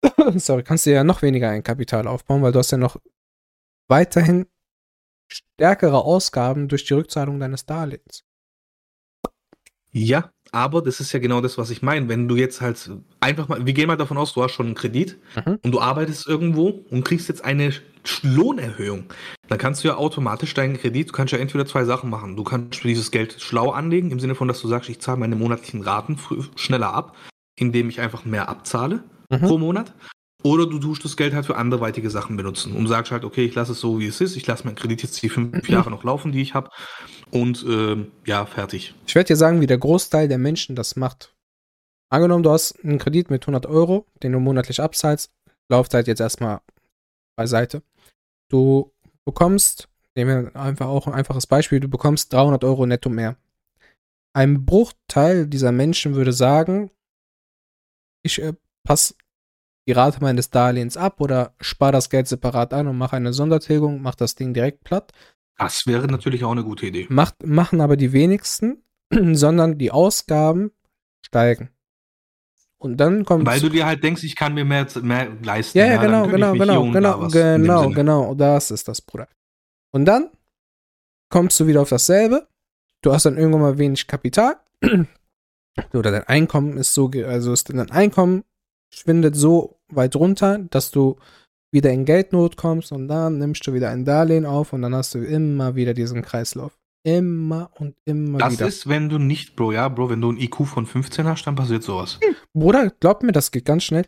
[0.37, 3.01] sorry, kannst du dir ja noch weniger ein Kapital aufbauen, weil du hast ja noch
[3.89, 4.47] weiterhin
[5.29, 8.25] stärkere Ausgaben durch die Rückzahlung deines Darlehens.
[9.93, 12.09] Ja, aber das ist ja genau das, was ich meine.
[12.09, 12.91] Wenn du jetzt halt
[13.21, 15.59] einfach mal, wir gehen mal davon aus, du hast schon einen Kredit Mhm.
[15.63, 17.73] und du arbeitest irgendwo und kriegst jetzt eine
[18.23, 19.05] Lohnerhöhung,
[19.49, 22.37] dann kannst du ja automatisch deinen Kredit, du kannst ja entweder zwei Sachen machen.
[22.37, 25.37] Du kannst dieses Geld schlau anlegen, im Sinne von, dass du sagst, ich zahle meine
[25.37, 26.19] monatlichen Raten
[26.57, 27.17] schneller ab,
[27.57, 29.41] indem ich einfach mehr abzahle Mhm.
[29.41, 29.93] pro Monat.
[30.45, 33.55] Oder du tust das Geld halt für anderweitige Sachen benutzen und sagst halt, okay, ich
[33.55, 36.05] lasse es so, wie es ist, ich lasse meinen Kredit jetzt die fünf Jahre noch
[36.05, 36.69] laufen, die ich habe
[37.31, 38.95] und ähm, ja, fertig.
[39.07, 41.35] Ich werde dir sagen, wie der Großteil der Menschen das macht.
[42.11, 45.33] Angenommen, du hast einen Kredit mit 100 Euro, den du monatlich abzahlst,
[45.71, 46.61] Laufzeit jetzt erstmal
[47.37, 47.83] beiseite.
[48.51, 48.93] Du
[49.25, 53.37] bekommst, nehmen wir einfach auch ein einfaches Beispiel, du bekommst 300 Euro netto mehr.
[54.35, 56.91] Ein Bruchteil dieser Menschen würde sagen,
[58.23, 59.15] ich äh, passe
[59.87, 64.01] die Rate meines Darlehens ab oder spare das Geld separat an und mache eine Sondertilgung,
[64.01, 65.13] mache das Ding direkt platt.
[65.59, 67.07] Das wäre natürlich auch eine gute Idee.
[67.11, 68.83] Macht, machen aber die wenigsten,
[69.33, 70.73] sondern die Ausgaben
[71.25, 71.71] steigen.
[72.79, 73.47] Und dann kommt.
[73.47, 75.79] Weil du dir halt denkst, ich kann mir mehr, mehr leisten.
[75.79, 78.35] ja, ja, dann genau, genau, genau, genau, genau, genau.
[78.35, 79.29] Das ist das, Bruder.
[79.91, 80.31] Und dann
[81.31, 82.47] kommst du wieder auf dasselbe.
[83.01, 84.57] Du hast dann irgendwann mal wenig Kapital.
[85.95, 88.45] Oder dein Einkommen ist so, also ist dein Einkommen
[88.99, 91.17] schwindet so weit runter, dass du
[91.73, 95.15] wieder in Geldnot kommst und dann nimmst du wieder ein Darlehen auf und dann hast
[95.15, 96.79] du immer wieder diesen Kreislauf.
[97.07, 98.67] Immer und immer Das wieder.
[98.67, 101.55] ist, wenn du nicht, Bro, ja, Bro, wenn du ein IQ von 15 hast, dann
[101.57, 102.19] passiert sowas.
[102.55, 104.07] Bruder, glaub mir, das geht ganz schnell.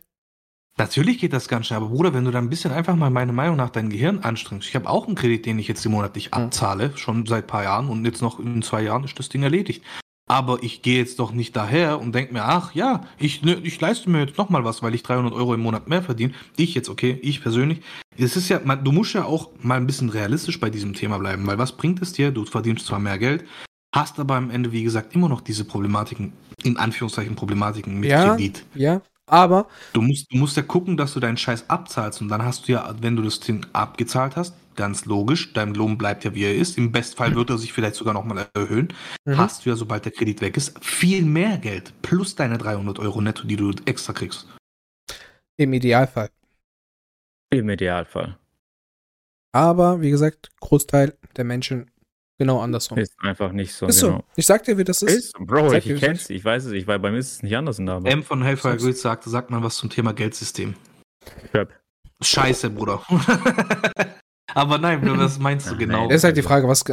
[0.79, 3.33] Natürlich geht das ganz schnell, aber Bruder, wenn du dann ein bisschen einfach mal meiner
[3.33, 4.69] Meinung nach dein Gehirn anstrengst.
[4.69, 6.33] Ich habe auch einen Kredit, den ich jetzt monatlich Mhm.
[6.45, 9.43] abzahle, schon seit ein paar Jahren und jetzt noch in zwei Jahren ist das Ding
[9.43, 9.83] erledigt.
[10.29, 14.11] Aber ich gehe jetzt doch nicht daher und denke mir, ach ja, ich, ich leiste
[14.11, 16.33] mir jetzt nochmal was, weil ich 300 Euro im Monat mehr verdiene.
[16.57, 17.81] Ich jetzt, okay, ich persönlich.
[18.19, 21.19] Es ist ja, man, du musst ja auch mal ein bisschen realistisch bei diesem Thema
[21.19, 22.33] bleiben, weil was bringt es dir?
[22.33, 23.45] Du verdienst zwar mehr Geld,
[23.95, 26.33] hast aber am Ende, wie gesagt, immer noch diese Problematiken,
[26.65, 28.31] in Anführungszeichen Problematiken mit Ja.
[28.31, 28.65] Kredit.
[28.75, 32.45] Ja, aber Du musst, du musst ja gucken, dass du deinen Scheiß abzahlst und dann
[32.45, 36.35] hast du ja, wenn du das Ding abgezahlt hast, ganz logisch, dein Lohn bleibt ja
[36.35, 36.79] wie er ist.
[36.79, 38.93] Im Bestfall wird er sich vielleicht sogar nochmal erhöhen.
[39.25, 39.39] Mhm.
[39.39, 43.21] Hast du ja, sobald der Kredit weg ist, viel mehr Geld plus deine 300 Euro
[43.21, 44.47] netto, die du extra kriegst.
[45.57, 46.31] im Idealfall.
[47.51, 48.39] Im Idealfall.
[49.53, 51.91] Aber wie gesagt, Großteil der Menschen
[52.39, 52.99] genau andersrum.
[52.99, 53.87] Ist einfach nicht so.
[53.87, 54.19] Ist genau.
[54.19, 54.25] so.
[54.37, 55.17] Ich sag dir, wie das ist.
[55.17, 57.57] Ist, Bro, ich, ich kenn's, ich weiß es, ich weiß, bei mir ist es nicht
[57.57, 58.13] anders in der Arbeit.
[58.13, 58.77] M von Hellfire.
[58.77, 60.75] Grid sagt, sagt man was zum Thema Geldsystem.
[61.53, 61.73] Köp.
[62.23, 63.03] Scheiße, Bruder.
[64.55, 66.09] Aber nein, Bruder, was meinst du genau?
[66.09, 66.85] Das ist halt die Frage, was.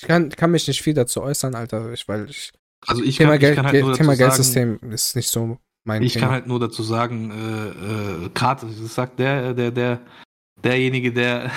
[0.00, 2.52] Ich kann, kann mich nicht viel dazu äußern, Alter, ich, weil ich.
[2.86, 6.02] Also ich Thema, kann, Geld, ich kann halt Thema sagen, Geldsystem ist nicht so mein
[6.02, 6.26] Ich Thema.
[6.26, 10.00] kann halt nur dazu sagen, äh, äh, gerade, das sagt der, der, der,
[10.62, 11.50] derjenige, der.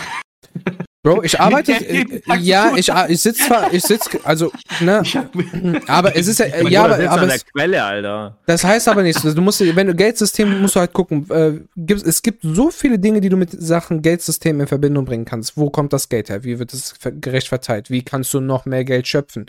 [1.05, 1.73] Bro, ich arbeite.
[1.73, 4.51] Äh, ja, ich, ich sitze zwar, ich sitze, also,
[4.81, 5.15] ne, Ich
[5.87, 8.37] aber es ist ja, Mein ja, Bruder aber, aber an der es, Quelle, Alter.
[8.47, 9.21] das heißt aber nichts.
[9.21, 11.29] Du musst, wenn du Geldsystem, musst du halt gucken.
[11.29, 15.25] Äh, gibt's, es gibt so viele Dinge, die du mit Sachen Geldsystem in Verbindung bringen
[15.25, 15.55] kannst.
[15.57, 16.43] Wo kommt das Geld her?
[16.43, 17.91] Wie wird es gerecht verteilt?
[17.91, 19.45] Wie kannst du noch mehr Geld schöpfen?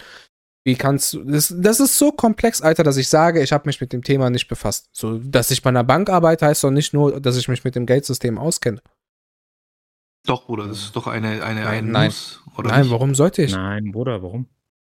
[0.63, 1.25] Wie kannst du.
[1.25, 4.29] Das, das ist so komplex, Alter, dass ich sage, ich habe mich mit dem Thema
[4.29, 4.89] nicht befasst.
[4.93, 7.77] So, dass ich bei einer Bank arbeite, heißt doch nicht nur, dass ich mich mit
[7.77, 8.83] dem Geldsystem auskenne.
[10.27, 12.07] Doch, Bruder, das ist doch eine, eine, Nein, ein nein.
[12.07, 12.91] Muss, oder Nein, nicht?
[12.91, 13.53] warum sollte ich?
[13.53, 14.47] Nein, Bruder, warum?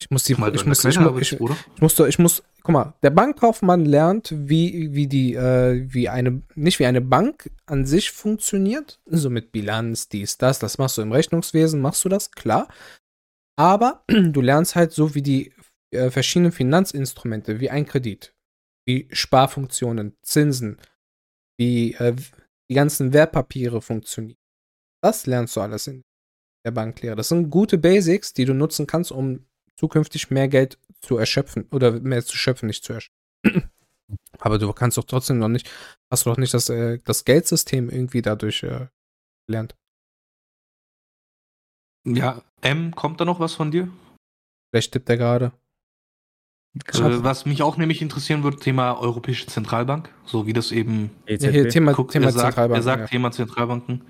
[0.00, 1.56] Ich muss die, du ich muss, ich, ich, Bruder.
[1.74, 6.42] ich muss, ich muss, guck mal, der Bankkaufmann lernt, wie, wie die, äh, wie eine,
[6.54, 11.02] nicht wie eine Bank an sich funktioniert, so mit Bilanz, dies, das, das machst du
[11.02, 12.68] im Rechnungswesen, machst du das, klar.
[13.56, 15.52] Aber du lernst halt so, wie die
[15.90, 18.34] äh, verschiedenen Finanzinstrumente, wie ein Kredit,
[18.86, 20.78] wie Sparfunktionen, Zinsen,
[21.58, 22.16] wie äh,
[22.70, 24.39] die ganzen Wertpapiere funktionieren.
[25.02, 26.02] Das lernst du alles in
[26.64, 27.16] der Banklehre.
[27.16, 29.46] Das sind gute Basics, die du nutzen kannst, um
[29.76, 33.18] zukünftig mehr Geld zu erschöpfen oder mehr zu schöpfen, nicht zu erschöpfen.
[34.38, 35.70] Aber du kannst doch trotzdem noch nicht,
[36.10, 38.88] hast du doch nicht das, äh, das Geldsystem irgendwie dadurch äh,
[39.46, 39.76] gelernt.
[42.04, 43.88] Ja, M, kommt da noch was von dir?
[44.70, 45.52] Vielleicht tippt er gerade.
[46.74, 51.44] Äh, was mich auch nämlich interessieren würde, Thema Europäische Zentralbank, so wie das eben EZB?
[51.44, 52.78] Ja, hier, Thema, Guck, Thema er sagt, Zentralbank.
[52.78, 53.06] er sagt ja.
[53.08, 54.04] Thema Zentralbanken.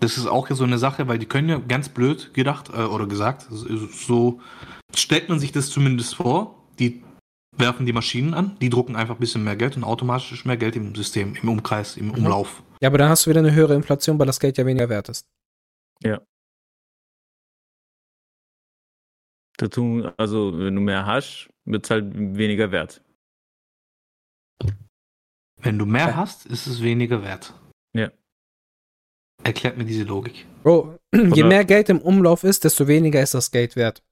[0.00, 2.82] Das ist auch ja so eine Sache, weil die können ja ganz blöd gedacht äh,
[2.84, 4.40] oder gesagt, so
[4.94, 6.54] stellt man sich das zumindest vor.
[6.78, 7.02] Die
[7.56, 10.56] werfen die Maschinen an, die drucken einfach ein bisschen mehr Geld und automatisch ist mehr
[10.56, 12.14] Geld im System, im Umkreis, im Mhm.
[12.14, 12.62] Umlauf.
[12.80, 15.08] ja, aber dann hast du wieder eine höhere Inflation, weil das Geld ja weniger wert
[15.08, 15.26] ist.
[19.56, 23.02] Dazu, also wenn du mehr hast, wird es halt weniger wert.
[25.60, 26.16] Wenn du mehr Ja.
[26.16, 27.52] hast, ist es weniger wert.
[29.44, 30.46] Erklärt mir diese Logik.
[30.62, 30.98] Bro,
[31.34, 34.02] je mehr Geld im Umlauf ist, desto weniger ist das Geld wert.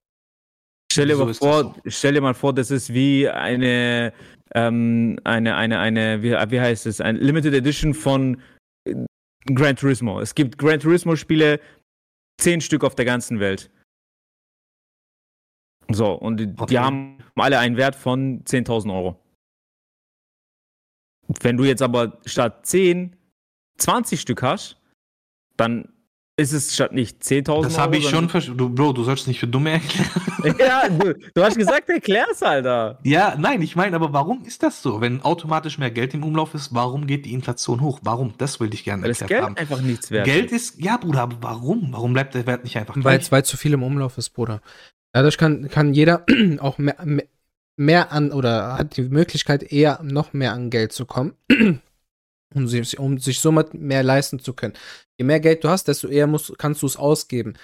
[0.93, 4.13] Stell dir So mal vor, stell dir mal vor, das ist wie eine,
[4.55, 8.41] ähm, eine, eine, eine, wie, wie heißt es, ein Limited Edition von
[9.47, 10.21] Gran Turismo.
[10.21, 11.61] Es gibt Gran Turismo Spiele,
[12.41, 13.71] zehn Stück auf der ganzen Welt.
[15.91, 16.67] So, und die, Okay.
[16.71, 19.21] die haben alle einen Wert von 10.000 Euro.
[21.41, 23.17] Wenn du jetzt aber statt 10
[23.79, 24.81] 20 Stück hast,
[25.57, 25.89] dann
[26.39, 27.63] ist es statt nicht 10.000 Euro.
[27.63, 28.59] Das habe ich schon verstanden.
[28.59, 30.57] Du, Bro, du sollst nicht für Dumme erklären.
[30.59, 32.99] ja, du, du hast gesagt, erklär's, Alter.
[33.05, 35.01] Ja, nein, ich meine, aber warum ist das so?
[35.01, 38.01] Wenn automatisch mehr Geld im Umlauf ist, warum geht die Inflation hoch?
[38.03, 38.35] Warum?
[38.37, 39.57] Das will ich gerne Weil das Geld haben.
[39.57, 41.89] einfach nichts wert Geld ist, ja, Bruder, aber warum?
[41.93, 43.43] Warum bleibt der Wert nicht einfach Weil gleich?
[43.43, 44.61] es zu viel im Umlauf ist, Bruder.
[45.13, 46.27] Dadurch kann, kann jeder
[46.59, 47.25] auch mehr, mehr,
[47.77, 51.33] mehr an oder hat die Möglichkeit, eher noch mehr an Geld zu kommen,
[52.55, 54.75] um sich, um sich somit mehr leisten zu können.
[55.19, 57.55] Je mehr Geld du hast, desto eher musst, kannst du es ausgeben.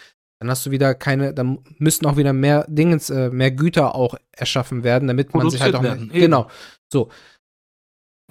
[0.40, 4.16] Dann hast du wieder keine, dann müssten auch wieder mehr Dingens, äh, mehr Güter auch
[4.32, 5.82] erschaffen werden, damit man sich halt auch.
[5.82, 6.20] Werden, eben.
[6.20, 6.48] Genau.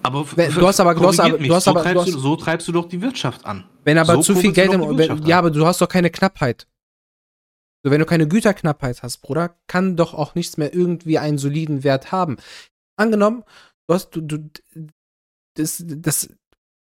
[0.03, 2.05] Aber Wenn- f- du hast aber- du hast aber- du hast so, aber- du treibst
[2.07, 3.65] hast- du, so treibst du doch die Wirtschaft an.
[3.83, 6.67] Wenn aber So zu viel Geld im wenn, Ja, aber du hast doch keine Knappheit.
[7.83, 11.83] So, wenn du keine Güterknappheit hast, Bruder, kann doch auch nichts mehr irgendwie einen soliden
[11.83, 12.37] Wert haben.
[12.97, 13.43] Angenommen,
[13.87, 14.49] du hast, du, du,
[15.55, 16.29] das, das,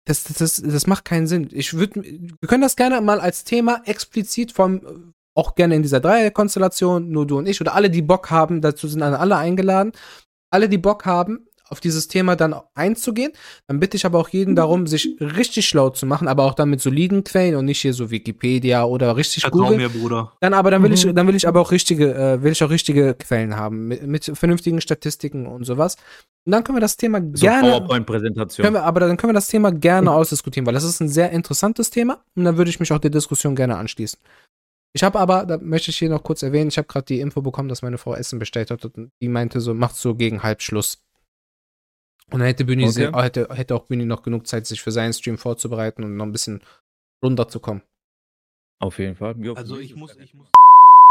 [0.09, 1.49] das, das, das, das macht keinen Sinn.
[1.51, 5.99] Ich würde, wir können das gerne mal als Thema explizit vom, auch gerne in dieser
[5.99, 9.91] Dreierkonstellation, nur du und ich, oder alle, die Bock haben, dazu sind alle eingeladen.
[10.51, 13.31] Alle, die Bock haben, auf dieses Thema dann einzugehen,
[13.67, 16.69] dann bitte ich aber auch jeden darum, sich richtig schlau zu machen, aber auch dann
[16.69, 19.77] mit soliden Quellen und nicht hier so Wikipedia oder richtig Vertrau Google.
[19.77, 20.33] mir, Bruder.
[20.41, 21.15] Dann aber dann will ich, Mhm.
[21.15, 24.25] dann will ich aber auch richtige, äh, will ich auch richtige Quellen haben mit, mit
[24.33, 25.95] vernünftigen Statistiken und sowas.
[26.45, 28.63] Und dann können wir das Thema So gerne, PowerPoint-Präsentation.
[28.63, 31.31] können wir, aber dann können wir das Thema gerne ausdiskutieren, weil das ist ein sehr
[31.31, 34.19] interessantes Thema und dann würde ich mich auch der Diskussion gerne anschließen.
[34.93, 37.41] Ich habe aber, da möchte ich hier noch kurz erwähnen, ich habe gerade die Info
[37.43, 40.63] bekommen, dass meine Frau Essen bestellt hat und die meinte so, macht so gegen halb
[40.63, 40.97] Schluss.
[42.31, 43.11] Und dann hätte Bühni, Okay.
[43.21, 46.31] hätte, hätte auch Bühni noch genug Zeit, sich für seinen Stream vorzubereiten und noch ein
[46.31, 46.61] bisschen
[47.23, 47.81] runterzukommen.
[48.81, 49.35] Auf jeden Fall.
[49.43, 50.47] Ja, Also ich muss, ich muss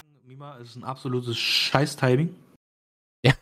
[0.01, 2.35] sagen, Mima, es ist ein absolutes Scheiß-Timing.
[3.25, 3.35] Ja.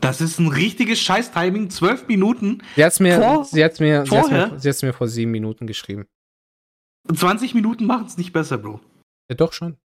[0.00, 1.70] Das ist ein richtiges Scheiß-Timing.
[1.70, 4.48] Zwölf Minuten, Sie hat's mir, Vor- sie hat's mir, sie hat's vorher?
[4.48, 6.06] mir, sie hat's mir vor sieben Minuten geschrieben.
[7.14, 8.80] 20 Minuten machen es nicht besser, Bro.
[9.30, 9.76] Ja, doch schon.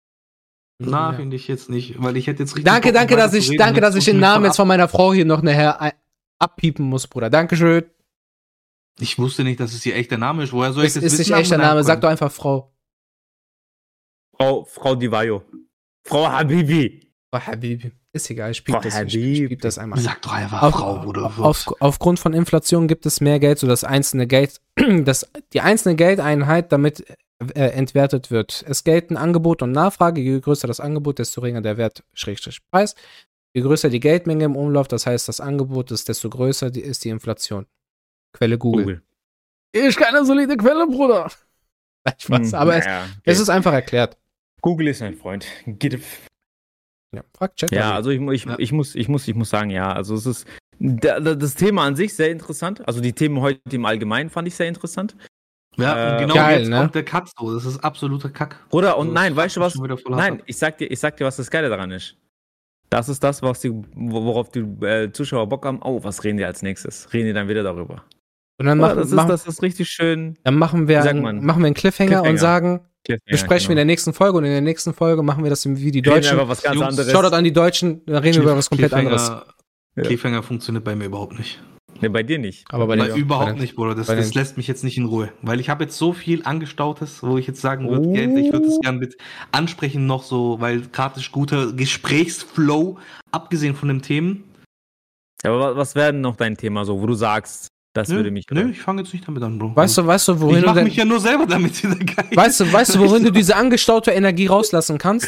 [0.79, 1.15] Na, Ja.
[1.17, 2.65] finde ich jetzt nicht, weil ich hätte jetzt richtig.
[2.65, 3.59] Danke, Bock, danke, dass ich, reden.
[3.59, 5.93] danke, dass ich den Namen jetzt von meiner Frau hier noch nachher
[6.41, 7.29] abpiepen muss, Bruder.
[7.29, 7.85] Dankeschön.
[8.99, 10.51] Ich wusste nicht, dass es ihr echter Name ist.
[10.53, 11.31] Woher soll Es ich das ist wissen?
[11.33, 12.73] nicht echter am Name, sag doch einfach Frau.
[14.37, 15.43] Frau, Frau Divayo.
[16.05, 17.11] Frau Habibi.
[17.33, 17.91] Frau Habibi.
[18.13, 19.55] Ist egal, ich piep Frau das, Habibi.
[19.57, 19.99] das einmal.
[19.99, 21.31] Sag doch einfach Auf, Frau, Bruder.
[21.39, 24.59] auf, aufgrund von Inflation gibt es mehr Geld, sodass einzelne Geld,
[25.05, 27.05] dass die einzelne Geldeinheit damit
[27.55, 28.65] äh, entwertet wird.
[28.67, 30.19] Es gelten Angebot und Nachfrage.
[30.21, 32.95] Je größer das Angebot, desto geringer der Wert, Schrägstrich Preis.
[33.53, 37.03] Je größer die Geldmenge im Umlauf, das heißt, das Angebot ist, desto größer die, ist
[37.03, 37.65] die Inflation.
[38.33, 38.83] Quelle Google.
[38.85, 39.03] Google.
[39.73, 41.29] Ist keine solide Quelle, Bruder.
[42.05, 43.21] Nein, Spaß, Hm, aber es, naja, okay.
[43.25, 44.17] es ist einfach erklärt.
[44.61, 45.45] Google ist ein Freund.
[45.65, 45.99] Geht
[47.13, 47.71] Ja, frag Chat.
[47.71, 48.55] Ja, also ich, mu- ich, Ja.
[48.57, 50.47] ich, muss, ich, muss, ich muss sagen, ja, also es ist
[50.79, 52.87] da- da- das Thema an sich sehr interessant.
[52.87, 55.15] Also die Themen heute im Allgemeinen fand ich sehr interessant.
[55.77, 56.77] Ja, Äh, genau geil, jetzt ne?
[56.77, 57.53] kommt der Cut so.
[57.53, 58.67] Das ist absoluter Kack.
[58.69, 59.75] Bruder, und Also, nein, weißt du was?
[60.09, 62.15] Nein, ich sag dir, ich sag dir, was das Geile daran ist.
[62.91, 65.79] Das ist das, was die, wo- worauf die äh, Zuschauer Bock haben.
[65.81, 67.11] Oh, was reden die als nächstes?
[67.13, 68.03] Reden die dann wieder darüber?
[68.59, 70.37] Und dann Ja, machen, das, ist, machen, das ist richtig schön.
[70.43, 71.43] dann machen wir, einen, man?
[71.43, 72.37] machen wir einen Cliffhanger, und Cliffhanger.
[72.37, 73.79] sagen, Cliffhanger, besprechen wir in genau.
[73.79, 76.33] der nächsten Folge und in der nächsten Folge machen wir das wie die Reden Deutschen.
[76.33, 77.11] einfach was ganz anderes.
[77.11, 79.45] Shoutout an die Deutschen, dann reden wir über was komplett Cliffhanger- anderes.
[79.95, 80.03] Ja.
[80.03, 81.59] Cliffhanger funktioniert bei mir überhaupt nicht.
[82.01, 82.65] Nee, bei dir nicht.
[82.73, 83.95] Aber bei Weil den, überhaupt bei nicht, Bruder.
[83.95, 85.31] Das, bei das lässt mich jetzt nicht in Ruhe.
[85.41, 88.13] Weil ich habe jetzt so viel Angestautes, wo ich jetzt sagen würde, Oh.
[88.13, 89.17] Geld, ich würde es gerne mit
[89.51, 92.97] ansprechen noch so, weil gerade ist guter Gesprächsflow,
[93.31, 94.43] abgesehen von den Themen.
[95.43, 98.31] Aber wa- was wäre denn noch dein Thema so, wo du sagst, das nö, würde
[98.31, 98.45] mich.
[98.51, 99.75] Nö, ich fange jetzt nicht damit an, Bro.
[99.75, 101.95] Weißt du, weißt du, ich wohin du mache denn, mich ja nur selber damit wieder
[101.95, 102.29] geil.
[102.33, 105.27] weißt du, weißt du, worin du diese angestaute Energie rauslassen kannst?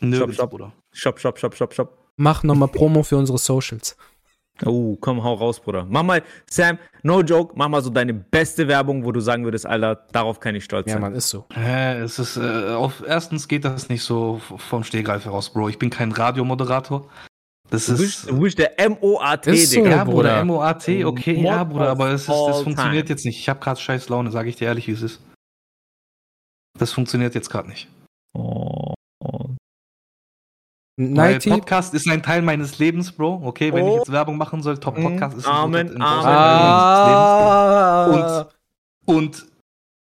[0.00, 0.50] Nö, Stopp, stopp.
[0.50, 0.72] Bruder.
[0.92, 1.98] Shop, shop, shop, shop, shop.
[2.16, 3.96] Mach nochmal Promo für unsere Socials.
[4.64, 5.86] Oh, komm, hau raus, Bruder.
[5.88, 9.66] Mach mal, Sam, no joke, mach mal so deine beste Werbung, wo du sagen würdest,
[9.66, 11.02] Alter, darauf kann ich stolz Ja, sein.
[11.02, 11.46] man, ist so.
[11.52, 15.68] Hä, es ist, äh, auf, erstens geht das nicht so vom Stehgreif heraus, Bro.
[15.70, 17.08] Ich bin kein Radiomoderator.
[17.70, 17.98] Das Du ist.
[18.00, 19.90] bist, du bist der MOAT, Ist so, Digga.
[19.96, 20.44] ja, Bruder.
[20.44, 23.14] MOAT, okay, Mod ja, Bruder, aber es ist, das funktioniert time.
[23.16, 23.38] jetzt nicht.
[23.38, 25.20] Ich habe gerade scheiß Laune, sage ich dir ehrlich, wie es ist.
[26.78, 27.88] Das funktioniert jetzt gerade nicht.
[28.34, 28.91] Oh,
[30.96, 31.48] Nighty.
[31.50, 33.40] Podcast ist ein Teil meines Lebens, Bro.
[33.44, 33.88] Okay, wenn Oh.
[33.92, 35.02] ich jetzt Werbung machen soll, Top Mhm.
[35.04, 36.22] Podcast ist ein Amen, guter- ein Amen.
[36.22, 38.06] großer Teil Ah.
[38.10, 38.46] meines Lebens.
[39.04, 39.46] Und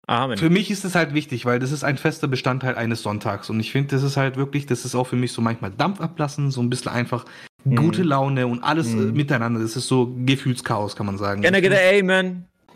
[0.07, 0.37] Amen.
[0.37, 3.49] für mich ist es halt wichtig, weil das ist ein fester Bestandteil eines Sonntags.
[3.49, 6.01] Und ich finde, das ist halt wirklich, das ist auch für mich so manchmal Dampf
[6.01, 7.25] ablassen, so ein bisschen einfach
[7.63, 7.75] Mhm.
[7.77, 9.13] gute Laune und alles Mhm.
[9.13, 9.61] miteinander.
[9.61, 11.41] Das ist so Gefühlschaos, kann man sagen.
[11.41, 12.45] Can I get a Amen?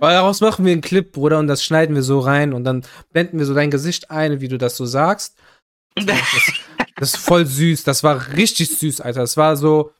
[0.00, 2.82] Weil daraus machen wir einen Clip, Bruder, und das schneiden wir so rein und dann
[3.12, 5.36] blenden wir so dein Gesicht ein, wie du das so sagst.
[5.96, 7.84] Das ist voll süß.
[7.84, 9.20] Das war richtig süß, Alter.
[9.20, 9.92] Das war so.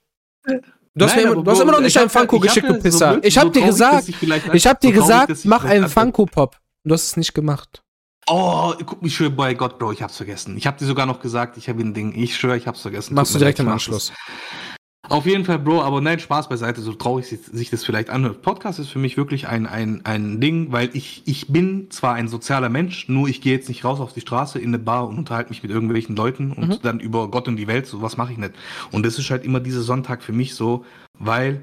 [0.96, 2.80] Du hast, Nein, mir immer, du hast immer noch nicht einen Funko geschickt, du so
[2.80, 3.12] Pisser.
[3.14, 4.22] blöd- ich hab so dir traurig, gesagt, ich
[4.54, 6.56] ich hab dir so traurig, gesagt, ich mach einen einfach- Funko Pop.
[6.84, 7.82] Und du hast es nicht gemacht.
[8.26, 10.56] Oh, guck, ich schwöre bei Gott, Bro, ich hab's vergessen.
[10.56, 12.14] Ich hab dir sogar noch gesagt, ich habe ein Ding.
[12.14, 13.14] Ich schwöre, ich hab's vergessen.
[13.14, 13.68] Machst du direkt im.
[13.68, 14.12] Anschluss.
[15.08, 18.40] Auf jeden Fall, Bro, aber nein, Spaß beiseite, so traurig sich, sich das vielleicht anhört.
[18.42, 22.26] Podcast ist für mich wirklich ein, ein, ein Ding, weil ich, ich bin zwar ein
[22.28, 25.18] sozialer Mensch, nur ich gehe jetzt nicht raus auf die Straße in eine Bar und
[25.18, 26.78] unterhalte mich mit irgendwelchen Leuten und Mhm.
[26.82, 28.52] dann über Gott und die Welt, so was mache ich nicht.
[28.92, 30.84] Und das ist halt immer dieser Sonntag für mich so,
[31.18, 31.60] weil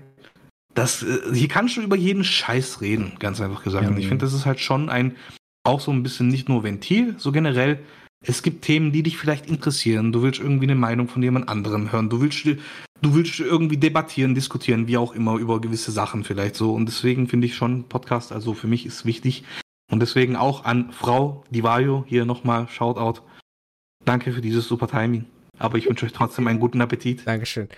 [0.76, 3.84] das, äh, hier kannst du über jeden Scheiß reden, ganz einfach gesagt.
[3.84, 5.16] Ja, und ich finde, das ist halt schon ein,
[5.64, 7.80] auch so ein bisschen nicht nur Ventil, so generell,
[8.26, 10.11] es gibt Themen, die dich vielleicht interessieren.
[10.11, 12.10] Du willst irgendwie eine Meinung von jemand anderem hören.
[12.10, 16.73] Du willst, du willst irgendwie debattieren, diskutieren, wie auch immer, über gewisse Sachen vielleicht so.
[16.73, 19.43] Und deswegen finde ich schon Podcast, also für mich ist wichtig.
[19.91, 23.22] Und deswegen auch an Frau Divayo hier nochmal Shoutout.
[24.06, 25.26] Danke für dieses super Timing.
[25.57, 27.26] Aber ich wünsche euch trotzdem einen guten Appetit.
[27.26, 27.69] Dankeschön.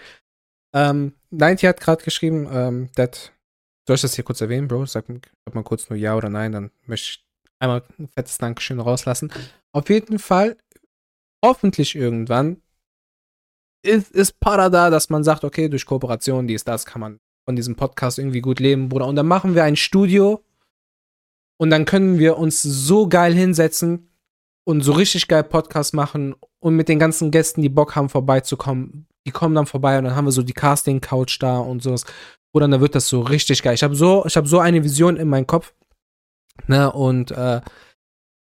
[0.73, 3.33] Ähm, 90 hat gerade geschrieben, ähm, that,
[3.87, 4.85] soll ich das hier kurz erwähnen, Bro?
[4.87, 7.25] Sag, sag mal kurz nur ja oder nein, dann möchte ich
[7.63, 9.31] einmal ein fettes Dankeschön rauslassen.
[9.71, 10.57] Auf jeden Fall,
[11.43, 12.61] hoffentlich irgendwann,
[13.85, 17.55] ist, ist Para da, dass man sagt, okay, durch Kooperation, dies, das, kann man von
[17.55, 19.07] diesem Podcast irgendwie gut leben, Bruder.
[19.07, 20.43] Und dann machen wir ein Studio
[21.57, 24.09] und dann können wir uns so geil hinsetzen
[24.65, 29.07] und so richtig geil Podcast machen und mit den ganzen Gästen, die Bock haben, vorbeizukommen,
[29.25, 32.05] die kommen dann vorbei und dann haben wir so die Casting-Couch da und sowas.
[32.53, 33.73] Oder dann wird das so richtig geil.
[33.73, 35.73] Ich habe so, ich habe so eine Vision in meinem Kopf.
[36.67, 37.61] Ne, und äh,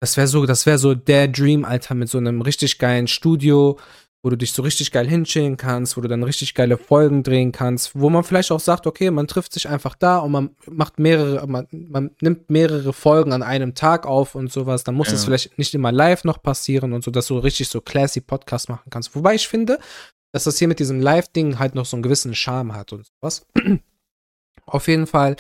[0.01, 3.79] das wäre so, das wäre so der Dream, Alter, mit so einem richtig geilen Studio,
[4.23, 7.53] wo du dich so richtig geil hinchillen kannst, wo du dann richtig geile Folgen drehen
[7.53, 10.99] kannst, wo man vielleicht auch sagt, okay, man trifft sich einfach da und man macht
[10.99, 14.85] mehrere, man, man nimmt mehrere Folgen an einem Tag auf und sowas.
[14.85, 15.15] Dann muss Ja.
[15.15, 18.69] es vielleicht nicht immer live noch passieren und so, dass du richtig so classy Podcast
[18.69, 19.15] machen kannst.
[19.15, 19.79] Wobei ich finde,
[20.33, 23.47] dass das hier mit diesem Live-Ding halt noch so einen gewissen Charme hat und sowas.
[24.67, 25.37] Auf jeden Fall,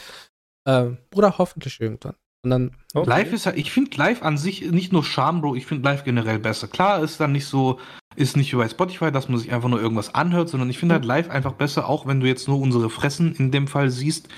[0.64, 2.14] äh, Bruder, hoffentlich irgendwann.
[2.46, 3.10] Und dann, Okay.
[3.10, 6.04] Live ist ja, ich finde live an sich nicht nur Charme, Bro, ich finde live
[6.04, 6.68] generell besser.
[6.68, 7.78] Klar ist dann nicht so,
[8.14, 10.94] ist nicht wie bei Spotify, dass man sich einfach nur irgendwas anhört, sondern ich finde
[10.94, 14.28] halt live einfach besser, auch wenn du jetzt nur unsere Fressen in dem Fall siehst.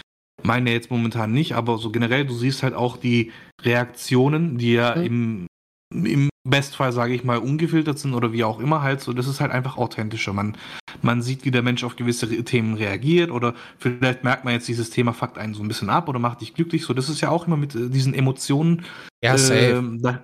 [0.42, 3.30] Meine jetzt momentan nicht, aber so generell, du siehst halt auch die
[3.62, 5.46] Reaktionen, die ja Mhm.
[5.92, 9.12] im, im Bestfall, sage ich mal, ungefiltert sind oder wie auch immer halt so.
[9.12, 10.32] Das ist halt einfach authentischer.
[10.32, 10.56] Man,
[11.02, 14.90] man sieht, wie der Mensch auf gewisse Themen reagiert oder vielleicht merkt man jetzt, dieses
[14.90, 16.84] Thema fuckt einen so ein bisschen ab oder macht dich glücklich.
[16.84, 18.84] So, das ist ja auch immer mit äh, diesen Emotionen
[19.22, 20.22] ja, ähm, da,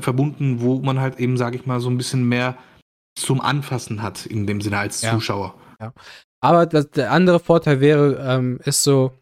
[0.00, 2.56] verbunden, wo man halt eben, sage ich mal, so ein bisschen mehr
[3.18, 5.12] zum Anfassen hat in dem Sinne als Ja.
[5.12, 5.54] Zuschauer.
[6.42, 9.12] Aber das, der andere Vorteil wäre, ähm, ist so,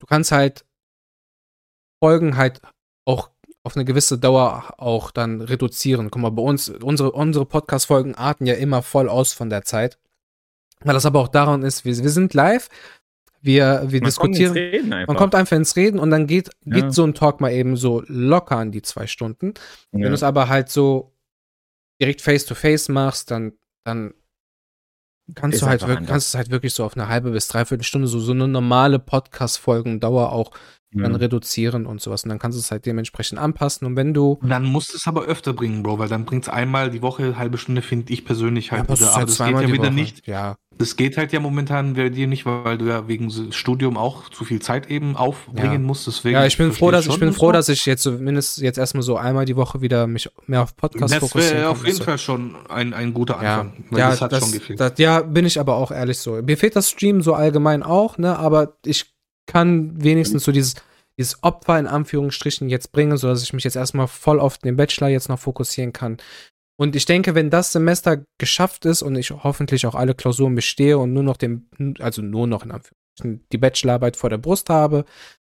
[0.00, 0.64] du kannst halt
[2.02, 2.60] Folgen halt
[3.06, 3.30] auch
[3.64, 6.10] auf eine gewisse Dauer auch dann reduzieren.
[6.10, 9.98] Guck mal, bei uns, unsere, unsere Podcast-Folgen arten ja immer voll aus von der Zeit.
[10.80, 12.68] Weil das aber auch daran ist, wir, wir sind live,
[13.40, 14.52] wir, wir Man kommt ins diskutieren.
[14.52, 15.08] Reden einfach.
[15.08, 16.90] Man kommt einfach ins Reden und dann geht, geht Ja.
[16.92, 19.54] so ein Talk mal eben so locker an die zwei Stunden.
[19.92, 20.08] Wenn ja.
[20.08, 21.14] du es aber halt so
[22.00, 23.52] direkt face-to-face machst, dann,
[23.84, 24.12] dann
[25.34, 26.10] kannst Ist du halt wirklich, anders.
[26.10, 28.98] kannst es halt wirklich so auf eine halbe bis dreiviertel Stunde so, so eine normale
[28.98, 30.50] Podcast-Folgendauer auch
[30.94, 31.18] dann ja.
[31.18, 32.22] reduzieren und sowas.
[32.24, 33.86] Und dann kannst du es halt dementsprechend anpassen.
[33.86, 36.44] Und wenn du Und dann musst du es aber öfter bringen, Bro, weil dann bringt
[36.44, 38.94] es einmal die Woche, halbe Stunde, finde ich persönlich halt wieder.
[38.94, 39.92] ist Aber halt das geht ja wieder Woche.
[39.92, 40.26] nicht.
[40.26, 44.28] Ja, Das geht halt ja momentan bei dir nicht, weil du ja wegen Studium auch
[44.30, 45.78] zu viel Zeit eben aufbringen Ja.
[45.78, 46.06] musst.
[46.06, 48.78] Deswegen ja ich bin froh, dass ich bin das froh, dass ich jetzt zumindest jetzt
[48.78, 51.72] erstmal so einmal die Woche wieder mich mehr auf Podcast Das fokussieren wäre kann.
[51.72, 52.04] auf jeden So.
[52.04, 53.84] Fall schon ein, ein guter Ja, Anfang.
[53.90, 54.80] weil ja, das hat das, schon gefehlt.
[54.80, 56.40] das, ja, bin ich aber auch ehrlich so.
[56.42, 59.13] Mir fehlt das Stream so allgemein auch, ne, aber ich
[59.46, 60.74] kann wenigstens so dieses,
[61.18, 65.08] dieses Opfer in Anführungsstrichen jetzt bringen, sodass ich mich jetzt erstmal voll auf den Bachelor
[65.08, 66.18] jetzt noch fokussieren kann.
[66.76, 70.98] Und ich denke, wenn das Semester geschafft ist und ich hoffentlich auch alle Klausuren bestehe
[70.98, 71.68] und nur noch den,
[72.00, 75.04] also nur noch in Anführungsstrichen die Bachelorarbeit vor der Brust habe,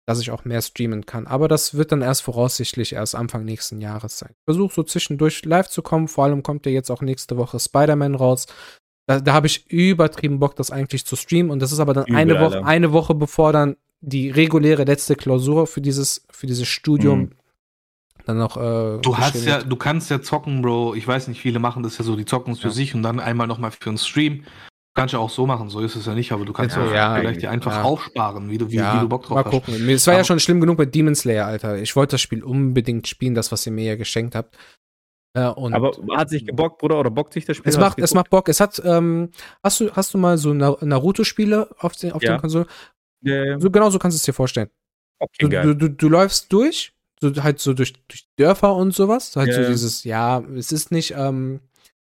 [0.08, 1.26] dass ich auch mehr streamen kann.
[1.26, 4.30] Aber das wird dann erst voraussichtlich erst Anfang nächsten Jahres sein.
[4.30, 6.08] Ich versuche so zwischendurch live zu kommen.
[6.08, 8.46] Vor allem kommt ja jetzt auch nächste Woche Spider-Man raus.
[9.08, 11.50] Da, da habe ich übertrieben Bock, das eigentlich zu streamen.
[11.50, 15.16] Und das ist aber dann Übel, eine Woche, eine Woche bevor dann die reguläre letzte
[15.16, 17.30] Klausur für dieses, für dieses Studium Mhm.
[18.26, 18.56] dann noch.
[18.58, 20.94] Äh, Du hast ja, du kannst ja zocken, Bro.
[20.94, 22.74] Ich weiß nicht, viele machen das ja so, die zocken es für Ja.
[22.74, 24.44] sich und dann einmal nochmal für einen Stream.
[24.94, 26.92] Kannst du auch so machen, so ist es ja nicht, aber du kannst Ja, ja,
[26.94, 27.82] ja, vielleicht dir einfach ja.
[27.84, 29.50] aufsparen, wie du, wie, ja, wie du Bock drauf mal hast.
[29.52, 29.88] gucken.
[29.88, 31.78] Es war ja Aber- schon schlimm genug bei Demon Slayer, Alter.
[31.78, 34.56] Ich wollte das Spiel unbedingt spielen, das, was ihr mir ja geschenkt habt.
[35.34, 37.70] Äh, und Aber hat sich gebockt, Bruder, oder bockt sich das Spiel?
[37.70, 38.48] es macht, es macht Bock.
[38.48, 39.30] Es hat, ähm,
[39.62, 42.34] hast du, hast du mal so Na- Naruto-Spiele auf den, auf Ja.
[42.34, 42.66] den Konsolen?
[43.22, 44.70] Ja, So, genau so kannst du es dir vorstellen.
[45.20, 49.34] okay, Du, du, du, du läufst durch, so halt so durch, durch Dörfer und sowas.
[49.36, 49.68] Halt Ja, so ja.
[49.68, 51.60] dieses, ja, es ist nicht, ähm,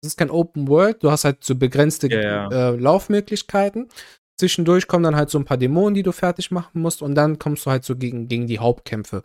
[0.01, 3.89] es ist kein Open World, du hast halt so begrenzte Ja, Äh, Laufmöglichkeiten.
[4.39, 7.37] Zwischendurch kommen dann halt so ein paar Dämonen, die du fertig machen musst, und dann
[7.37, 9.23] kommst du halt so gegen, gegen die Hauptkämpfe.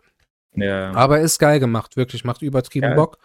[0.55, 0.91] ja.
[0.91, 2.95] Aber ist geil gemacht, wirklich, macht übertrieben.
[2.95, 3.17] Bock.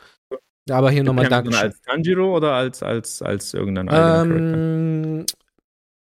[0.71, 1.63] Aber hier nochmal Dankeschön.
[1.63, 4.55] als Tanjiro oder als, als, als irgendein eigener Charakter?
[4.57, 5.27] Ähm,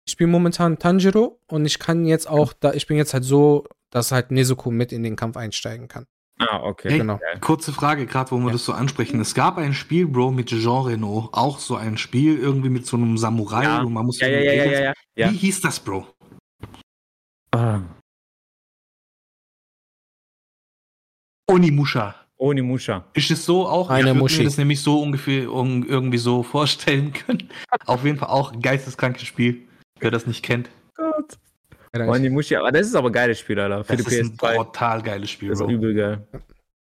[0.05, 3.65] ich spiele momentan Tanjiro und ich kann jetzt auch, da ich bin jetzt halt so,
[3.91, 6.07] dass halt Nezuko mit in den Kampf einsteigen kann.
[6.39, 6.91] Ah, okay.
[6.91, 7.21] Hey, Genau.
[7.41, 8.53] Kurze Frage, gerade wo wir Ja.
[8.53, 9.21] das so ansprechen.
[9.21, 11.29] Es gab ein Spiel, Bro, mit Jean Reno.
[11.33, 13.63] Auch so ein Spiel, irgendwie mit so einem Samurai.
[13.65, 13.83] Ja.
[13.83, 14.93] Und man muss Ja, ja, ja, ja, ja, ja.
[15.15, 15.31] ja.
[15.31, 16.07] Wie hieß das, Bro?
[17.55, 17.81] Ah,
[21.49, 22.22] Onimusha.
[22.43, 23.05] Onimusha.
[23.15, 23.89] Ist es so auch?
[23.89, 24.39] Eine ich würde Muschi.
[24.39, 27.49] mir das nämlich so ungefähr un irgendwie so vorstellen können.
[27.87, 29.63] Auf jeden Fall auch ein geisteskrankes Spiel.
[30.01, 31.39] Wer das nicht kennt, Gott.
[31.95, 33.85] Ja, Onimusha, aber das ist aber ein geiles Spiel, Alter.
[33.85, 34.57] Für das die ist ein PS2.
[34.57, 35.73] brutal geiles Spiel, Das ist Bro.
[35.73, 36.27] übel geil.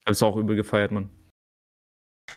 [0.06, 1.10] Hab's auch übel gefeiert, Mann.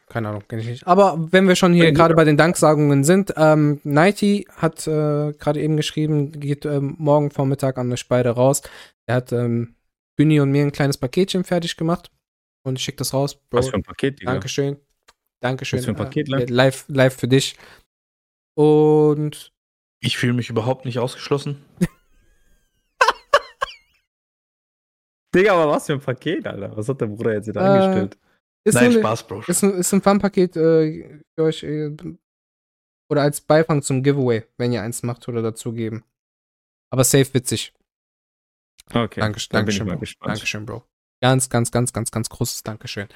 [0.09, 0.87] Keine Ahnung, kenne ich nicht.
[0.87, 5.61] Aber wenn wir schon hier gerade bei den Danksagungen sind, ähm, Nighty hat äh, gerade
[5.61, 8.63] eben geschrieben, geht ähm, morgen Vormittag an der Speide raus.
[9.07, 9.77] Er hat ähm,
[10.17, 12.11] Günni und mir ein kleines Paketchen fertig gemacht
[12.65, 13.37] und ich schicke das raus.
[13.49, 14.33] Bro, Was für ein Paket, Digga.
[14.33, 14.77] Dankeschön.
[15.41, 15.79] Dankeschön.
[15.79, 17.57] Was für ein Paket, äh, live, live für dich.
[18.57, 19.53] Und
[20.01, 21.65] Ich fühle mich überhaupt nicht ausgeschlossen.
[25.35, 26.77] Digga, aber was für ein Paket, Alter?
[26.77, 28.19] Was hat der Bruder jetzt wieder Äh, angestellt?
[28.65, 29.43] ist, Nein, ein, Spaß, Bro.
[29.47, 31.95] ist ein, ist ein Fun-Paket äh, für euch äh,
[33.11, 36.05] oder als Beifang zum Giveaway, wenn ihr eins macht oder dazugeben.
[36.91, 37.73] Aber safe witzig.
[38.93, 39.21] Okay.
[39.21, 40.07] Dankeschön, mal Bro.
[40.27, 40.85] Dankeschön, Bro.
[41.21, 43.09] Ganz, ganz, ganz, ganz, ganz großes Dankeschön.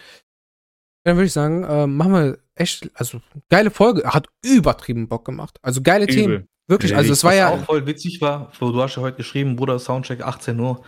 [1.04, 4.02] Dann würde ich sagen, äh, machen wir echt, also geile Folge.
[4.12, 5.58] Hat übertrieben Bock gemacht.
[5.62, 6.32] Also geile Themen.
[6.34, 6.46] Übel.
[6.68, 7.48] Wirklich, Ja, also es war Was ja.
[7.50, 10.82] auch voll witzig war, wo du hast ja heute geschrieben, Bruder, Soundcheck 18 Uhr.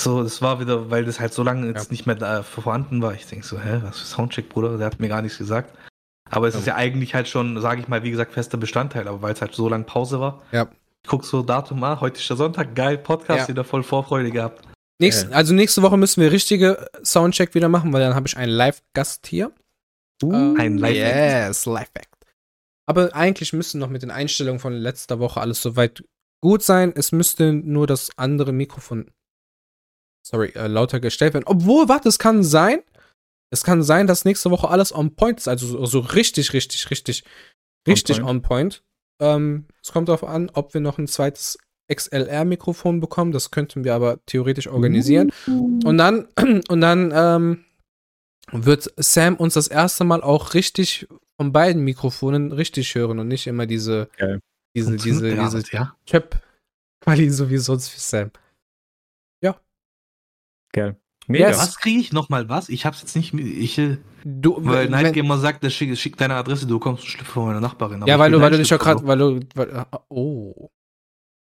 [0.00, 1.90] So, das war wieder, weil das halt so lange jetzt Ja.
[1.92, 3.14] nicht mehr da vorhanden war.
[3.14, 4.76] Ich denke so, hä, was für Soundcheck, Bruder?
[4.78, 5.76] Der hat mir gar nichts gesagt.
[6.30, 6.60] Aber es Ja.
[6.60, 9.40] ist ja eigentlich halt schon, sage ich mal, wie gesagt, fester Bestandteil, aber weil es
[9.40, 10.42] halt so lange Pause war.
[10.50, 10.66] Ja.
[11.04, 13.48] Ich guck so Datum, ah, heute ist der Sonntag, geil, Podcast, Ja.
[13.48, 14.64] wieder voll Vorfreude gehabt.
[15.00, 15.30] Nächst, Ja.
[15.30, 19.26] Also nächste Woche müssen wir richtige Soundcheck wieder machen, weil dann habe ich einen Live-Gast
[19.26, 19.52] hier.
[20.22, 22.08] Uh, Ein Live- Yes, Live-Act.
[22.86, 26.04] Aber eigentlich müsste noch mit den Einstellungen von letzter Woche alles soweit
[26.40, 26.92] gut sein.
[26.94, 29.10] Es müsste nur das andere Mikrofon,
[30.26, 31.44] sorry, äh, lauter gestellt werden.
[31.46, 32.80] Obwohl, warte, es kann sein,
[33.50, 35.48] es kann sein, dass nächste Woche alles on point ist.
[35.48, 37.24] Also so, so richtig, richtig, richtig,
[37.88, 38.28] richtig point.
[38.28, 38.84] on point.
[39.20, 41.58] Ähm, es kommt darauf an, ob wir noch ein zweites
[41.94, 43.32] XLR-Mikrofon bekommen.
[43.32, 45.32] Das könnten wir aber theoretisch organisieren.
[45.46, 46.26] Und dann,
[46.68, 47.64] und dann ähm,
[48.52, 51.06] wird Sam uns das erste Mal auch richtig
[51.36, 54.40] von beiden Mikrofonen richtig hören und nicht immer diese, Geil.
[54.76, 55.96] diese, diese, Ja, diese ja.
[56.06, 58.30] Chöp-Quali, so wie sonst für Sam.
[60.74, 60.96] Geil.
[61.26, 61.48] Mega.
[61.48, 61.58] Yes.
[61.58, 62.70] Was kriege ich nochmal was?
[62.70, 66.16] Ich hab's jetzt nicht, ich, äh, Du, weil wenn- Night Gamer sagt, der schick, schick
[66.16, 68.02] deine Adresse, du kommst einen Schlüpfer von meiner Nachbarin.
[68.02, 70.70] Aber ja, weil du, weil du dich ja Schlüpfer, gerade, weil du, weil, oh.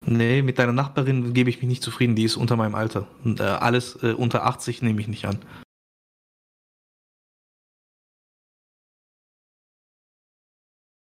[0.07, 3.07] Nee, mit deiner Nachbarin gebe ich mich nicht zufrieden, die ist unter meinem Alter.
[3.23, 5.39] Und, äh, alles äh, unter 80 nehme ich nicht an.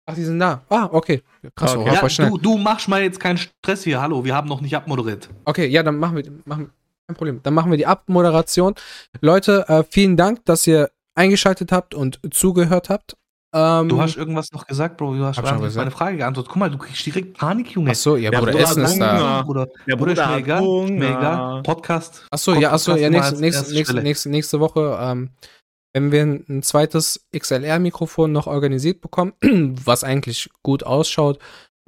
[0.07, 0.64] Ach, die sind da.
[0.70, 1.22] Ah, okay.
[1.56, 1.90] Krass, Okay.
[1.90, 1.94] okay.
[2.02, 2.30] Ja, schnell.
[2.32, 5.30] du, du machst mal jetzt keinen Stress hier, hallo, wir haben noch nicht abmoderiert.
[5.45, 6.72] Okay, ja, dann machen wir, machen,
[7.07, 7.40] kein Problem.
[7.44, 8.74] Dann machen wir die Abmoderation.
[9.22, 13.18] Leute, äh, vielen Dank, dass ihr eingeschaltet habt und zugehört habt.
[13.52, 16.50] Ähm, Du hast irgendwas noch gesagt, Bro, du hast Hab schon meine Frage geantwortet.
[16.52, 17.92] Guck mal, du kriegst direkt Panik, Junge.
[17.92, 19.42] Ach so, ja, Ja, Bruder, Bruder, Essen ist da.
[19.42, 21.06] Bruder, Der Bruder, ist Bruder mir hat egal, ist Hunger.
[21.20, 21.64] egal.
[21.64, 22.26] Podcast.
[22.30, 25.32] Ach so, Kommt ja, ach so, Podcast ja, nächste, nächste, nächste, nächste, nächste Woche, ähm,
[25.94, 29.34] wenn wir ein, ein zweites XLR-Mikrofon noch organisiert bekommen,
[29.84, 31.40] was eigentlich gut ausschaut,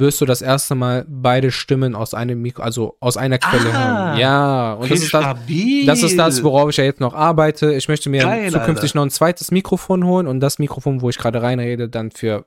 [0.02, 4.08] wirst du das erste Mal beide Stimmen aus einem Mikro, also aus einer Quelle Ah,
[4.10, 4.20] hören.
[4.20, 5.38] Ja, und das ist das,
[5.86, 7.74] das ist das, worauf ich ja jetzt noch arbeite.
[7.74, 8.98] Ich möchte mir Geil, zukünftig Alter.
[8.98, 12.46] noch ein zweites Mikrofon holen und das Mikrofon, wo ich gerade reinrede, dann für,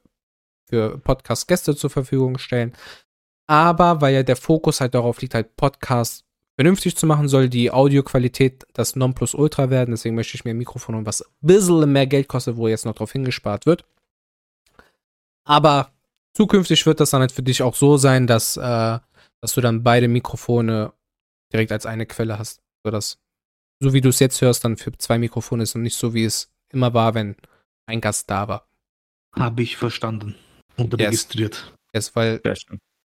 [0.68, 2.74] für Podcast-Gäste zur Verfügung stellen.
[3.46, 6.24] Aber weil ja der Fokus halt darauf liegt, halt Podcasts
[6.56, 9.92] vernünftig zu machen, soll die Audioqualität das Nonplusultra werden.
[9.92, 12.84] Deswegen möchte ich mir ein Mikrofon holen, was ein bisschen mehr Geld kostet, wo jetzt
[12.84, 13.84] noch drauf hingespart wird.
[15.44, 15.90] Aber
[16.36, 18.98] zukünftig wird das dann halt für dich auch so sein, dass, äh,
[19.40, 20.92] dass du dann beide Mikrofone
[21.52, 23.18] direkt als eine Quelle hast, sodass
[23.82, 26.24] so wie du es jetzt hörst, dann für zwei Mikrofone ist und nicht so, wie
[26.24, 27.36] es immer war, wenn
[27.86, 28.68] ein Gast da war.
[29.36, 30.34] Habe ich verstanden.
[30.76, 31.08] Und Yes.
[31.08, 31.74] registriert.
[31.92, 32.40] Jetzt, weil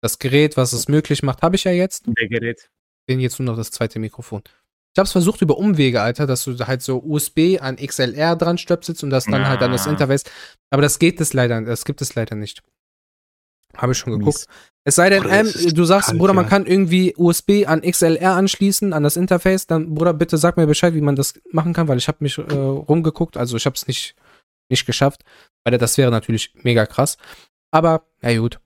[0.02, 2.06] das Gerät, was es möglich macht, habe ich ja jetzt.
[2.07, 2.69] Der Gerät.
[3.07, 4.41] bin jetzt nur noch das zweite Mikrofon.
[4.94, 8.57] Ich habe es versucht über Umwege, Alter, dass du halt so USB an XLR dran
[8.57, 9.91] stöpselst und das dann halt an das Ah.
[9.91, 10.23] Interface.
[10.72, 12.61] Aber das geht es leider, das gibt es leider nicht.
[13.78, 14.48] Habe ich schon geguckt.
[14.48, 14.48] Mies.
[14.84, 16.49] Es sei denn, ähm, du sagst, kalt, Bruder, man ja.
[16.49, 20.94] kann irgendwie USB an XLR anschließen, an das Interface, dann, Bruder, bitte sag mir Bescheid,
[20.94, 23.86] wie man das machen kann, weil ich habe mich äh, rumgeguckt, also ich habe es
[23.88, 24.16] nicht,
[24.70, 25.24] nicht geschafft,
[25.66, 27.18] weil das wäre natürlich mega krass.
[27.70, 28.62] Aber, ja gut,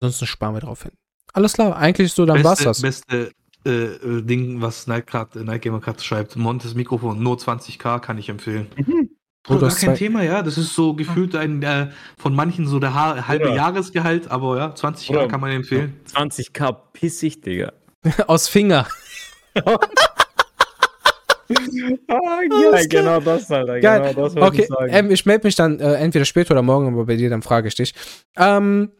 [0.00, 0.92] ansonsten sparen wir drauf hin.
[1.34, 2.80] Alles klar, eigentlich so, dann war's das.
[2.80, 3.32] beste
[3.66, 6.36] äh, äh, Ding, was Night, grad, äh, Night Gamer gerade schreibt.
[6.36, 8.68] Montes Mikrofon, nur 20k kann ich empfehlen.
[9.48, 10.42] Oh, gar kein Thema, ja.
[10.42, 11.88] Das ist so gefühlt ein äh,
[12.18, 13.56] von manchen so der ha halbe Bruder.
[13.56, 15.28] Jahresgehalt, aber ja, 20k Bruder.
[15.28, 15.98] kann man empfehlen.
[16.12, 17.72] 20k pissig, Digga.
[18.26, 18.86] Aus Finger.
[22.08, 23.80] Ah, Alles ja, genau das, Alter.
[23.80, 24.12] Geil.
[24.14, 24.92] Genau das Okay, ich sagen.
[24.92, 27.68] ähm, ich melde mich dann äh, entweder später oder morgen, aber bei dir dann frage
[27.68, 27.94] ich dich.
[28.36, 28.92] Ähm,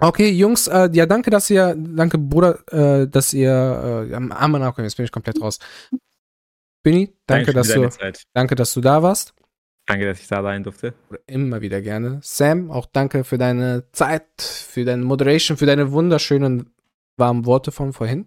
[0.00, 4.62] okay, Jungs, äh, ja, danke, dass ihr, danke, Bruder, äh, dass ihr, äh, am Armen
[4.62, 5.58] nachkommen, jetzt bin ich komplett raus.
[6.82, 8.22] Bini, danke, Danke dass du, Zeit.
[8.32, 9.34] danke, dass du da warst.
[9.86, 10.94] Danke, dass ich da sein durfte.
[11.26, 12.18] Immer wieder gerne.
[12.22, 16.70] Sam, auch danke für deine Zeit, für deine Moderation, für deine wunderschönen
[17.16, 18.26] warmen Worte von vorhin.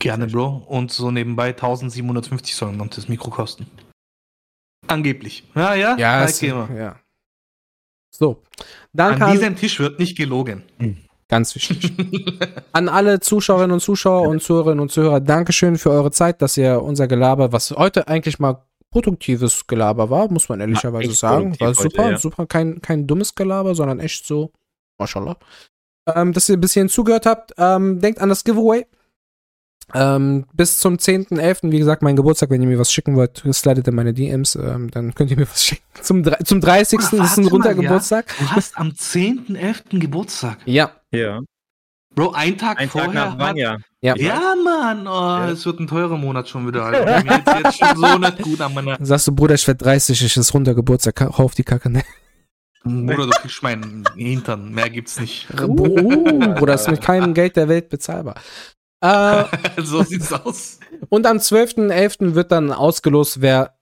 [0.00, 0.64] Gerne, Bro.
[0.68, 3.66] Und so nebenbei 1750 soll Montes Mikro kosten.
[4.88, 5.44] Angeblich.
[5.54, 6.68] Ja, ja, Ja, Gamer.
[6.76, 6.96] ja.
[8.10, 8.42] So,
[8.92, 10.62] danke An diesem Tisch wird nicht gelogen.
[11.28, 11.92] ganz wichtig.
[12.72, 16.82] an alle Zuschauerinnen und Zuschauer und Zuhörerinnen und Zuhörer, Dankeschön für eure Zeit, dass ihr
[16.82, 18.64] unser Gelaber, was heute eigentlich mal
[18.94, 21.58] produktives Gelaber war, muss man ehrlicherweise echt sagen.
[21.58, 22.16] War heute, super, ja.
[22.18, 24.52] super, kein, kein dummes Gelaber, sondern echt so,
[24.98, 25.36] mashallah.
[26.06, 27.52] Ähm, dass ihr ein bisschen zugehört habt.
[27.58, 28.86] Ähm, denkt an das Giveaway.
[29.92, 33.88] Ähm, bis zum 10.11., wie gesagt, mein Geburtstag, wenn ihr mir was schicken wollt, slidet
[33.88, 35.82] in meine DMs, ähm, dann könnt ihr mir was schicken.
[36.00, 37.00] Zum, zum 30.
[37.00, 37.82] Bruder, ist ein warte mal, runder ja?
[37.82, 38.32] Geburtstag.
[38.38, 39.98] Du hast am 10.11.
[39.98, 40.58] Geburtstag.
[40.66, 41.40] Ja, Ja.
[42.14, 43.12] Bro, ein Tag Ein vorher.
[43.12, 43.78] Tag nach hat- Vanya.
[44.00, 44.14] ja.
[44.16, 45.50] Ja, Mann, oh, Ja.
[45.50, 47.04] es wird ein teurer Monat schon wieder, Alter.
[47.24, 48.96] Mir geht's jetzt schon so nicht gut an meiner.
[49.00, 51.90] Sagst du, Bruder, ich werde 30, ich ist runder Geburtstag, hau auf die Kacke.
[51.90, 52.02] Ne?
[52.84, 54.70] Bruder, du kriegst meinen Hintern.
[54.72, 55.46] Mehr gibt's nicht.
[55.60, 55.66] Uh,
[56.54, 58.36] Bruder, ist mit keinem Geld der Welt bezahlbar.
[59.00, 59.44] Äh,
[59.82, 60.78] so sieht's aus.
[61.08, 62.34] und am 12.11.
[62.34, 63.74] wird dann ausgelost, wer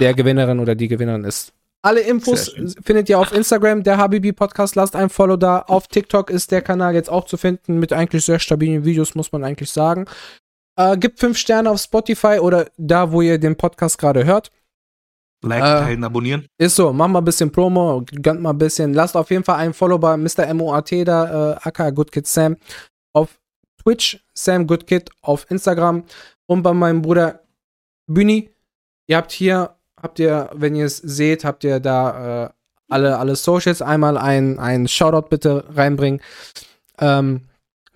[0.00, 1.52] der Gewinnerin oder die Gewinnerin ist.
[1.84, 2.50] Alle Infos
[2.82, 4.74] findet ihr auf Instagram, der Habibi Podcast.
[4.74, 5.58] Lasst ein Follow da.
[5.58, 9.32] Auf TikTok ist der Kanal jetzt auch zu finden mit eigentlich sehr stabilen Videos, muss
[9.32, 10.06] man eigentlich sagen.
[10.76, 14.50] Äh, gibt fünf Sterne auf Spotify oder da, wo ihr den Podcast gerade hört.
[15.44, 16.46] Like, Äh, teilen, abonnieren.
[16.56, 18.94] Ist so, mach mal ein bisschen Promo, gönnt mal ein bisschen.
[18.94, 20.54] Lasst auf jeden Fall einen Follow bei Mr.
[20.54, 22.56] MOAT da, äh, aka Good Kid Sam.
[23.12, 23.38] Auf
[23.82, 26.04] Twitch, Sam Good Kid, auf Instagram
[26.46, 27.42] und bei meinem Bruder
[28.10, 28.48] Büni.
[29.06, 29.73] Ihr habt hier,
[30.04, 32.50] habt ihr, wenn ihr es seht, habt ihr da äh,
[32.88, 33.82] alle, alle Socials.
[33.82, 36.20] Einmal ein, ein Shoutout bitte reinbringen.
[37.00, 37.40] Ähm,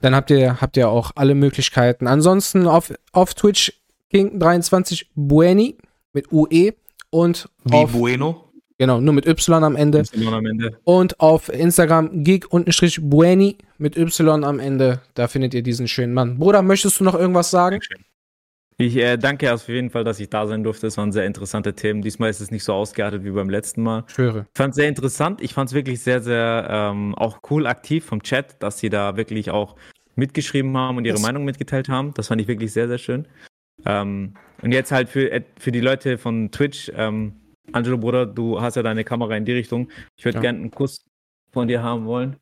[0.01, 2.07] dann habt ihr, habt ihr auch alle Möglichkeiten.
[2.07, 3.73] Ansonsten auf, auf Twitch
[4.13, 5.77] King23 Bueni
[6.13, 6.73] mit UE
[7.11, 8.45] und Wie auf, Bueno.
[8.79, 10.05] Genau, nur mit Y am Ende.
[10.33, 10.79] Am Ende.
[10.85, 15.03] Und auf Instagram geek-bueni mit Y am Ende.
[15.15, 16.39] Da findet ihr diesen schönen Mann.
[16.39, 17.81] Bruder, möchtest du noch irgendwas sagen?
[18.81, 20.87] Ich äh, danke auf jeden Fall, dass ich da sein durfte.
[20.87, 22.01] Es waren sehr interessante Themen.
[22.01, 24.05] Diesmal ist es nicht so ausgeartet wie beim letzten Mal.
[24.09, 24.43] Ich höre.
[24.43, 25.41] Ich fand es sehr interessant.
[25.43, 29.17] Ich fand es wirklich sehr, sehr ähm, auch cool aktiv vom Chat, dass sie da
[29.17, 29.75] wirklich auch
[30.15, 32.15] mitgeschrieben haben und ihre Das- Meinung mitgeteilt haben.
[32.15, 33.27] Das fand ich wirklich sehr, sehr schön.
[33.85, 37.33] Ähm, und jetzt halt für, äh, für die Leute von Twitch, ähm,
[37.73, 39.89] Angelo Bruder, du hast ja deine Kamera in die Richtung.
[40.17, 40.43] Ich würde Ja.
[40.43, 41.05] gerne einen Kuss
[41.53, 42.37] von dir haben wollen.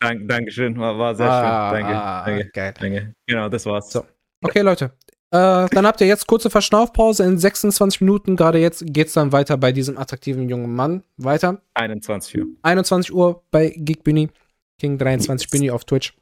[0.00, 1.80] Dank, Dankeschön, war, war sehr Ah, schön.
[1.82, 2.74] Danke, ah, danke, Geil.
[2.78, 3.14] danke.
[3.26, 3.90] Genau, das war's.
[3.90, 4.04] So.
[4.42, 4.92] Okay, Leute.
[5.30, 8.36] Äh, dann habt ihr jetzt kurze Verschnaufpause in 26 Minuten.
[8.36, 11.02] Gerade jetzt geht's dann weiter bei diesem attraktiven jungen Mann.
[11.16, 11.60] Weiter.
[11.74, 12.46] 21 Uhr.
[12.62, 14.30] 21 Uhr bei Geek Bunny.
[14.78, 16.14] King 23 Bunny auf Twitch.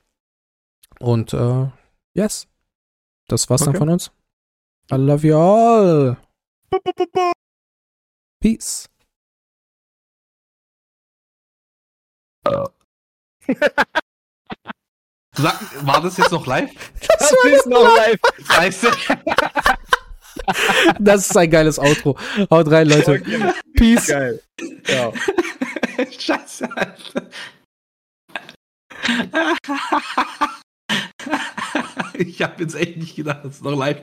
[1.01, 1.67] Und äh,
[2.15, 2.47] yes.
[3.29, 3.79] Das war's dann Okay.
[3.79, 4.11] von uns.
[4.91, 6.17] I love you all.
[8.41, 8.89] Peace.
[15.35, 16.71] Sag, war das jetzt noch live?
[17.19, 18.21] Das ist noch live.
[18.47, 18.91] Scheiße.
[20.99, 22.19] Das ist ein geiles Outro.
[22.51, 23.13] Haut rein, Leute.
[23.13, 23.53] Okay.
[23.75, 24.09] Peace.
[24.09, 24.43] Geil.
[24.89, 25.13] Ja.
[26.19, 27.29] Scheiße, Alter.
[32.15, 34.03] Ich habe jetzt echt nicht gedacht, dass es noch live